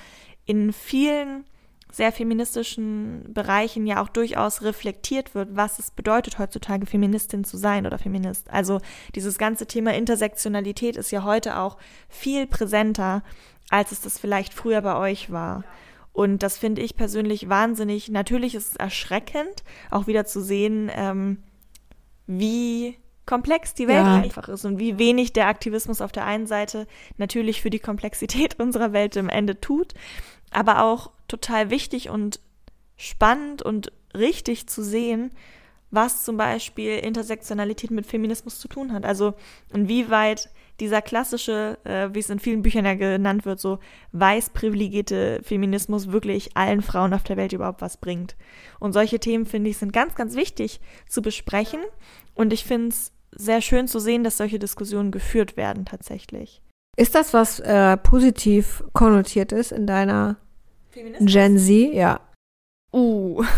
in 0.45 0.71
vielen 0.71 1.43
sehr 1.91 2.11
feministischen 2.11 3.33
Bereichen 3.33 3.87
ja 3.87 4.01
auch 4.01 4.09
durchaus 4.09 4.61
reflektiert 4.61 5.33
wird, 5.33 5.55
was 5.55 5.79
es 5.79 5.89
bedeutet, 5.89 6.37
heutzutage 6.37 6.85
Feministin 6.85 7.43
zu 7.43 7.57
sein 7.57 7.85
oder 7.87 7.97
Feminist. 7.97 8.49
Also 8.51 8.79
dieses 9.15 9.37
ganze 9.37 9.65
Thema 9.65 9.93
Intersektionalität 9.95 10.95
ist 10.95 11.11
ja 11.11 11.23
heute 11.23 11.57
auch 11.57 11.77
viel 12.07 12.45
präsenter, 12.45 13.23
als 13.69 13.91
es 13.91 14.01
das 14.01 14.19
vielleicht 14.19 14.53
früher 14.53 14.81
bei 14.81 14.95
euch 14.95 15.31
war. 15.31 15.63
Und 16.13 16.43
das 16.43 16.57
finde 16.57 16.81
ich 16.81 16.95
persönlich 16.95 17.49
wahnsinnig. 17.49 18.09
Natürlich 18.09 18.53
ist 18.53 18.71
es 18.71 18.75
erschreckend, 18.75 19.63
auch 19.89 20.07
wieder 20.07 20.25
zu 20.25 20.41
sehen, 20.41 20.91
ähm, 20.93 21.43
wie 22.25 22.97
komplex 23.27 23.75
die 23.75 23.87
Welt 23.87 24.05
ja. 24.05 24.15
einfach 24.15 24.47
ist 24.47 24.65
und 24.65 24.79
wie 24.79 24.97
wenig 24.97 25.33
der 25.33 25.47
Aktivismus 25.47 26.01
auf 26.01 26.11
der 26.11 26.25
einen 26.25 26.47
Seite 26.47 26.87
natürlich 27.17 27.61
für 27.61 27.69
die 27.69 27.79
Komplexität 27.79 28.59
unserer 28.59 28.93
Welt 28.93 29.15
im 29.15 29.29
Ende 29.29 29.61
tut, 29.61 29.93
aber 30.49 30.83
auch 30.83 31.11
total 31.27 31.69
wichtig 31.69 32.09
und 32.09 32.39
spannend 32.95 33.61
und 33.61 33.91
richtig 34.15 34.67
zu 34.67 34.83
sehen, 34.83 35.31
was 35.91 36.23
zum 36.23 36.37
Beispiel 36.37 36.97
Intersektionalität 36.97 37.91
mit 37.91 38.05
Feminismus 38.05 38.59
zu 38.59 38.67
tun 38.67 38.91
hat. 38.91 39.05
Also 39.05 39.35
inwieweit 39.73 40.49
dieser 40.79 41.01
klassische, 41.01 41.77
äh, 41.85 42.09
wie 42.13 42.19
es 42.19 42.29
in 42.29 42.39
vielen 42.39 42.61
Büchern 42.61 42.85
ja 42.85 42.93
genannt 42.93 43.45
wird, 43.45 43.59
so 43.59 43.79
weiß 44.11 44.51
privilegierte 44.51 45.41
Feminismus 45.43 46.11
wirklich 46.11 46.55
allen 46.55 46.81
Frauen 46.81 47.13
auf 47.13 47.23
der 47.23 47.37
Welt 47.37 47.53
überhaupt 47.53 47.81
was 47.81 47.97
bringt. 47.97 48.35
Und 48.79 48.93
solche 48.93 49.19
Themen, 49.19 49.45
finde 49.45 49.69
ich, 49.69 49.77
sind 49.77 49.93
ganz, 49.93 50.15
ganz 50.15 50.35
wichtig 50.35 50.79
zu 51.07 51.21
besprechen. 51.21 51.79
Und 52.35 52.53
ich 52.53 52.63
finde 52.63 52.89
es 52.89 53.11
sehr 53.37 53.61
schön 53.61 53.87
zu 53.87 53.99
sehen, 53.99 54.23
dass 54.23 54.37
solche 54.37 54.59
Diskussionen 54.59 55.11
geführt 55.11 55.57
werden 55.57 55.85
tatsächlich. 55.85 56.61
Ist 56.95 57.15
das, 57.15 57.33
was 57.33 57.59
äh, 57.59 57.97
positiv 57.97 58.83
konnotiert 58.93 59.51
ist 59.51 59.71
in 59.71 59.85
deiner 59.85 60.37
Gen 61.19 61.57
Z? 61.57 61.93
Ja. 61.93 62.19
Uh. 62.91 63.43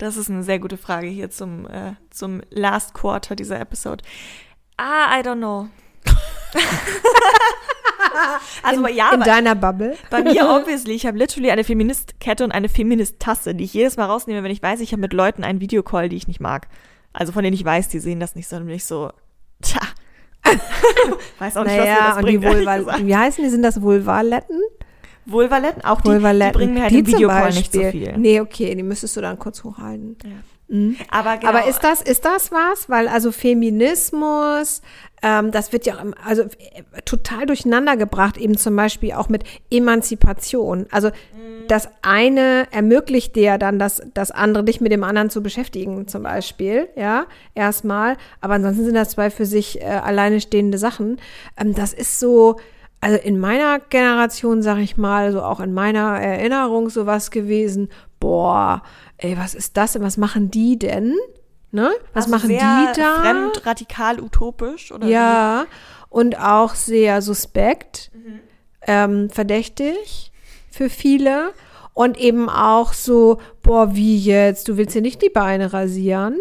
Das 0.00 0.16
ist 0.16 0.30
eine 0.30 0.44
sehr 0.44 0.60
gute 0.60 0.76
Frage 0.76 1.08
hier 1.08 1.28
zum, 1.28 1.66
äh, 1.66 1.94
zum 2.10 2.40
Last 2.50 2.94
Quarter 2.94 3.34
dieser 3.34 3.58
Episode. 3.58 4.04
Ah, 4.76 5.18
I 5.18 5.24
don't 5.24 5.38
know. 5.38 5.68
also 8.62 8.86
in, 8.86 8.96
ja, 8.96 9.12
in 9.12 9.22
deiner 9.22 9.56
Bubble. 9.56 9.96
Bei 10.08 10.22
mir 10.22 10.48
obviously, 10.50 10.94
ich 10.94 11.04
habe 11.04 11.18
literally 11.18 11.50
eine 11.50 11.64
Feministkette 11.64 12.44
und 12.44 12.52
eine 12.52 12.68
Feministtasse, 12.68 13.56
die 13.56 13.64
ich 13.64 13.74
jedes 13.74 13.96
Mal 13.96 14.06
rausnehme, 14.06 14.44
wenn 14.44 14.52
ich 14.52 14.62
weiß, 14.62 14.78
ich 14.80 14.92
habe 14.92 15.00
mit 15.00 15.12
Leuten 15.12 15.42
einen 15.42 15.60
Videocall, 15.60 16.08
die 16.08 16.16
ich 16.16 16.28
nicht 16.28 16.40
mag. 16.40 16.68
Also 17.12 17.32
von 17.32 17.42
denen 17.42 17.54
ich 17.54 17.64
weiß, 17.64 17.88
die 17.88 17.98
sehen 17.98 18.20
das 18.20 18.34
nicht, 18.34 18.48
sondern 18.48 18.68
ich 18.70 18.84
so, 18.84 19.12
tja. 19.62 19.80
weiß 21.38 21.56
auch 21.56 21.64
nicht, 21.64 21.76
naja, 21.76 21.96
was 21.98 22.06
das 22.06 22.16
und 22.16 22.22
bringt, 22.22 22.44
die 22.44 22.48
Vulva, 22.48 22.98
wie 23.02 23.16
heißen 23.16 23.44
die? 23.44 23.50
Sind 23.50 23.62
das 23.62 23.82
Vulvaletten? 23.82 24.60
Vulvaletten, 25.26 25.84
auch 25.84 26.00
die, 26.00 26.08
Vulvaletten. 26.08 26.52
die 26.52 26.58
bringen 26.58 26.74
mir 26.74 26.82
halt 26.82 26.92
die 26.92 27.00
im 27.00 27.06
Videocall 27.06 27.52
nicht 27.52 27.72
so 27.72 27.82
viel. 27.90 28.16
Nee, 28.16 28.40
okay, 28.40 28.74
die 28.74 28.82
müsstest 28.82 29.16
du 29.16 29.20
dann 29.20 29.38
kurz 29.38 29.62
hochhalten. 29.62 30.16
Ja. 30.24 30.30
Mhm. 30.68 30.96
Aber, 31.10 31.38
genau. 31.38 31.50
Aber 31.50 31.66
ist 31.66 31.80
das, 31.80 32.02
ist 32.02 32.24
das 32.24 32.52
was? 32.52 32.88
Weil 32.88 33.08
also 33.08 33.32
Feminismus, 33.32 34.82
ähm, 35.22 35.50
das 35.50 35.72
wird 35.72 35.86
ja 35.86 35.94
auch 35.94 36.04
also 36.24 36.44
total 37.04 37.46
durcheinander 37.46 37.96
gebracht, 37.96 38.36
eben 38.36 38.56
zum 38.56 38.76
Beispiel 38.76 39.12
auch 39.12 39.28
mit 39.28 39.44
Emanzipation. 39.70 40.86
Also 40.90 41.08
mhm. 41.08 41.66
das 41.68 41.88
eine 42.02 42.68
ermöglicht 42.70 43.34
dir 43.34 43.58
dann 43.58 43.78
das, 43.78 44.02
das 44.14 44.30
andere, 44.30 44.64
dich 44.64 44.80
mit 44.80 44.92
dem 44.92 45.04
anderen 45.04 45.30
zu 45.30 45.42
beschäftigen, 45.42 46.06
zum 46.06 46.22
Beispiel, 46.22 46.88
ja, 46.96 47.26
erstmal. 47.54 48.16
Aber 48.40 48.54
ansonsten 48.54 48.84
sind 48.84 48.94
das 48.94 49.10
zwei 49.10 49.30
für 49.30 49.46
sich 49.46 49.80
äh, 49.80 49.84
alleine 49.84 50.40
stehende 50.40 50.78
Sachen. 50.78 51.18
Ähm, 51.58 51.74
das 51.74 51.94
ist 51.94 52.20
so, 52.20 52.56
also 53.00 53.16
in 53.16 53.40
meiner 53.40 53.78
Generation, 53.78 54.62
sag 54.62 54.78
ich 54.78 54.96
mal, 54.96 55.32
so 55.32 55.42
auch 55.42 55.60
in 55.60 55.72
meiner 55.72 56.20
Erinnerung 56.20 56.90
sowas 56.90 57.30
gewesen, 57.30 57.88
boah, 58.20 58.82
ey, 59.18 59.36
was 59.36 59.54
ist 59.54 59.76
das 59.76 59.92
denn? 59.92 60.02
Was 60.02 60.16
machen 60.16 60.50
die 60.50 60.78
denn? 60.78 61.14
Ne? 61.70 61.90
Was 62.14 62.24
also 62.24 62.36
machen 62.36 62.48
die 62.48 62.56
da? 62.56 63.20
Fremd, 63.20 63.66
radikal, 63.66 64.20
utopisch, 64.20 64.90
oder? 64.90 65.06
Ja, 65.06 65.64
wie? 65.64 65.74
und 66.08 66.38
auch 66.38 66.74
sehr 66.74 67.20
suspekt, 67.20 68.10
mhm. 68.14 68.40
ähm, 68.86 69.30
verdächtig 69.30 70.32
für 70.70 70.88
viele. 70.88 71.52
Und 71.92 72.16
eben 72.16 72.48
auch 72.48 72.92
so, 72.92 73.38
boah, 73.62 73.94
wie 73.96 74.16
jetzt? 74.16 74.68
Du 74.68 74.76
willst 74.76 74.94
dir 74.94 75.02
nicht 75.02 75.20
die 75.20 75.30
Beine 75.30 75.72
rasieren? 75.72 76.38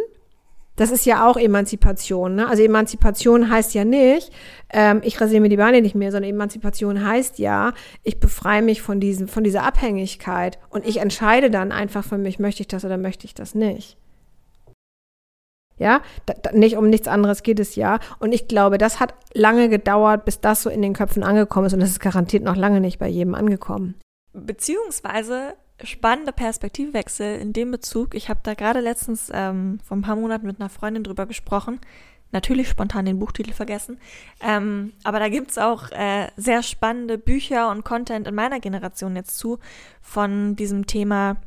Das 0.77 0.91
ist 0.91 1.05
ja 1.05 1.27
auch 1.27 1.37
Emanzipation. 1.37 2.35
Ne? 2.35 2.47
Also 2.47 2.63
Emanzipation 2.63 3.49
heißt 3.49 3.73
ja 3.73 3.83
nicht, 3.83 4.31
ähm, 4.69 5.01
ich 5.03 5.19
rasiere 5.19 5.41
mir 5.41 5.49
die 5.49 5.57
Beine 5.57 5.81
nicht 5.81 5.95
mehr, 5.95 6.11
sondern 6.11 6.29
Emanzipation 6.29 7.05
heißt 7.05 7.39
ja, 7.39 7.73
ich 8.03 8.19
befreie 8.19 8.61
mich 8.61 8.81
von, 8.81 8.99
diesem, 8.99 9.27
von 9.27 9.43
dieser 9.43 9.63
Abhängigkeit 9.63 10.59
und 10.69 10.87
ich 10.87 10.97
entscheide 10.97 11.49
dann 11.49 11.71
einfach 11.71 12.05
für 12.05 12.19
mich, 12.19 12.39
möchte 12.39 12.61
ich 12.61 12.67
das 12.67 12.85
oder 12.85 12.97
möchte 12.97 13.25
ich 13.25 13.33
das 13.33 13.55
nicht. 13.55 13.97
Ja, 15.79 16.01
da, 16.25 16.33
da, 16.41 16.51
nicht 16.51 16.77
um 16.77 16.89
nichts 16.89 17.07
anderes 17.07 17.43
geht 17.43 17.59
es 17.59 17.75
ja. 17.75 17.99
Und 18.19 18.31
ich 18.31 18.47
glaube, 18.47 18.77
das 18.77 18.99
hat 18.99 19.13
lange 19.33 19.69
gedauert, 19.69 20.25
bis 20.25 20.41
das 20.41 20.63
so 20.63 20.69
in 20.69 20.81
den 20.81 20.93
Köpfen 20.93 21.23
angekommen 21.23 21.67
ist. 21.67 21.73
Und 21.73 21.81
das 21.81 21.89
ist 21.89 21.99
garantiert 21.99 22.43
noch 22.43 22.55
lange 22.55 22.81
nicht 22.81 22.97
bei 22.97 23.07
jedem 23.07 23.35
angekommen. 23.35 23.95
Beziehungsweise 24.45 25.55
spannende 25.83 26.31
Perspektivwechsel 26.31 27.39
in 27.39 27.53
dem 27.53 27.71
Bezug. 27.71 28.15
Ich 28.15 28.29
habe 28.29 28.39
da 28.43 28.53
gerade 28.53 28.79
letztens 28.79 29.29
ähm, 29.33 29.79
vor 29.83 29.97
ein 29.97 30.01
paar 30.01 30.15
Monaten 30.15 30.47
mit 30.47 30.59
einer 30.59 30.69
Freundin 30.69 31.03
drüber 31.03 31.25
gesprochen. 31.25 31.79
Natürlich 32.31 32.67
spontan 32.67 33.05
den 33.05 33.19
Buchtitel 33.19 33.53
vergessen. 33.53 33.99
Ähm, 34.41 34.93
aber 35.03 35.19
da 35.19 35.29
gibt's 35.29 35.57
auch 35.57 35.91
äh, 35.91 36.27
sehr 36.35 36.61
spannende 36.61 37.17
Bücher 37.17 37.69
und 37.69 37.85
Content 37.85 38.27
in 38.27 38.35
meiner 38.35 38.59
Generation 38.59 39.15
jetzt 39.15 39.37
zu 39.37 39.59
von 40.01 40.55
diesem 40.55 40.87
Thema, 40.87 41.37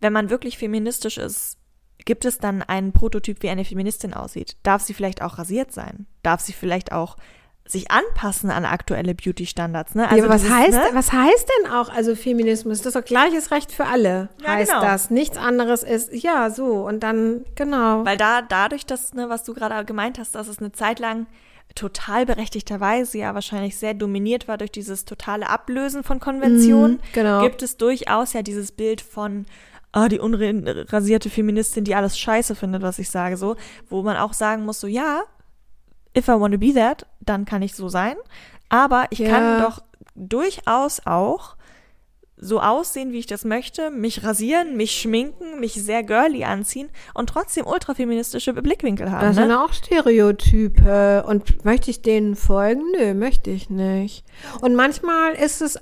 wenn 0.00 0.12
man 0.12 0.28
wirklich 0.28 0.58
feministisch 0.58 1.16
ist, 1.16 1.58
gibt 2.04 2.24
es 2.24 2.38
dann 2.38 2.62
einen 2.62 2.92
Prototyp, 2.92 3.42
wie 3.42 3.48
eine 3.48 3.64
Feministin 3.64 4.12
aussieht? 4.12 4.56
Darf 4.62 4.82
sie 4.82 4.94
vielleicht 4.94 5.22
auch 5.22 5.38
rasiert 5.38 5.72
sein? 5.72 6.06
Darf 6.22 6.40
sie 6.40 6.52
vielleicht 6.52 6.92
auch 6.92 7.16
sich 7.66 7.90
anpassen 7.90 8.50
an 8.50 8.64
aktuelle 8.64 9.14
Beauty-Standards. 9.14 9.94
Ne? 9.94 10.08
Also 10.08 10.24
ja, 10.24 10.30
was 10.30 10.48
heißt, 10.48 10.72
ne? 10.72 10.88
was 10.92 11.12
heißt 11.12 11.48
denn 11.48 11.72
auch, 11.72 11.88
also 11.88 12.14
Feminismus? 12.14 12.78
Das 12.78 12.88
ist 12.88 12.96
doch 12.96 13.04
gleiches 13.04 13.50
Recht 13.50 13.72
für 13.72 13.86
alle, 13.86 14.28
ja, 14.42 14.48
heißt 14.48 14.72
genau. 14.72 14.82
das. 14.82 15.10
Nichts 15.10 15.36
anderes 15.36 15.82
ist, 15.82 16.12
ja, 16.12 16.50
so 16.50 16.86
und 16.86 17.00
dann, 17.00 17.44
genau. 17.54 18.04
Weil 18.04 18.16
da, 18.16 18.42
dadurch, 18.42 18.86
dass, 18.86 19.14
ne, 19.14 19.28
was 19.28 19.44
du 19.44 19.54
gerade 19.54 19.84
gemeint 19.84 20.18
hast, 20.18 20.34
dass 20.34 20.48
es 20.48 20.58
eine 20.58 20.72
Zeit 20.72 20.98
lang 20.98 21.26
total 21.74 22.24
berechtigterweise 22.24 23.18
ja 23.18 23.34
wahrscheinlich 23.34 23.76
sehr 23.76 23.92
dominiert 23.92 24.48
war 24.48 24.56
durch 24.56 24.70
dieses 24.70 25.04
totale 25.04 25.50
Ablösen 25.50 26.04
von 26.04 26.20
Konventionen, 26.20 26.96
mm, 26.96 27.00
genau. 27.12 27.42
gibt 27.42 27.62
es 27.62 27.76
durchaus 27.76 28.32
ja 28.32 28.42
dieses 28.42 28.72
Bild 28.72 29.00
von 29.00 29.46
ah, 29.92 30.08
die 30.08 30.18
unrasierte 30.18 31.30
Feministin, 31.30 31.84
die 31.84 31.94
alles 31.94 32.18
scheiße 32.18 32.54
findet, 32.54 32.82
was 32.82 32.98
ich 32.98 33.10
sage, 33.10 33.36
so, 33.36 33.56
wo 33.88 34.02
man 34.02 34.16
auch 34.16 34.34
sagen 34.34 34.64
muss, 34.64 34.80
so, 34.80 34.86
ja, 34.86 35.22
if 36.16 36.28
I 36.28 36.32
want 36.32 36.52
to 36.52 36.58
be 36.58 36.74
that, 36.74 37.06
dann 37.26 37.44
kann 37.44 37.62
ich 37.62 37.74
so 37.74 37.88
sein. 37.88 38.16
Aber 38.68 39.06
ich 39.10 39.20
ja. 39.20 39.30
kann 39.30 39.62
doch 39.62 39.82
durchaus 40.14 41.02
auch 41.04 41.56
so 42.38 42.60
aussehen, 42.60 43.12
wie 43.12 43.18
ich 43.18 43.26
das 43.26 43.44
möchte, 43.44 43.90
mich 43.90 44.22
rasieren, 44.22 44.76
mich 44.76 45.00
schminken, 45.00 45.58
mich 45.58 45.72
sehr 45.74 46.02
girly 46.02 46.44
anziehen 46.44 46.90
und 47.14 47.30
trotzdem 47.30 47.66
ultrafeministische 47.66 48.52
Blickwinkel 48.52 49.10
haben. 49.10 49.22
Das 49.22 49.36
ne? 49.36 49.42
sind 49.42 49.52
auch 49.52 49.72
Stereotype. 49.72 51.24
Und 51.26 51.64
möchte 51.64 51.90
ich 51.90 52.02
denen 52.02 52.36
folgen? 52.36 52.82
Nö, 52.98 53.14
möchte 53.14 53.50
ich 53.50 53.70
nicht. 53.70 54.24
Und 54.60 54.74
manchmal 54.74 55.32
ist 55.32 55.62
es 55.62 55.78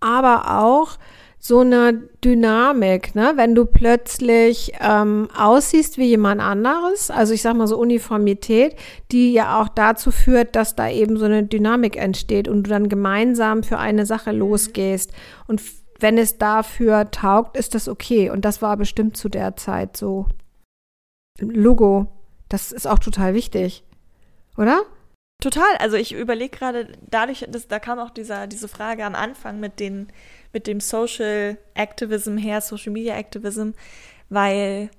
aber 0.00 0.60
auch 0.60 0.98
so 1.44 1.58
eine 1.58 1.94
Dynamik, 2.24 3.16
ne? 3.16 3.32
Wenn 3.34 3.56
du 3.56 3.66
plötzlich 3.66 4.74
ähm, 4.78 5.28
aussiehst 5.36 5.98
wie 5.98 6.04
jemand 6.04 6.40
anderes, 6.40 7.10
also 7.10 7.34
ich 7.34 7.42
sag 7.42 7.56
mal 7.56 7.66
so 7.66 7.76
Uniformität, 7.78 8.76
die 9.10 9.32
ja 9.32 9.60
auch 9.60 9.68
dazu 9.68 10.12
führt, 10.12 10.54
dass 10.54 10.76
da 10.76 10.88
eben 10.88 11.16
so 11.16 11.24
eine 11.24 11.42
Dynamik 11.42 11.96
entsteht 11.96 12.46
und 12.46 12.62
du 12.62 12.70
dann 12.70 12.88
gemeinsam 12.88 13.64
für 13.64 13.78
eine 13.78 14.06
Sache 14.06 14.30
losgehst. 14.30 15.12
Und 15.48 15.60
wenn 15.98 16.16
es 16.16 16.38
dafür 16.38 17.10
taugt, 17.10 17.56
ist 17.56 17.74
das 17.74 17.88
okay. 17.88 18.30
Und 18.30 18.44
das 18.44 18.62
war 18.62 18.76
bestimmt 18.76 19.16
zu 19.16 19.28
der 19.28 19.56
Zeit 19.56 19.96
so. 19.96 20.28
Logo, 21.40 22.06
das 22.48 22.70
ist 22.70 22.86
auch 22.86 23.00
total 23.00 23.34
wichtig, 23.34 23.82
oder? 24.56 24.82
Total. 25.42 25.76
Also 25.80 25.96
ich 25.96 26.14
überlege 26.14 26.56
gerade, 26.56 26.86
dadurch, 27.10 27.44
dass, 27.48 27.66
da 27.66 27.80
kam 27.80 27.98
auch 27.98 28.10
dieser, 28.10 28.46
diese 28.46 28.68
Frage 28.68 29.04
am 29.04 29.16
Anfang 29.16 29.58
mit 29.58 29.80
den 29.80 30.06
mit 30.52 30.66
dem 30.66 30.80
Social 30.80 31.56
Activism 31.74 32.36
her, 32.36 32.60
Social 32.60 32.92
Media 32.92 33.16
Activism, 33.16 33.70
weil 34.28 34.90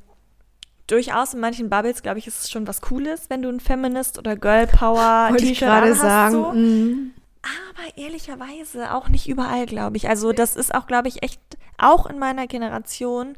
durchaus 0.87 1.33
in 1.33 1.39
manchen 1.39 1.69
Bubbles, 1.69 2.03
glaube 2.03 2.19
ich, 2.19 2.27
ist 2.27 2.41
es 2.41 2.51
schon 2.51 2.67
was 2.67 2.81
Cooles, 2.81 3.29
wenn 3.29 3.41
du 3.41 3.49
ein 3.49 3.59
Feminist 3.59 4.17
oder 4.17 4.35
Girl 4.35 4.67
Power 4.67 5.35
T-Shirt 5.35 5.59
gerade 5.59 5.95
sagen. 5.95 6.33
So. 6.33 6.51
Mm. 6.53 7.11
Aber 7.43 7.97
ehrlicherweise 7.97 8.93
auch 8.93 9.09
nicht 9.09 9.27
überall, 9.27 9.65
glaube 9.65 9.97
ich. 9.97 10.07
Also 10.07 10.31
das 10.31 10.55
ist 10.55 10.73
auch, 10.73 10.87
glaube 10.87 11.09
ich, 11.09 11.23
echt 11.23 11.41
auch 11.77 12.05
in 12.05 12.17
meiner 12.17 12.47
Generation 12.47 13.37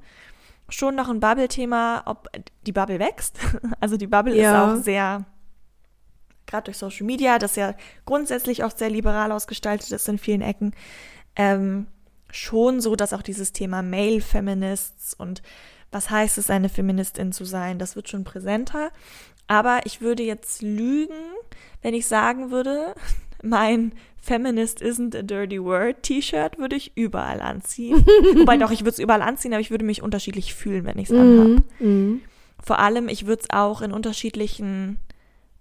schon 0.70 0.96
noch 0.96 1.10
ein 1.10 1.20
Bubble-Thema, 1.20 2.04
ob 2.06 2.28
die 2.66 2.72
Bubble 2.72 3.00
wächst. 3.00 3.38
Also 3.80 3.98
die 3.98 4.08
Bubble 4.08 4.36
Ja. 4.36 4.74
ist 4.74 4.80
auch 4.80 4.84
sehr, 4.84 5.26
gerade 6.48 6.66
durch 6.66 6.78
Social 6.78 7.06
Media, 7.06 7.40
das 7.40 7.56
ja 7.56 7.74
grundsätzlich 8.06 8.64
auch 8.64 8.76
sehr 8.76 8.90
liberal 8.90 9.32
ausgestaltet 9.32 9.92
ist 9.92 10.08
in 10.08 10.18
vielen 10.18 10.42
Ecken, 10.42 10.74
ähm, 11.36 11.88
schon 12.36 12.82
so, 12.82 12.96
dass 12.96 13.14
auch 13.14 13.22
dieses 13.22 13.54
Thema 13.54 13.82
Male 13.82 14.22
Feminists 14.22 15.14
und 15.14 15.42
was 15.92 16.10
heißt 16.10 16.38
es, 16.38 16.50
eine 16.50 16.70
Feministin 16.70 17.32
zu 17.32 17.46
sein, 17.46 17.80
das 17.80 17.96
wird 17.96 18.10
schon 18.10 18.24
präsenter. 18.24 18.92
Aber 19.48 19.82
ich 19.86 20.02
würde 20.02 20.24
jetzt 20.24 20.62
lügen, 20.62 21.14
wenn 21.82 21.94
ich 21.94 22.08
sagen 22.08 22.52
würde, 22.52 22.96
mein 23.44 23.94
Feminist 24.18 24.82
isn't 24.82 25.16
a 25.18 25.22
dirty 25.22 25.64
word 25.64 26.02
T-Shirt 26.02 26.58
würde 26.58 26.76
ich 26.76 26.98
überall 26.98 27.42
anziehen. 27.42 28.06
Wobei 28.36 28.58
doch, 28.58 28.72
ich 28.72 28.82
würde 28.82 28.92
es 28.92 29.00
überall 29.00 29.22
anziehen, 29.22 29.54
aber 29.54 29.62
ich 29.62 29.72
würde 29.72 29.86
mich 29.86 30.02
unterschiedlich 30.02 30.56
fühlen, 30.56 30.84
wenn 30.86 30.98
ich 30.98 31.10
es 31.10 31.16
anhabe. 31.16 31.64
Mm, 31.80 31.88
mm. 31.88 32.22
Vor 32.64 32.80
allem, 32.80 33.08
ich 33.08 33.28
würde 33.28 33.44
es 33.44 33.50
auch 33.52 33.82
in 33.82 33.92
unterschiedlichen 33.92 34.98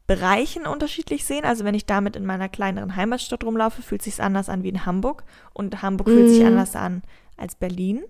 Bereichen 0.07 0.67
unterschiedlich 0.67 1.25
sehen. 1.25 1.45
Also 1.45 1.65
wenn 1.65 1.75
ich 1.75 1.87
damit 1.87 2.15
in 2.17 2.27
meiner 2.27 2.49
kleineren 2.49 2.95
Heimatstadt 2.97 3.43
rumlaufe, 3.45 3.81
fühlt 3.83 4.03
sich 4.03 4.21
anders 4.23 4.49
an 4.49 4.63
wie 4.63 4.69
in 4.69 4.85
Hamburg. 4.85 5.25
Und 5.55 5.81
Hamburg 5.83 6.11
fühlt 6.11 6.29
sich 6.29 6.41
Mhm. 6.41 6.47
anders 6.47 6.77
an 6.77 7.03
als 7.37 7.55
Berlin. 7.55 8.03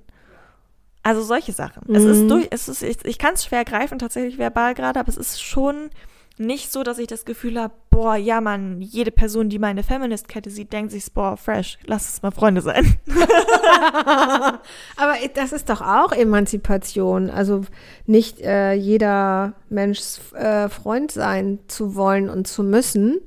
Also 1.03 1.23
solche 1.23 1.53
Sachen. 1.53 1.95
Es 1.95 2.05
ist 2.05 2.23
Mhm. 2.25 2.29
durch, 2.29 2.49
es 2.51 2.69
ist, 2.69 2.83
ich, 2.83 3.05
ich 3.05 3.19
kann 3.19 3.35
es 3.35 3.45
schwer 3.45 3.65
greifen, 3.65 3.99
tatsächlich 3.99 4.39
verbal 4.39 4.75
gerade, 4.75 4.99
aber 4.99 5.09
es 5.09 5.17
ist 5.19 5.41
schon 5.43 5.91
nicht 6.37 6.73
so, 6.73 6.83
dass 6.83 6.99
ich 6.99 7.07
das 7.07 7.25
Gefühl 7.25 7.61
habe, 7.61 7.75
boah, 7.91 8.17
ja 8.17 8.41
Mann, 8.41 8.81
jede 8.81 9.13
Person, 9.13 9.49
die 9.49 9.61
meine 9.61 9.85
Feminist-Kette 9.85 10.51
sieht, 10.51 10.73
denkt 10.73 10.91
sich, 10.91 11.13
boah, 11.13 11.37
fresh, 11.37 11.79
lass 11.87 12.09
es 12.09 12.23
mal 12.23 12.33
Freunde 12.33 12.61
sein. 12.61 12.99
Aber 14.97 15.15
das 15.35 15.53
ist 15.53 15.71
doch 15.71 15.81
auch 15.81 16.13
Emanzipation. 16.13 17.31
Also 17.31 17.63
nicht 18.07 18.41
äh, 18.41 18.73
jeder 18.73 19.55
Mensch 19.69 20.19
äh, 20.35 20.69
Freund 20.69 21.13
sein 21.13 21.61
zu 21.69 21.95
wollen 21.95 22.29
und 22.29 22.49
zu 22.49 22.65
müssen. 22.65 23.21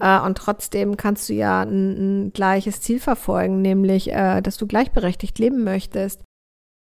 Äh, 0.00 0.20
und 0.20 0.36
trotzdem 0.36 0.98
kannst 0.98 1.30
du 1.30 1.32
ja 1.32 1.62
ein, 1.62 2.26
ein 2.26 2.32
gleiches 2.34 2.82
Ziel 2.82 3.00
verfolgen, 3.00 3.62
nämlich, 3.62 4.12
äh, 4.12 4.42
dass 4.42 4.58
du 4.58 4.66
gleichberechtigt 4.66 5.38
leben 5.38 5.64
möchtest. 5.64 6.20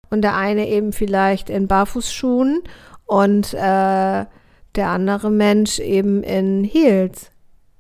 Und 0.10 0.22
der 0.22 0.36
eine 0.36 0.68
eben 0.70 0.92
vielleicht 0.92 1.50
in 1.50 1.68
Barfußschuhen 1.68 2.64
und 3.06 3.54
äh, 3.54 4.26
der 4.78 4.90
andere 4.90 5.32
Mensch 5.32 5.80
eben 5.80 6.24
in 6.24 6.64
Heels. 6.64 7.32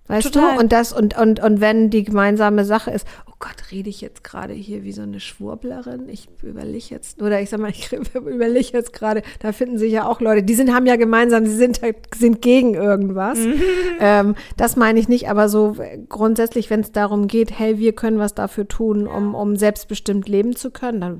Weißt 0.07 0.33
Total. 0.33 0.55
du? 0.55 0.61
Und 0.61 0.71
das, 0.71 0.93
und, 0.93 1.17
und, 1.17 1.41
und 1.41 1.59
wenn 1.59 1.89
die 1.89 2.03
gemeinsame 2.03 2.63
Sache 2.63 2.91
ist, 2.91 3.05
oh 3.29 3.33
Gott, 3.39 3.71
rede 3.71 3.89
ich 3.89 3.99
jetzt 3.99 4.23
gerade 4.23 4.53
hier 4.53 4.83
wie 4.83 4.93
so 4.93 5.01
eine 5.01 5.19
Schwurblerin? 5.19 6.07
Ich 6.07 6.29
überlege 6.41 6.85
jetzt, 6.89 7.21
oder 7.21 7.41
ich 7.41 7.49
sag 7.49 7.59
mal, 7.59 7.69
ich 7.71 7.91
überlege 7.91 8.69
jetzt 8.71 8.93
gerade, 8.93 9.21
da 9.39 9.51
finden 9.51 9.77
sich 9.77 9.91
ja 9.91 10.07
auch 10.07 10.21
Leute, 10.21 10.43
die 10.43 10.55
sind, 10.55 10.73
haben 10.73 10.85
ja 10.85 10.95
gemeinsam, 10.95 11.45
sie 11.45 11.55
sind, 11.55 11.81
sind 12.15 12.41
gegen 12.41 12.73
irgendwas. 12.73 13.39
ähm, 13.99 14.35
das 14.55 14.77
meine 14.77 14.99
ich 14.99 15.09
nicht, 15.09 15.29
aber 15.29 15.49
so 15.49 15.75
grundsätzlich, 16.07 16.69
wenn 16.69 16.79
es 16.79 16.93
darum 16.93 17.27
geht, 17.27 17.57
hey, 17.59 17.77
wir 17.77 17.93
können 17.93 18.17
was 18.17 18.33
dafür 18.33 18.67
tun, 18.67 19.07
um, 19.07 19.35
um 19.35 19.57
selbstbestimmt 19.57 20.29
leben 20.29 20.55
zu 20.55 20.71
können, 20.71 21.01
dann 21.01 21.19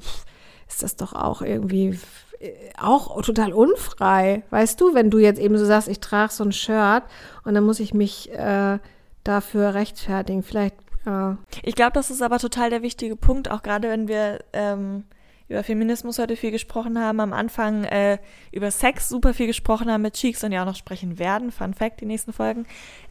ist 0.69 0.81
das 0.81 0.95
doch 0.95 1.13
auch 1.13 1.41
irgendwie 1.41 1.97
auch 2.77 3.21
total 3.21 3.53
unfrei. 3.53 4.43
Weißt 4.49 4.79
du, 4.79 4.93
wenn 4.93 5.09
du 5.09 5.17
jetzt 5.19 5.39
eben 5.39 5.57
so 5.57 5.65
sagst, 5.65 5.87
ich 5.87 5.99
trage 5.99 6.31
so 6.31 6.43
ein 6.43 6.51
Shirt 6.51 7.03
und 7.43 7.53
dann 7.53 7.63
muss 7.63 7.79
ich 7.79 7.93
mich 7.93 8.31
äh, 8.31 8.79
dafür 9.23 9.73
rechtfertigen. 9.73 10.43
Vielleicht, 10.43 10.75
äh, 11.05 11.33
Ich 11.63 11.75
glaube, 11.75 11.93
das 11.93 12.09
ist 12.09 12.21
aber 12.21 12.39
total 12.39 12.69
der 12.69 12.81
wichtige 12.81 13.15
Punkt, 13.15 13.49
auch 13.49 13.63
gerade 13.63 13.89
wenn 13.89 14.07
wir 14.07 14.39
ähm, 14.53 15.03
über 15.47 15.63
Feminismus 15.63 16.19
heute 16.19 16.35
viel 16.35 16.51
gesprochen 16.51 16.99
haben, 16.99 17.19
am 17.19 17.33
Anfang 17.33 17.83
äh, 17.85 18.17
über 18.51 18.69
Sex 18.71 19.09
super 19.09 19.33
viel 19.33 19.47
gesprochen 19.47 19.91
haben 19.91 20.01
mit 20.01 20.15
Cheeks 20.15 20.43
und 20.43 20.51
ja 20.51 20.61
auch 20.61 20.67
noch 20.67 20.75
sprechen 20.75 21.19
werden, 21.19 21.51
Fun 21.51 21.73
Fact, 21.73 22.01
die 22.01 22.05
nächsten 22.05 22.33
Folgen, 22.33 22.65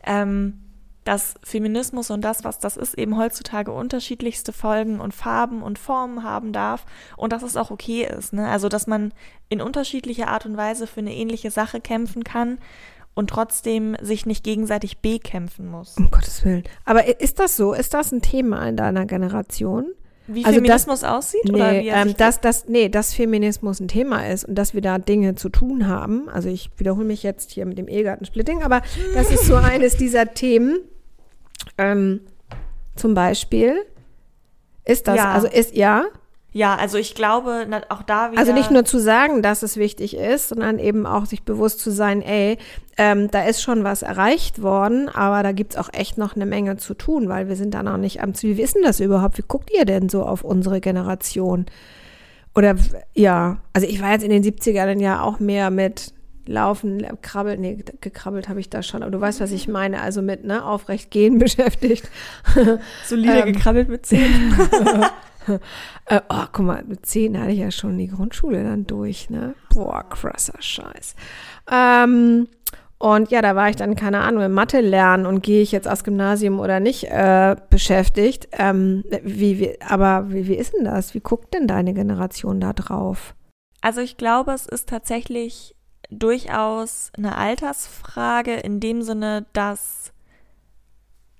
ähm, 0.04 0.60
dass 1.06 1.34
Feminismus 1.42 2.10
und 2.10 2.20
das, 2.22 2.44
was 2.44 2.58
das 2.58 2.76
ist, 2.76 2.98
eben 2.98 3.16
heutzutage 3.16 3.70
unterschiedlichste 3.72 4.52
Folgen 4.52 5.00
und 5.00 5.14
Farben 5.14 5.62
und 5.62 5.78
Formen 5.78 6.22
haben 6.24 6.52
darf 6.52 6.84
und 7.16 7.32
dass 7.32 7.42
es 7.42 7.56
auch 7.56 7.70
okay 7.70 8.04
ist. 8.06 8.32
Ne? 8.32 8.46
Also, 8.48 8.68
dass 8.68 8.86
man 8.86 9.14
in 9.48 9.60
unterschiedlicher 9.62 10.28
Art 10.28 10.46
und 10.46 10.56
Weise 10.56 10.86
für 10.86 11.00
eine 11.00 11.14
ähnliche 11.14 11.50
Sache 11.50 11.80
kämpfen 11.80 12.24
kann 12.24 12.58
und 13.14 13.30
trotzdem 13.30 13.96
sich 14.02 14.26
nicht 14.26 14.44
gegenseitig 14.44 14.98
bekämpfen 14.98 15.70
muss. 15.70 15.96
um 15.96 16.10
Gottes 16.10 16.44
Willen. 16.44 16.64
Aber 16.84 17.20
ist 17.20 17.38
das 17.38 17.56
so? 17.56 17.72
Ist 17.72 17.94
das 17.94 18.12
ein 18.12 18.20
Thema 18.20 18.68
in 18.68 18.76
deiner 18.76 19.06
Generation? 19.06 19.86
Wie 20.26 20.44
Also 20.44 20.58
das- 20.58 20.64
Feminismus 20.66 21.04
aussieht? 21.04 21.48
oder 21.48 21.70
Nee, 21.72 21.82
wie 21.84 21.88
er 21.88 22.02
ähm, 22.02 22.14
dass, 22.16 22.40
dass, 22.40 22.66
nee, 22.66 22.88
dass 22.88 23.14
Feminismus 23.14 23.78
ein 23.78 23.86
Thema 23.86 24.26
ist 24.26 24.44
und 24.44 24.56
dass 24.56 24.74
wir 24.74 24.80
da 24.82 24.98
Dinge 24.98 25.36
zu 25.36 25.50
tun 25.50 25.86
haben. 25.86 26.28
Also 26.28 26.48
ich 26.48 26.68
wiederhole 26.78 27.06
mich 27.06 27.22
jetzt 27.22 27.52
hier 27.52 27.64
mit 27.64 27.78
dem 27.78 27.86
Ehegattensplitting, 27.86 28.64
aber 28.64 28.82
das 29.14 29.30
ist 29.30 29.44
so 29.46 29.54
eines 29.54 29.96
dieser 29.96 30.34
Themen. 30.34 30.80
Ähm, 31.78 32.20
zum 32.94 33.14
Beispiel 33.14 33.76
ist 34.84 35.08
das, 35.08 35.16
Ja. 35.16 35.32
also 35.32 35.46
ist 35.48 35.74
ja, 35.76 36.04
Ja, 36.52 36.74
also 36.76 36.96
ich 36.96 37.14
glaube, 37.14 37.66
auch 37.90 38.02
da 38.02 38.30
wieder. 38.30 38.38
also 38.40 38.52
nicht 38.54 38.70
nur 38.70 38.84
zu 38.86 38.98
sagen, 38.98 39.42
dass 39.42 39.62
es 39.62 39.76
wichtig 39.76 40.16
ist, 40.16 40.48
sondern 40.48 40.78
eben 40.78 41.04
auch 41.06 41.26
sich 41.26 41.42
bewusst 41.42 41.80
zu 41.80 41.90
sein, 41.90 42.22
ey, 42.22 42.56
ähm, 42.96 43.30
da 43.30 43.42
ist 43.42 43.60
schon 43.60 43.84
was 43.84 44.00
erreicht 44.00 44.62
worden, 44.62 45.10
aber 45.10 45.42
da 45.42 45.52
gibt's 45.52 45.76
auch 45.76 45.90
echt 45.92 46.16
noch 46.16 46.34
eine 46.34 46.46
Menge 46.46 46.78
zu 46.78 46.94
tun, 46.94 47.28
weil 47.28 47.48
wir 47.48 47.56
sind 47.56 47.74
da 47.74 47.82
noch 47.82 47.98
nicht 47.98 48.22
am 48.22 48.32
Ziel. 48.32 48.56
Wie 48.56 48.62
ist 48.62 48.74
denn 48.74 48.82
das 48.84 49.00
überhaupt? 49.00 49.36
Wie 49.36 49.44
guckt 49.46 49.70
ihr 49.76 49.84
denn 49.84 50.08
so 50.08 50.22
auf 50.24 50.44
unsere 50.44 50.80
Generation? 50.80 51.66
Oder 52.54 52.74
ja, 53.12 53.58
also 53.74 53.86
ich 53.86 54.00
war 54.00 54.12
jetzt 54.12 54.24
in 54.24 54.30
den 54.30 54.42
70ern 54.42 54.98
ja 54.98 55.20
auch 55.20 55.40
mehr 55.40 55.68
mit 55.70 56.14
Laufen, 56.48 57.04
Krabbeln, 57.22 57.60
nee, 57.60 57.84
gekrabbelt 58.00 58.48
habe 58.48 58.60
ich 58.60 58.70
da 58.70 58.82
schon, 58.82 59.02
aber 59.02 59.10
du 59.10 59.20
weißt, 59.20 59.40
was 59.40 59.52
ich 59.52 59.68
meine, 59.68 60.00
also 60.00 60.22
mit 60.22 60.44
ne, 60.44 60.64
aufrecht 60.64 61.10
gehen 61.10 61.38
beschäftigt. 61.40 62.08
solide 63.04 63.40
ähm, 63.40 63.52
gekrabbelt 63.52 63.88
mit 63.88 64.06
Zehen. 64.06 64.54
Äh, 66.06 66.20
oh, 66.28 66.44
guck 66.52 66.66
mal, 66.66 66.84
mit 66.84 67.06
zehn 67.06 67.40
hatte 67.40 67.52
ich 67.52 67.60
ja 67.60 67.70
schon 67.70 67.96
die 67.98 68.08
Grundschule 68.08 68.64
dann 68.64 68.84
durch, 68.84 69.30
ne? 69.30 69.54
Boah, 69.72 70.04
krasser 70.08 70.60
Scheiß. 70.60 71.14
Ähm, 71.70 72.48
und 72.98 73.30
ja, 73.30 73.42
da 73.42 73.54
war 73.54 73.68
ich 73.68 73.76
dann, 73.76 73.94
keine 73.94 74.20
Ahnung, 74.20 74.42
im 74.42 74.52
Mathe 74.52 74.80
lernen 74.80 75.26
und 75.26 75.42
gehe 75.42 75.62
ich 75.62 75.70
jetzt 75.70 75.88
aufs 75.88 76.04
Gymnasium 76.04 76.60
oder 76.60 76.80
nicht 76.80 77.04
äh, 77.04 77.56
beschäftigt. 77.68 78.48
Ähm, 78.52 79.04
wie, 79.22 79.60
wie, 79.60 79.80
aber 79.82 80.32
wie, 80.32 80.48
wie 80.48 80.54
ist 80.54 80.74
denn 80.74 80.84
das? 80.84 81.14
Wie 81.14 81.20
guckt 81.20 81.54
denn 81.54 81.66
deine 81.66 81.92
Generation 81.92 82.60
da 82.60 82.72
drauf? 82.72 83.34
Also 83.82 84.00
ich 84.00 84.16
glaube, 84.16 84.52
es 84.52 84.66
ist 84.66 84.88
tatsächlich 84.88 85.75
durchaus 86.10 87.10
eine 87.16 87.36
Altersfrage 87.36 88.54
in 88.54 88.80
dem 88.80 89.02
Sinne, 89.02 89.46
dass 89.52 90.12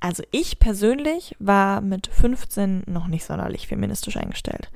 also 0.01 0.23
ich 0.31 0.59
persönlich 0.59 1.35
war 1.39 1.81
mit 1.81 2.07
15 2.07 2.85
noch 2.87 3.09
nicht 3.09 3.25
sonderlich 3.25 3.67
feministisch 3.67 4.17
eingestellt. 4.17 4.71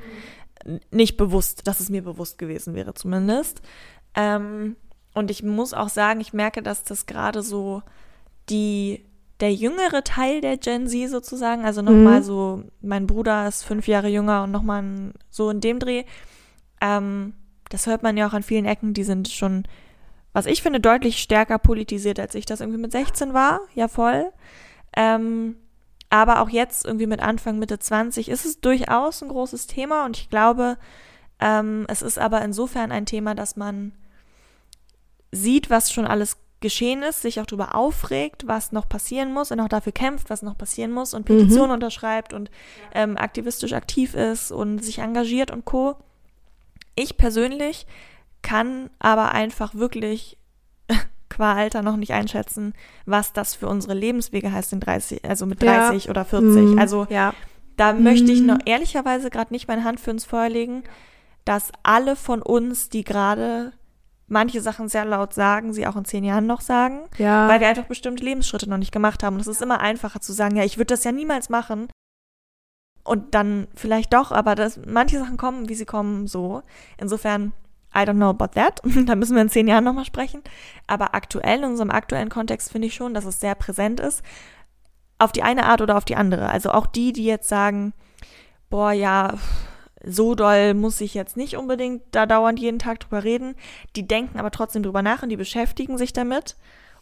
Nicht 0.91 1.17
bewusst, 1.17 1.67
dass 1.67 1.81
es 1.81 1.91
mir 1.91 2.03
bewusst 2.03 2.39
gewesen 2.39 2.75
wäre 2.75 2.95
zumindest. 2.95 3.61
Ähm, 4.15 4.77
und 5.15 5.31
ich 5.31 5.43
muss 5.43 5.75
auch 5.75 5.89
sagen, 5.89 6.21
ich 6.21 6.33
merke, 6.33 6.63
dass 6.63 6.85
das 6.85 7.07
gerade 7.07 7.43
so 7.43 7.83
die 8.49 9.05
der 9.41 9.55
jüngere 9.55 10.05
Teil 10.05 10.43
der 10.43 10.59
Gen 10.59 10.87
Z 10.87 11.09
sozusagen, 11.09 11.65
also 11.65 11.81
nochmal 11.81 12.21
Mhm. 12.21 12.25
so, 12.25 12.65
mein 12.83 13.07
Bruder 13.07 13.49
ist 13.49 13.63
fünf 13.63 13.89
Jahre 13.89 14.09
jünger 14.09 14.43
und 14.45 14.51
nochmal 14.51 15.13
so 15.31 15.49
in 15.49 15.61
dem 15.63 15.79
Dreh. 15.79 16.05
Ähm, 16.83 17.33
das 17.71 17.87
hört 17.87 18.03
man 18.03 18.17
ja 18.17 18.29
auch 18.29 18.35
an 18.35 18.43
vielen 18.43 18.67
Ecken, 18.67 18.93
die 18.93 19.05
sind 19.05 19.29
schon, 19.29 19.65
was 20.35 20.47
ich 20.47 20.63
finde, 20.63 20.81
deutlich 20.81 21.19
stärker 21.19 21.59
politisiert, 21.59 22.21
als 22.21 22.35
ich 22.35 22.45
das 22.45 22.61
irgendwie 22.61 22.81
mit 22.81 22.93
16 22.93 23.33
war, 23.33 23.61
ja 23.75 23.89
voll. 23.89 24.31
Ähm, 24.95 25.57
aber 26.11 26.43
auch 26.43 26.51
jetzt 26.51 26.85
irgendwie 26.85 27.07
mit 27.07 27.21
Anfang, 27.21 27.59
Mitte 27.59 27.79
20 27.79 28.29
ist 28.29 28.45
es 28.45 28.61
durchaus 28.61 29.23
ein 29.23 29.29
großes 29.29 29.69
Thema 29.69 30.05
und 30.05 30.19
ich 30.19 30.29
glaube, 30.29 30.77
ähm, 31.39 31.87
es 31.89 32.03
ist 32.03 32.19
aber 32.19 32.43
insofern 32.43 32.93
ein 32.93 33.07
Thema, 33.07 33.35
dass 33.35 33.57
man 33.57 33.93
sieht, 35.33 35.71
was 35.71 35.93
schon 35.93 36.07
alles 36.07 36.37
geschehen 36.61 37.03
ist, 37.03 37.23
sich 37.23 37.41
auch 37.41 37.47
darüber 37.47 37.75
aufregt, 37.75 38.47
was 38.47 38.73
noch 38.73 38.89
passieren 38.89 39.33
muss 39.33 39.51
und 39.51 39.61
auch 39.61 39.69
dafür 39.69 39.93
kämpft, 39.93 40.29
was 40.29 40.43
noch 40.43 40.59
passieren 40.59 40.91
muss 40.91 41.15
und 41.15 41.25
Petitionen 41.25 41.71
unterschreibt 41.73 42.35
und 42.35 42.51
ähm, 42.93 43.17
aktivistisch 43.17 43.73
aktiv 43.73 44.15
ist 44.15 44.53
und 44.53 44.85
sich 44.85 44.99
engagiert 44.99 45.51
und 45.51 45.65
co. 45.65 45.97
Ich 46.95 47.17
persönlich 47.17 47.87
kann 48.43 48.91
aber 48.99 49.33
einfach 49.33 49.75
wirklich 49.75 50.39
qua 51.29 51.55
Alter 51.55 51.83
noch 51.83 51.97
nicht 51.97 52.13
einschätzen, 52.13 52.75
was 53.07 53.33
das 53.33 53.55
für 53.55 53.69
unsere 53.69 53.95
Lebenswege 53.95 54.53
heißt 54.53 54.73
in 54.73 54.81
30, 54.81 55.25
also 55.29 55.47
mit 55.47 55.63
Ja. 55.63 55.89
30 55.89 56.11
oder 56.11 56.25
40. 56.25 56.63
Mhm. 56.73 56.79
Also 56.79 57.07
ja. 57.11 57.35
da 57.77 57.93
möchte 57.93 58.33
ich 58.33 58.41
Mhm. 58.41 58.47
noch 58.47 58.59
ehrlicherweise 58.65 59.31
gerade 59.31 59.53
nicht 59.53 59.69
meine 59.69 59.85
Hand 59.85 60.01
für 60.01 60.11
uns 60.11 60.25
Feuer 60.25 60.49
legen, 60.49 60.83
dass 61.45 61.71
alle 61.83 62.17
von 62.17 62.43
uns, 62.43 62.89
die 62.89 63.05
gerade 63.05 63.73
manche 64.27 64.61
Sachen 64.61 64.89
sehr 64.89 65.05
laut 65.05 65.35
sagen, 65.35 65.73
sie 65.73 65.87
auch 65.87 65.97
in 65.97 66.05
zehn 66.05 66.23
Jahren 66.23 66.47
noch 66.47 66.61
sagen, 66.61 67.01
Ja. 67.19 67.49
weil 67.49 67.59
wir 67.61 67.69
einfach 67.69 67.87
bestimmte 67.87 68.23
Lebensschritte 68.25 68.69
noch 68.71 68.77
nicht 68.79 68.93
gemacht 68.93 69.23
haben. 69.23 69.35
Und 69.35 69.41
es 69.41 69.49
ist 69.49 69.63
immer 69.63 69.81
einfacher 69.81 70.21
zu 70.21 70.33
sagen, 70.33 70.57
ja, 70.57 70.65
ich 70.65 70.77
würde 70.79 70.87
das 70.95 71.03
ja 71.05 71.11
niemals 71.13 71.49
machen. 71.49 71.89
Und 73.11 73.35
dann 73.35 73.67
vielleicht 73.75 74.13
doch, 74.13 74.31
aber 74.31 74.55
das, 74.55 74.79
manche 74.87 75.19
Sachen 75.19 75.37
kommen, 75.37 75.69
wie 75.69 75.75
sie 75.75 75.85
kommen, 75.85 76.29
so. 76.29 76.63
Insofern, 76.97 77.53
I 77.93 78.03
don't 78.03 78.15
know 78.15 78.31
about 78.31 78.55
that. 78.55 78.81
da 79.07 79.17
müssen 79.17 79.35
wir 79.35 79.43
in 79.43 79.49
zehn 79.49 79.67
Jahren 79.67 79.83
nochmal 79.83 80.05
sprechen. 80.05 80.45
Aber 80.87 81.13
aktuell, 81.13 81.59
in 81.59 81.71
unserem 81.71 81.91
aktuellen 81.91 82.29
Kontext, 82.29 82.71
finde 82.71 82.87
ich 82.87 82.95
schon, 82.95 83.13
dass 83.13 83.25
es 83.25 83.41
sehr 83.41 83.57
präsent 83.57 83.99
ist. 83.99 84.23
Auf 85.19 85.33
die 85.33 85.43
eine 85.43 85.67
Art 85.67 85.81
oder 85.81 85.97
auf 85.97 86.05
die 86.05 86.15
andere. 86.15 86.51
Also 86.51 86.71
auch 86.71 86.87
die, 86.87 87.13
die 87.13 87.25
jetzt 87.25 87.49
sagen, 87.49 87.95
boah, 88.69 88.93
ja, 88.93 89.35
so 90.05 90.37
doll 90.37 90.75
muss 90.75 91.01
ich 91.01 91.13
jetzt 91.13 91.37
nicht 91.37 91.57
unbedingt 91.57 92.05
da 92.13 92.27
dauernd 92.27 92.61
jeden 92.61 92.79
Tag 92.79 93.01
drüber 93.01 93.25
reden. 93.25 93.57
Die 93.97 94.07
denken 94.07 94.39
aber 94.39 94.53
trotzdem 94.53 94.85
drüber 94.85 95.03
nach 95.03 95.25
und 95.25 95.31
die 95.31 95.37
beschäftigen 95.37 95.99
sich 95.99 96.13
damit. 96.13 96.57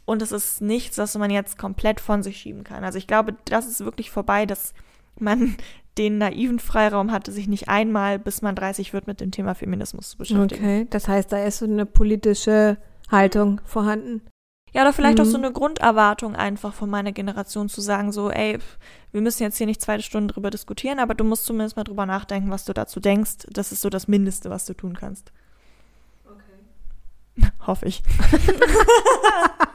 Und 0.06 0.22
es 0.22 0.32
ist 0.32 0.62
nichts, 0.62 0.96
was 0.96 1.18
man 1.18 1.30
jetzt 1.30 1.58
komplett 1.58 2.00
von 2.00 2.22
sich 2.22 2.38
schieben 2.38 2.64
kann. 2.64 2.82
Also 2.82 2.96
ich 2.96 3.06
glaube, 3.06 3.36
das 3.44 3.66
ist 3.66 3.84
wirklich 3.84 4.10
vorbei, 4.10 4.46
dass 4.46 4.72
man 5.20 5.56
den 5.98 6.18
naiven 6.18 6.58
Freiraum 6.60 7.10
hatte, 7.12 7.32
sich 7.32 7.48
nicht 7.48 7.68
einmal, 7.68 8.18
bis 8.18 8.40
man 8.40 8.54
30 8.54 8.92
wird, 8.92 9.06
mit 9.06 9.20
dem 9.20 9.30
Thema 9.32 9.54
Feminismus 9.54 10.10
zu 10.10 10.18
beschäftigen. 10.18 10.64
Okay, 10.64 10.86
das 10.90 11.08
heißt, 11.08 11.30
da 11.32 11.42
ist 11.44 11.58
so 11.58 11.64
eine 11.66 11.84
politische 11.86 12.76
Haltung 13.10 13.60
vorhanden. 13.64 14.22
Ja, 14.74 14.82
oder 14.82 14.92
vielleicht 14.92 15.18
auch 15.18 15.24
Mhm. 15.24 15.30
so 15.30 15.38
eine 15.38 15.50
Grunderwartung 15.50 16.36
einfach 16.36 16.74
von 16.74 16.90
meiner 16.90 17.12
Generation 17.12 17.68
zu 17.70 17.80
sagen, 17.80 18.12
so, 18.12 18.30
ey, 18.30 18.58
wir 19.12 19.20
müssen 19.22 19.42
jetzt 19.42 19.56
hier 19.56 19.66
nicht 19.66 19.80
zwei 19.80 19.98
Stunden 19.98 20.28
drüber 20.28 20.50
diskutieren, 20.50 20.98
aber 20.98 21.14
du 21.14 21.24
musst 21.24 21.46
zumindest 21.46 21.76
mal 21.76 21.84
drüber 21.84 22.04
nachdenken, 22.04 22.50
was 22.50 22.66
du 22.66 22.74
dazu 22.74 23.00
denkst. 23.00 23.46
Das 23.50 23.72
ist 23.72 23.80
so 23.80 23.88
das 23.88 24.08
Mindeste, 24.08 24.50
was 24.50 24.66
du 24.66 24.74
tun 24.74 24.94
kannst. 24.94 25.32
Okay. 26.26 27.48
Hoffe 27.66 27.86
ich. 27.86 28.02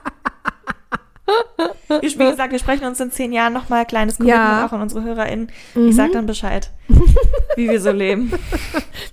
Wie 2.01 2.01
wie 2.19 2.32
gesagt, 2.32 2.51
wir 2.51 2.59
sprechen 2.59 2.86
uns 2.86 2.99
in 2.99 3.11
zehn 3.11 3.32
Jahren 3.32 3.53
nochmal 3.53 3.86
kleines 3.86 4.17
Commitment 4.17 4.43
Ja. 4.43 4.65
auch 4.65 4.74
an 4.74 4.82
unsere 4.82 5.03
HörerInnen. 5.03 5.49
Mhm. 5.74 5.88
Ich 5.88 5.95
sag 5.95 6.11
dann 6.11 6.26
Bescheid, 6.26 6.69
wie 7.55 7.69
wir 7.69 7.80
so 7.80 7.91
leben. 7.91 8.32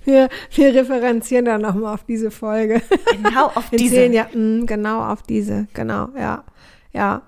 Wir, 0.03 0.27
wir 0.55 0.73
referenzieren 0.75 1.45
dann 1.45 1.61
nochmal 1.61 1.93
auf 1.93 2.03
diese 2.03 2.29
Folge. 2.31 2.81
Genau 3.11 3.45
auf 3.47 3.71
In 3.71 3.77
diese. 3.77 3.95
zehn 3.95 4.13
Jahren, 4.13 4.61
mm, 4.61 4.65
genau 4.65 5.03
auf 5.05 5.21
diese, 5.23 5.67
genau, 5.73 6.09
ja, 6.17 6.43
ja. 6.91 7.21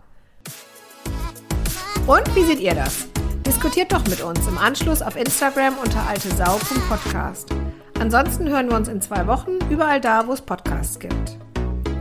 Und 2.08 2.36
wie 2.36 2.44
seht 2.44 2.60
ihr 2.60 2.74
das? 2.76 3.08
Diskutiert 3.48 3.94
doch 3.94 4.04
mit 4.08 4.22
uns 4.22 4.46
im 4.48 4.58
Anschluss 4.58 5.02
auf 5.02 5.16
Instagram 5.16 5.76
unter 5.82 6.02
altesau.podcast. 6.10 7.50
Ansonsten 8.00 8.50
hören 8.50 8.70
wir 8.70 8.76
uns 8.76 8.88
in 8.90 9.00
zwei 9.02 9.28
Wochen 9.28 9.52
überall 9.70 10.02
da, 10.02 10.28
wo 10.28 10.34
es 10.34 10.42
Podcasts 10.42 11.00
gibt. 11.00 11.38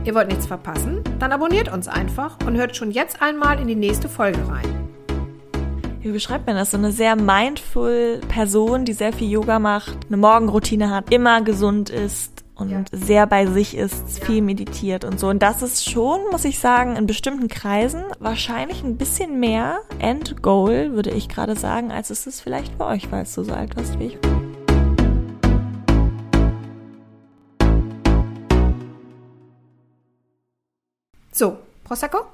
Ihr 0.05 0.13
wollt 0.15 0.27
nichts 0.27 0.45
verpassen? 0.45 1.01
Dann 1.19 1.31
abonniert 1.31 1.71
uns 1.71 1.87
einfach 1.87 2.37
und 2.45 2.57
hört 2.57 2.75
schon 2.75 2.91
jetzt 2.91 3.21
einmal 3.21 3.59
in 3.59 3.67
die 3.67 3.75
nächste 3.75 4.09
Folge 4.09 4.39
rein. 4.49 4.89
Wie 6.01 6.11
beschreibt 6.11 6.45
man 6.45 6.57
das? 6.57 6.71
So 6.71 6.77
eine 6.77 6.91
sehr 6.91 7.15
mindful 7.15 8.19
Person, 8.27 8.83
die 8.83 8.91
sehr 8.91 9.13
viel 9.13 9.29
Yoga 9.29 9.59
macht, 9.59 9.97
eine 10.09 10.17
Morgenroutine 10.17 10.89
hat, 10.89 11.13
immer 11.13 11.41
gesund 11.41 11.89
ist 11.89 12.43
und 12.55 12.69
Ja. 12.71 12.83
sehr 12.91 13.25
bei 13.27 13.45
sich 13.45 13.77
ist, 13.77 14.21
viel 14.21 14.41
meditiert 14.41 15.05
und 15.05 15.17
so. 15.21 15.29
Und 15.29 15.41
das 15.41 15.61
ist 15.61 15.89
schon, 15.89 16.19
muss 16.31 16.43
ich 16.43 16.59
sagen, 16.59 16.97
in 16.97 17.07
bestimmten 17.07 17.47
Kreisen 17.47 18.03
wahrscheinlich 18.19 18.83
ein 18.83 18.97
bisschen 18.97 19.39
mehr 19.39 19.77
Endgoal, 19.99 20.91
würde 20.91 21.11
ich 21.11 21.29
gerade 21.29 21.55
sagen, 21.55 21.91
als 21.93 22.09
es 22.09 22.27
ist 22.27 22.41
vielleicht 22.41 22.77
bei 22.77 22.85
euch, 22.93 23.07
falls 23.07 23.33
du 23.35 23.43
so 23.43 23.53
alt 23.53 23.77
warst 23.77 23.97
wie 23.99 24.07
ich. 24.07 24.17
So, 31.33 31.57
Prosecco? 31.83 32.33